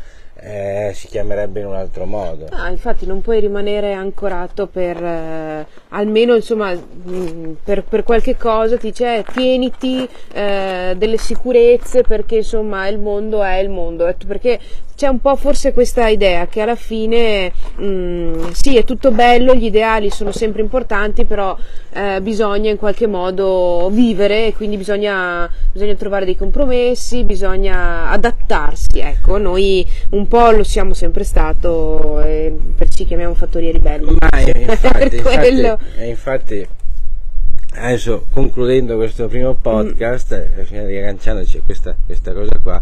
eh, 0.44 0.90
si 0.92 1.06
chiamerebbe 1.06 1.60
in 1.60 1.66
un 1.66 1.76
altro 1.76 2.04
modo. 2.04 2.46
Ah, 2.50 2.68
infatti 2.68 3.06
non 3.06 3.22
puoi 3.22 3.38
rimanere 3.38 3.92
ancorato 3.92 4.66
per 4.66 5.02
eh, 5.02 5.66
almeno 5.90 6.34
insomma 6.34 6.72
mh, 6.72 7.58
per, 7.62 7.84
per 7.84 8.02
qualche 8.02 8.36
cosa 8.36 8.76
ti 8.76 8.88
dice 8.88 9.18
eh, 9.18 9.24
tieniti 9.32 10.08
eh, 10.32 10.94
delle 10.96 11.16
sicurezze 11.16 12.02
perché 12.02 12.36
insomma 12.36 12.88
il 12.88 12.98
mondo 12.98 13.42
è 13.42 13.58
il 13.58 13.68
mondo 13.68 14.12
perché 14.26 14.58
c'è 15.02 15.08
un 15.08 15.20
po' 15.20 15.34
forse 15.34 15.72
questa 15.72 16.06
idea 16.06 16.46
che 16.46 16.60
alla 16.60 16.76
fine 16.76 17.50
mh, 17.74 17.84
mm, 17.84 18.50
sì 18.52 18.76
è 18.76 18.84
tutto 18.84 19.10
bello, 19.10 19.52
gli 19.52 19.64
ideali 19.64 20.10
sono 20.10 20.30
sempre 20.30 20.62
importanti, 20.62 21.24
però 21.24 21.58
eh, 21.92 22.20
bisogna 22.22 22.70
in 22.70 22.76
qualche 22.76 23.08
modo 23.08 23.88
vivere 23.90 24.46
e 24.46 24.54
quindi 24.54 24.76
bisogna, 24.76 25.50
bisogna 25.72 25.96
trovare 25.96 26.24
dei 26.24 26.36
compromessi, 26.36 27.24
bisogna 27.24 28.10
adattarsi. 28.10 29.00
Ecco, 29.00 29.38
noi 29.38 29.84
un 30.10 30.28
po' 30.28 30.52
lo 30.52 30.62
siamo 30.62 30.94
sempre 30.94 31.24
stato, 31.24 32.20
eh, 32.20 32.56
ci 32.88 33.04
chiamiamo 33.04 33.34
fattoria 33.34 33.72
ribelle. 33.72 34.12
Ma 34.20 34.38
infatti, 34.38 35.16
infatti, 35.16 35.76
infatti 36.06 36.68
adesso 37.74 38.26
concludendo 38.30 38.94
questo 38.94 39.26
primo 39.26 39.54
podcast, 39.54 40.32
mm. 40.32 40.74
Eh, 40.76 40.86
riagganciandoci 40.86 41.56
a 41.56 41.60
questa, 41.64 41.96
questa, 42.06 42.32
cosa 42.32 42.60
qua, 42.62 42.80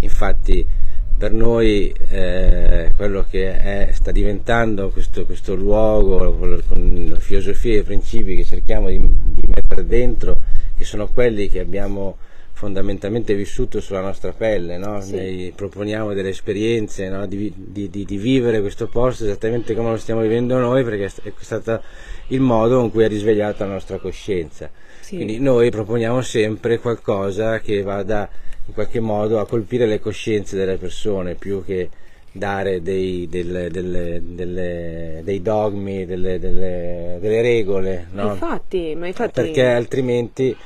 infatti 0.00 0.84
per 1.16 1.32
noi 1.32 1.94
eh, 2.10 2.92
quello 2.94 3.24
che 3.28 3.58
è, 3.58 3.90
sta 3.92 4.12
diventando 4.12 4.90
questo, 4.90 5.24
questo 5.24 5.54
luogo 5.54 6.34
con 6.34 7.08
la 7.08 7.18
filosofia 7.18 7.74
e 7.74 7.78
i 7.78 7.82
principi 7.82 8.36
che 8.36 8.44
cerchiamo 8.44 8.88
di, 8.88 8.98
di 8.98 9.42
mettere 9.46 9.86
dentro, 9.86 10.40
che 10.76 10.84
sono 10.84 11.08
quelli 11.08 11.48
che 11.48 11.60
abbiamo 11.60 12.18
fondamentalmente 12.52 13.34
vissuto 13.34 13.80
sulla 13.80 14.00
nostra 14.00 14.32
pelle, 14.32 14.78
no? 14.78 15.00
sì. 15.02 15.52
proponiamo 15.54 16.14
delle 16.14 16.30
esperienze 16.30 17.08
no? 17.10 17.26
di, 17.26 17.52
di, 17.54 17.90
di, 17.90 18.16
vivere 18.16 18.62
questo 18.62 18.88
posto 18.88 19.24
esattamente 19.24 19.74
come 19.74 19.90
lo 19.90 19.98
stiamo 19.98 20.22
vivendo 20.22 20.58
noi 20.58 20.82
perché 20.82 21.04
è 21.04 21.32
stato 21.38 21.82
il 22.28 22.40
modo 22.40 22.78
con 22.78 22.90
cui 22.90 23.04
è 23.04 23.08
risvegliata 23.08 23.66
la 23.66 23.72
nostra 23.72 23.98
coscienza. 23.98 24.70
Sì. 25.00 25.16
Quindi 25.16 25.38
noi 25.38 25.70
proponiamo 25.70 26.22
sempre 26.22 26.78
qualcosa 26.78 27.60
che 27.60 27.82
vada 27.82 28.28
in 28.66 28.74
qualche 28.74 29.00
modo 29.00 29.40
a 29.40 29.46
colpire 29.46 29.86
le 29.86 30.00
coscienze 30.00 30.56
delle 30.56 30.76
persone 30.76 31.34
più 31.34 31.64
che 31.64 31.88
dare 32.32 32.82
dei, 32.82 33.26
delle, 33.28 33.70
delle, 33.70 34.20
delle, 34.22 35.20
dei 35.24 35.40
dogmi, 35.40 36.04
delle, 36.04 36.38
regole. 36.38 38.08
No? 38.12 38.32
Infatti, 38.32 38.94
ma 38.94 39.06
infatti... 39.06 39.40
Perché 39.40 39.66
altrimenti 39.66 40.56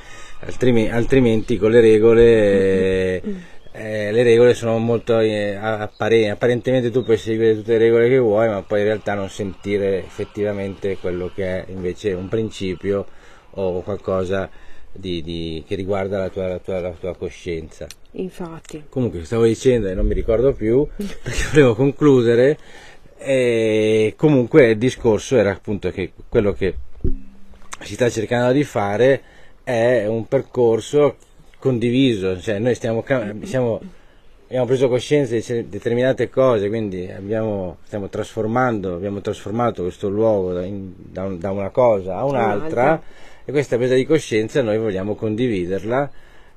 altrimenti, 0.41 0.91
altrimenti 0.91 1.57
con 1.59 1.71
le 1.71 1.81
regole 1.81 3.23
eh, 3.73 4.11
le 4.11 4.23
regole 4.23 4.55
sono 4.55 4.79
molto 4.79 5.19
eh, 5.19 5.55
apparenti, 5.55 6.29
apparentemente 6.29 6.91
tu 6.91 7.05
puoi 7.05 7.17
seguire 7.17 7.55
tutte 7.55 7.73
le 7.73 7.79
regole 7.79 8.09
che 8.09 8.19
vuoi 8.19 8.49
ma 8.49 8.63
poi 8.63 8.81
in 8.81 8.87
realtà 8.87 9.15
non 9.15 9.29
sentire 9.29 9.99
effettivamente 9.99 10.97
quello 10.97 11.31
che 11.33 11.45
è 11.45 11.71
invece 11.71 12.13
un 12.13 12.29
principio 12.29 13.07
o 13.53 13.83
qualcosa 13.83 14.49
di, 14.93 15.23
di, 15.23 15.65
che 15.67 15.75
riguarda 15.75 16.19
la 16.19 16.29
tua, 16.29 16.49
la, 16.49 16.59
tua, 16.59 16.81
la 16.81 16.91
tua, 16.93 17.15
coscienza. 17.17 17.87
Infatti. 18.13 18.85
Comunque 18.89 19.25
stavo 19.25 19.45
dicendo 19.45 19.89
e 19.89 19.95
non 19.95 20.07
mi 20.07 20.15
ricordo 20.15 20.53
più 20.53 20.87
perché 20.97 21.45
volevo 21.53 21.75
concludere 21.75 22.59
e 23.17 24.15
comunque 24.17 24.71
il 24.71 24.79
discorso 24.79 25.37
era 25.37 25.51
appunto 25.51 25.91
che 25.91 26.13
quello 26.29 26.53
che 26.53 26.75
si 27.81 27.95
sta 27.95 28.09
cercando 28.09 28.53
di 28.53 28.65
fare 28.65 29.23
è 29.63 30.07
un 30.07 30.27
percorso 30.27 31.17
condiviso, 31.59 32.41
cioè 32.41 32.59
noi 32.59 32.75
stiamo, 32.75 33.05
siamo, 33.43 33.81
abbiamo 34.47 34.65
preso 34.65 34.89
coscienza 34.89 35.35
di 35.35 35.69
determinate 35.69 36.31
cose, 36.31 36.69
quindi 36.69 37.11
abbiamo, 37.11 37.77
stiamo 37.85 38.09
trasformando, 38.09 38.95
abbiamo 38.95 39.21
trasformato 39.21 39.83
questo 39.83 40.09
luogo 40.09 40.55
da, 40.55 40.65
in, 40.65 40.93
da, 40.97 41.25
un, 41.25 41.39
da 41.39 41.51
una 41.51 41.69
cosa 41.69 42.17
a 42.17 42.25
un'altra 42.25 43.01
e 43.51 43.53
questa 43.53 43.77
presa 43.77 43.95
di 43.95 44.07
coscienza 44.07 44.63
noi 44.63 44.79
vogliamo 44.79 45.15
condividerla 45.15 46.11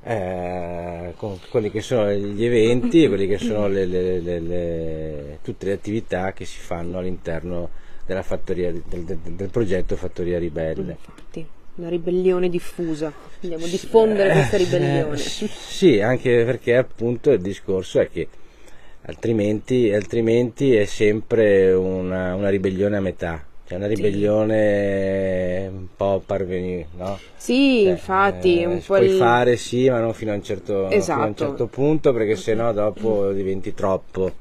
eh, 0.03 1.13
con 1.17 1.39
quelli 1.49 1.71
che 1.71 1.81
sono 1.81 2.11
gli 2.11 2.45
eventi 2.45 3.03
e 3.03 3.07
quelli 3.07 3.27
che 3.27 3.39
sono 3.39 3.67
le, 3.67 3.85
le, 3.85 4.19
le, 4.19 5.39
tutte 5.41 5.65
le 5.65 5.73
attività 5.73 6.33
che 6.33 6.45
si 6.45 6.59
fanno 6.59 6.99
all'interno 6.99 7.69
del, 8.05 8.83
del, 8.85 9.03
del 9.17 9.49
progetto 9.49 9.95
Fattoria 9.95 10.37
Ribelle. 10.37 10.91
Infatti 10.91 11.47
una 11.75 11.89
ribellione 11.89 12.49
diffusa, 12.49 13.11
vogliamo 13.41 13.65
diffondere 13.65 14.29
eh, 14.29 14.33
questa 14.33 14.57
ribellione. 14.57 15.15
Eh, 15.15 15.17
sì, 15.17 15.99
anche 15.99 16.45
perché 16.45 16.75
appunto 16.75 17.31
il 17.31 17.41
discorso 17.41 17.99
è 17.99 18.09
che 18.09 18.27
altrimenti, 19.05 19.91
altrimenti 19.91 20.75
è 20.75 20.85
sempre 20.85 21.73
una, 21.73 22.35
una, 22.35 22.49
ribellione 22.49 22.97
a 22.97 23.01
metà, 23.01 23.43
cioè 23.66 23.78
una 23.78 23.88
ribellione 23.88 25.68
sì. 25.70 25.76
un 25.76 25.88
po' 25.95 26.22
parvenire, 26.26 26.88
no? 26.97 27.18
Sì, 27.36 27.82
cioè, 27.84 27.91
infatti, 27.91 28.61
eh, 28.61 28.66
un 28.66 28.80
po' 28.80 28.84
puoi 28.86 29.05
il... 29.05 29.18
fare 29.18 29.55
sì, 29.55 29.89
ma 29.89 29.99
non 29.99 30.14
fino 30.14 30.32
a 30.32 30.36
un 30.36 30.43
certo, 30.43 30.89
esatto. 30.89 31.22
a 31.22 31.24
un 31.24 31.30
esatto. 31.32 31.49
certo 31.49 31.68
punto 31.68 32.14
perché 32.14 32.36
sennò 32.36 32.72
dopo 32.74 33.32
diventi 33.32 33.74
troppo 33.74 34.32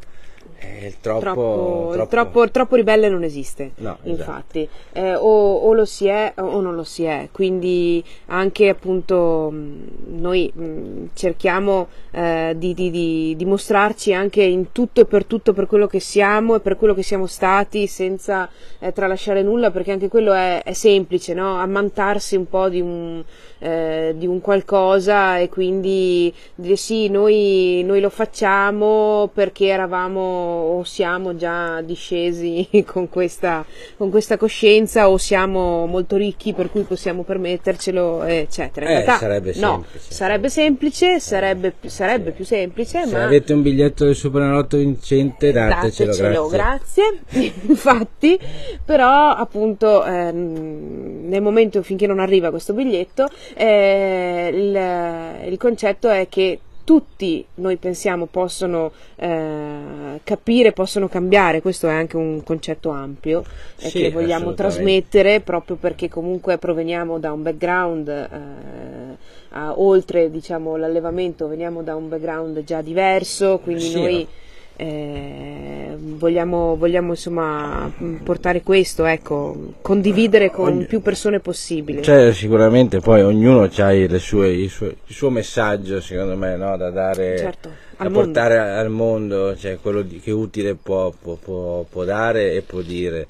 il 0.87 1.01
troppo, 1.01 1.21
troppo, 1.21 2.07
troppo... 2.09 2.51
troppo, 2.51 2.77
ribelle 2.77 3.09
non 3.09 3.23
esiste, 3.23 3.73
no, 3.77 3.99
esatto. 4.03 4.09
infatti, 4.09 4.69
esatto. 4.93 5.07
eh, 5.07 5.15
o, 5.15 5.55
o, 5.57 5.73
lo 5.73 5.85
si 5.85 6.07
è 6.07 6.33
o 6.37 6.61
non 6.61 6.75
lo 6.75 6.85
si 6.85 7.05
è, 7.05 7.29
quindi 7.33 8.03
anche 8.27 8.69
appunto 8.69 9.53
noi 9.53 10.51
mh, 10.55 11.11
cerchiamo 11.15 11.89
eh, 12.11 12.55
di, 12.57 12.75
di, 12.75 12.91
di, 12.91 13.35
di, 13.37 13.45
mostrarci 13.45 14.13
anche 14.13 14.43
in 14.43 14.73
tutto 14.73 15.01
e 15.01 15.05
per 15.05 15.25
tutto 15.25 15.53
per 15.53 15.67
quello 15.67 15.87
che 15.87 16.01
siamo 16.01 16.57
e 16.57 16.61
per 16.61 16.77
quello 16.77 16.95
che 16.95 17.03
siamo 17.03 17.27
stati 17.27 17.87
senza 17.87 18.49
eh, 18.79 18.93
tralasciare 18.93 19.43
nulla 19.43 19.71
perché 19.71 19.93
anche 19.93 20.09
quello 20.09 20.33
è, 20.33 20.63
è 20.63 20.73
semplice, 20.73 21.35
no? 21.35 21.59
ammantarsi 21.59 22.37
un 22.37 22.49
po' 22.49 22.69
di 22.69 22.81
un, 22.81 23.23
eh, 23.59 24.15
di 24.17 24.27
un 24.27 24.41
qualcosa 24.41 25.39
e 25.39 25.49
quindi 25.49 26.33
dire 26.55 26.77
sì, 26.77 27.09
noi, 27.09 27.83
noi 27.85 28.01
lo 28.01 28.11
facciamo 28.11 29.31
perché 29.33 29.67
eravamo 29.67 30.52
o 30.53 30.85
siamo 30.85 31.37
già 31.37 31.81
discesi 31.83 32.69
con 32.87 33.09
questa, 33.09 33.65
con 33.97 34.11
questa 34.11 34.37
coscienza 34.37 35.09
o 35.09 35.19
siamo 35.19 35.87
molto 35.87 36.17
ricchi 36.17 36.53
per 36.53 36.71
cui 36.71 36.83
possiamo 36.83 37.23
permettercelo, 37.23 38.23
eccetera. 38.25 38.87
In 38.87 38.93
eh, 38.93 38.95
realtà, 38.95 39.19
sarebbe 39.19 39.53
semplice. 39.53 39.67
No, 39.67 39.85
sarebbe 40.09 40.49
semplice, 40.49 41.21
sarebbe, 41.21 41.75
sarebbe 41.87 42.31
più 42.31 42.45
semplice. 42.45 43.07
Se 43.07 43.13
ma... 43.13 43.25
avete 43.25 43.53
un 43.53 43.63
biglietto 43.63 44.05
del 44.05 44.15
Superenalotto 44.15 44.77
vincente, 44.77 45.53
datecelo, 45.53 46.11
datecelo 46.11 46.49
grazie. 46.49 47.21
grazie. 47.29 47.53
Infatti, 47.69 48.39
però 48.85 49.31
appunto 49.31 50.05
ehm, 50.05 51.29
nel 51.29 51.43
momento 51.43 51.83
finché 51.83 52.07
non 52.07 52.19
arriva 52.19 52.51
questo 52.51 52.73
biglietto, 52.73 53.29
eh, 53.55 54.51
il, 54.53 55.51
il 55.53 55.59
concetto 55.59 56.09
è 56.09 56.27
che 56.29 56.59
tutti 56.85 57.45
noi 57.57 57.77
pensiamo 57.77 58.27
possono 58.27 58.93
eh, 59.17 60.21
capire, 60.23 60.73
possono 60.73 61.09
cambiare, 61.09 61.61
questo 61.61 61.89
è 61.89 61.93
anche 61.93 62.17
un 62.17 62.43
concetto 62.43 62.91
ampio 62.91 63.45
eh, 63.79 63.89
sì, 63.89 63.99
che 64.01 64.11
vogliamo 64.11 64.55
trasmettere 64.55 65.41
proprio 65.41 65.77
perché 65.77 66.09
comunque 66.09 66.59
proveniamo 66.59 67.19
da 67.19 67.33
un 67.33 67.43
background, 67.43 68.09
eh, 68.09 69.17
a, 69.51 69.79
oltre 69.79 70.31
diciamo, 70.31 70.77
l'allevamento, 70.77 71.49
veniamo 71.49 71.83
da 71.83 71.95
un 71.95 72.09
background 72.09 72.65
già 72.65 72.81
diverso, 72.81 73.59
quindi 73.63 73.83
sì, 73.83 73.95
noi 73.95 74.29
eh, 74.77 75.97
vogliamo, 75.97 76.77
vogliamo, 76.77 77.11
insomma 77.11 77.91
portare 78.23 78.63
questo, 78.63 79.05
ecco, 79.05 79.75
condividere 79.81 80.51
con 80.51 80.73
Ogni, 80.73 80.85
più 80.87 81.01
persone 81.01 81.41
possibile. 81.41 82.03
Cioè, 82.03 82.33
sicuramente 82.33 83.01
poi 83.01 83.23
ognuno 83.23 83.69
ha 83.75 83.93
il, 83.93 84.19
suo, 84.21 84.45
il 84.45 84.71
suo 85.07 85.31
messaggio, 85.31 86.01
secondo 86.01 86.37
me, 86.37 86.57
no, 86.57 86.77
da 86.77 86.91
dare, 86.91 87.39
certo, 87.39 87.71
da 87.97 88.11
portare 88.11 88.57
mondo. 88.57 88.81
al 88.81 88.91
mondo, 88.91 89.57
cioè 89.57 89.79
quello 89.81 90.03
di, 90.03 90.21
che 90.21 90.31
utile 90.31 90.75
può, 90.75 91.13
può, 91.21 91.35
può, 91.35 91.85
può 91.89 92.05
dare 92.05 92.53
e 92.53 92.63
può 92.63 92.81
dire 92.81 93.27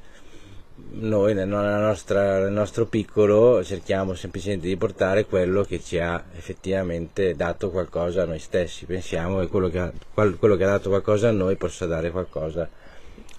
noi 0.95 1.34
nel, 1.34 1.49
nostra, 1.49 2.40
nel, 2.40 2.53
nostro 2.53 2.86
piccolo 2.86 3.64
cerchiamo 3.64 4.14
semplicemente 4.14 4.66
di 4.66 4.76
portare 4.76 5.24
quello 5.26 5.62
che 5.62 5.80
ci 5.80 5.99
ha 5.99 6.22
effettivamente 6.36 7.34
dato 7.34 7.70
qualcosa 7.70 8.22
a 8.22 8.26
noi 8.26 8.38
stessi. 8.38 8.84
Pensiamo 8.84 9.40
che 9.40 9.47
quello 9.47 9.68
che 9.68 9.78
ha, 9.78 9.93
quello 10.12 10.57
che 10.57 10.64
ha 10.64 10.68
dato 10.68 10.88
qualcosa 10.88 11.28
a 11.28 11.32
noi 11.32 11.57
possa 11.57 11.86
dare 11.86 12.11
qualcosa 12.11 12.68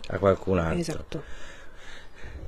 a 0.08 0.18
qualcun 0.18 0.58
altro. 0.60 0.80
Esatto. 0.80 1.24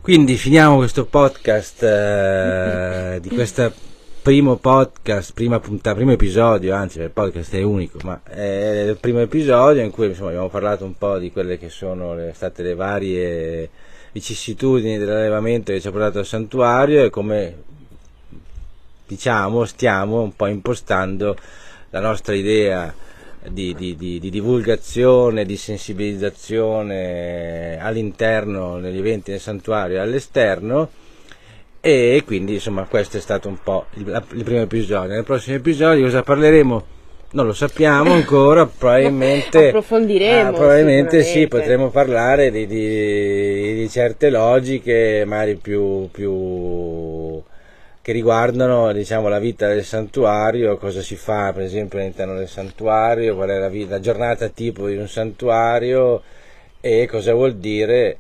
Quindi 0.02 0.36
finiamo 0.36 0.76
questo 0.78 1.06
podcast 1.06 1.82
eh, 1.84 3.20
di 3.22 3.30
questo 3.30 3.74
primo 4.22 4.56
podcast, 4.56 5.34
prima 5.34 5.60
puntata, 5.60 5.96
primo 5.96 6.12
episodio, 6.12 6.74
anzi 6.74 7.00
il 7.00 7.10
podcast 7.10 7.54
è 7.56 7.62
unico, 7.62 8.00
ma 8.04 8.22
è 8.24 8.86
il 8.90 8.98
primo 8.98 9.20
episodio 9.20 9.84
in 9.84 9.92
cui 9.92 10.08
insomma, 10.08 10.30
abbiamo 10.30 10.50
parlato 10.50 10.84
un 10.84 10.96
po' 10.98 11.18
di 11.18 11.32
quelle 11.32 11.58
che 11.58 11.70
sono 11.70 12.16
le, 12.16 12.34
state 12.34 12.64
le 12.64 12.74
varie 12.76 13.70
vicissitudini 14.16 14.98
dell'allevamento 14.98 15.74
che 15.74 15.82
ci 15.82 15.90
ha 15.90 15.92
portato 15.92 16.20
al 16.20 16.26
santuario 16.26 17.04
e 17.04 17.10
come 17.10 17.64
diciamo 19.06 19.66
stiamo 19.66 20.22
un 20.22 20.34
po' 20.34 20.48
impostando 20.48 21.36
la 21.90 22.00
nostra 22.00 22.34
idea 22.34 22.96
di, 23.50 23.76
di, 23.76 23.98
di, 23.98 24.20
di 24.20 24.30
divulgazione, 24.30 25.44
di 25.44 25.58
sensibilizzazione 25.58 27.78
all'interno 27.78 28.80
degli 28.80 29.00
eventi 29.00 29.32
del 29.32 29.42
santuario 29.42 29.98
e 29.98 30.00
all'esterno 30.00 30.90
e 31.82 32.24
quindi 32.26 32.54
insomma 32.54 32.86
questo 32.86 33.18
è 33.18 33.20
stato 33.20 33.50
un 33.50 33.58
po' 33.62 33.88
il, 33.96 34.24
il 34.32 34.44
primo 34.46 34.62
episodio. 34.62 35.14
Nel 35.14 35.26
prossimo 35.26 35.58
episodio 35.58 36.06
cosa 36.06 36.24
parleremo? 36.24 36.95
Non 37.36 37.48
lo 37.48 37.54
sappiamo 37.54 38.14
ancora, 38.14 38.66
probabilmente, 38.78 39.68
approfondiremo. 39.68 40.50
ah, 40.50 40.54
probabilmente 40.54 41.22
sì, 41.22 41.48
potremo 41.48 41.90
parlare 41.90 42.50
di, 42.50 42.66
di- 42.66 43.74
di 43.76 43.90
certe 43.90 44.30
logiche, 44.30 45.26
magari 45.26 45.56
più, 45.56 46.10
più 46.12 47.44
che 48.02 48.12
riguardano 48.14 48.94
diciamo, 48.94 49.28
la 49.28 49.40
vita 49.40 49.68
del 49.68 49.84
santuario, 49.84 50.78
cosa 50.78 51.02
si 51.02 51.18
fa 51.18 51.52
per 51.52 51.64
esempio 51.64 52.00
all'interno 52.00 52.36
del 52.36 52.48
santuario, 52.48 53.36
qual 53.36 53.50
è 53.50 53.58
la, 53.60 53.68
vita- 53.68 53.96
la 53.96 54.00
giornata 54.00 54.48
tipo 54.48 54.88
di 54.88 54.96
un 54.96 55.10
santuario 55.10 56.22
e 56.80 57.06
cosa 57.06 57.34
vuol 57.34 57.56
dire 57.56 58.18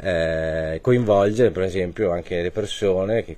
eh, 0.00 0.78
coinvolgere 0.82 1.50
per 1.50 1.62
esempio 1.62 2.10
anche 2.10 2.42
le 2.42 2.50
persone 2.50 3.24
che, 3.24 3.36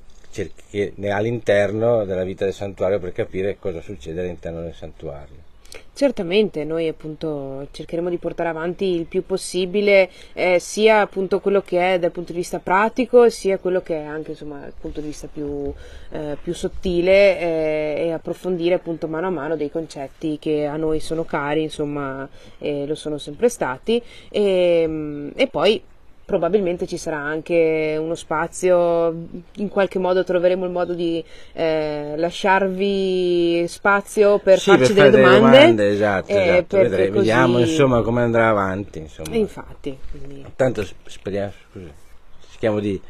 all'interno 1.10 2.04
della 2.04 2.24
vita 2.24 2.44
del 2.44 2.54
santuario 2.54 2.98
per 2.98 3.12
capire 3.12 3.58
cosa 3.58 3.80
succede 3.80 4.20
all'interno 4.20 4.62
del 4.62 4.74
santuario. 4.74 5.48
Certamente, 5.92 6.64
noi 6.64 6.88
appunto 6.88 7.66
cercheremo 7.70 8.08
di 8.08 8.16
portare 8.16 8.48
avanti 8.48 8.86
il 8.86 9.04
più 9.04 9.26
possibile 9.26 10.08
eh, 10.32 10.58
sia 10.58 11.00
appunto 11.00 11.40
quello 11.40 11.60
che 11.60 11.94
è 11.94 11.98
dal 11.98 12.10
punto 12.10 12.32
di 12.32 12.38
vista 12.38 12.58
pratico, 12.58 13.28
sia 13.28 13.58
quello 13.58 13.82
che 13.82 13.96
è 13.96 14.04
anche 14.04 14.30
insomma 14.30 14.60
dal 14.60 14.72
punto 14.80 15.00
di 15.00 15.08
vista 15.08 15.28
più, 15.30 15.70
eh, 16.10 16.38
più 16.42 16.54
sottile 16.54 17.38
eh, 17.38 18.04
e 18.06 18.12
approfondire 18.12 18.76
appunto 18.76 19.08
mano 19.08 19.26
a 19.26 19.30
mano 19.30 19.56
dei 19.56 19.70
concetti 19.70 20.38
che 20.38 20.64
a 20.64 20.76
noi 20.76 21.00
sono 21.00 21.24
cari, 21.24 21.64
insomma, 21.64 22.26
lo 22.58 22.94
sono 22.94 23.18
sempre 23.18 23.50
stati. 23.50 24.02
E, 24.30 24.84
mm, 24.86 25.30
e 25.34 25.48
poi 25.48 25.82
probabilmente 26.30 26.86
ci 26.86 26.96
sarà 26.96 27.16
anche 27.16 27.96
uno 27.98 28.14
spazio, 28.14 29.12
in 29.56 29.68
qualche 29.68 29.98
modo 29.98 30.22
troveremo 30.22 30.64
il 30.64 30.70
modo 30.70 30.94
di 30.94 31.22
eh, 31.54 32.14
lasciarvi 32.16 33.64
spazio 33.66 34.38
per 34.38 34.60
Sì, 34.60 34.70
farci 34.70 34.92
fare 34.92 35.10
delle 35.10 35.28
domande. 35.40 35.88
esatto, 35.88 36.30
eh, 36.30 36.42
esatto, 36.42 36.76
per- 36.76 36.88
vedremo, 36.88 37.06
così- 37.14 37.18
vediamo 37.18 37.58
insomma 37.58 38.02
come 38.02 38.22
andrà 38.22 38.48
avanti. 38.48 39.00
Insomma. 39.00 39.34
Infatti, 39.34 39.98
quindi- 40.08 40.44
Tanto 40.54 40.84
sp- 40.84 41.08
speriamo, 41.08 41.50
scusa, 41.72 41.88
cerchiamo 42.48 42.78
di 42.78 43.00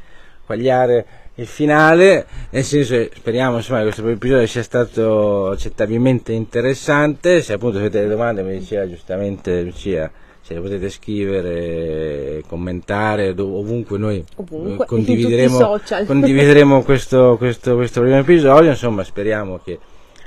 quagliare 0.46 1.06
il 1.34 1.46
finale, 1.46 2.26
nel 2.50 2.64
senso 2.64 2.94
che 2.94 3.10
speriamo 3.14 3.56
insomma, 3.56 3.78
che 3.80 3.84
questo 3.84 4.08
episodio 4.08 4.46
sia 4.46 4.62
stato 4.62 5.48
accettabilmente 5.50 6.32
interessante, 6.32 7.42
se 7.42 7.52
appunto 7.52 7.76
avete 7.76 7.98
delle 8.00 8.10
domande 8.10 8.42
mi 8.42 8.58
diceva 8.58 8.88
giustamente 8.88 9.60
Lucia, 9.60 10.10
le 10.54 10.60
potete 10.60 10.90
scrivere, 10.90 12.42
commentare, 12.46 13.34
ovunque 13.38 13.98
noi 13.98 14.24
Ovunque, 14.36 14.84
eh, 14.84 14.84
i 14.84 14.86
condivideremo, 14.86 15.80
condivideremo 16.06 16.82
questo, 16.82 17.36
questo, 17.38 17.76
questo 17.76 18.00
primo 18.00 18.18
episodio, 18.18 18.70
insomma 18.70 19.04
speriamo 19.04 19.60
che 19.62 19.78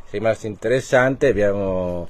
sia 0.05 0.19
rimasto 0.19 0.47
interessante, 0.47 1.27
abbiamo 1.27 2.07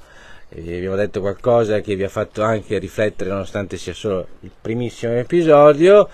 eh, 0.49 0.61
vi 0.61 0.75
abbiamo 0.75 0.95
detto 0.95 1.19
qualcosa 1.19 1.79
che 1.79 1.95
vi 1.95 2.03
ha 2.03 2.09
fatto 2.09 2.43
anche 2.43 2.77
riflettere 2.77 3.29
nonostante 3.29 3.77
sia 3.77 3.93
solo 3.93 4.27
il 4.41 4.51
primissimo 4.61 5.13
episodio. 5.13 6.07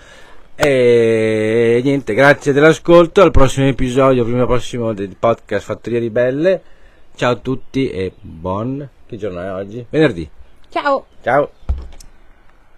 E 0.54 1.80
niente 1.82 2.12
grazie 2.12 2.52
dell'ascolto 2.52 3.22
al 3.22 3.30
prossimo 3.30 3.66
episodio 3.66 4.24
prima 4.24 4.44
prossimo 4.44 4.92
del 4.92 5.16
podcast 5.18 5.64
Fattoria 5.64 5.98
Ribelle 5.98 6.60
ciao 7.14 7.32
a 7.32 7.36
tutti 7.36 7.88
e 7.88 8.12
buon 8.20 8.86
che 9.06 9.16
giorno 9.16 9.40
è 9.40 9.52
oggi? 9.52 9.84
venerdì. 9.88 10.28
Ciao! 10.68 11.06
ciao 11.22 11.50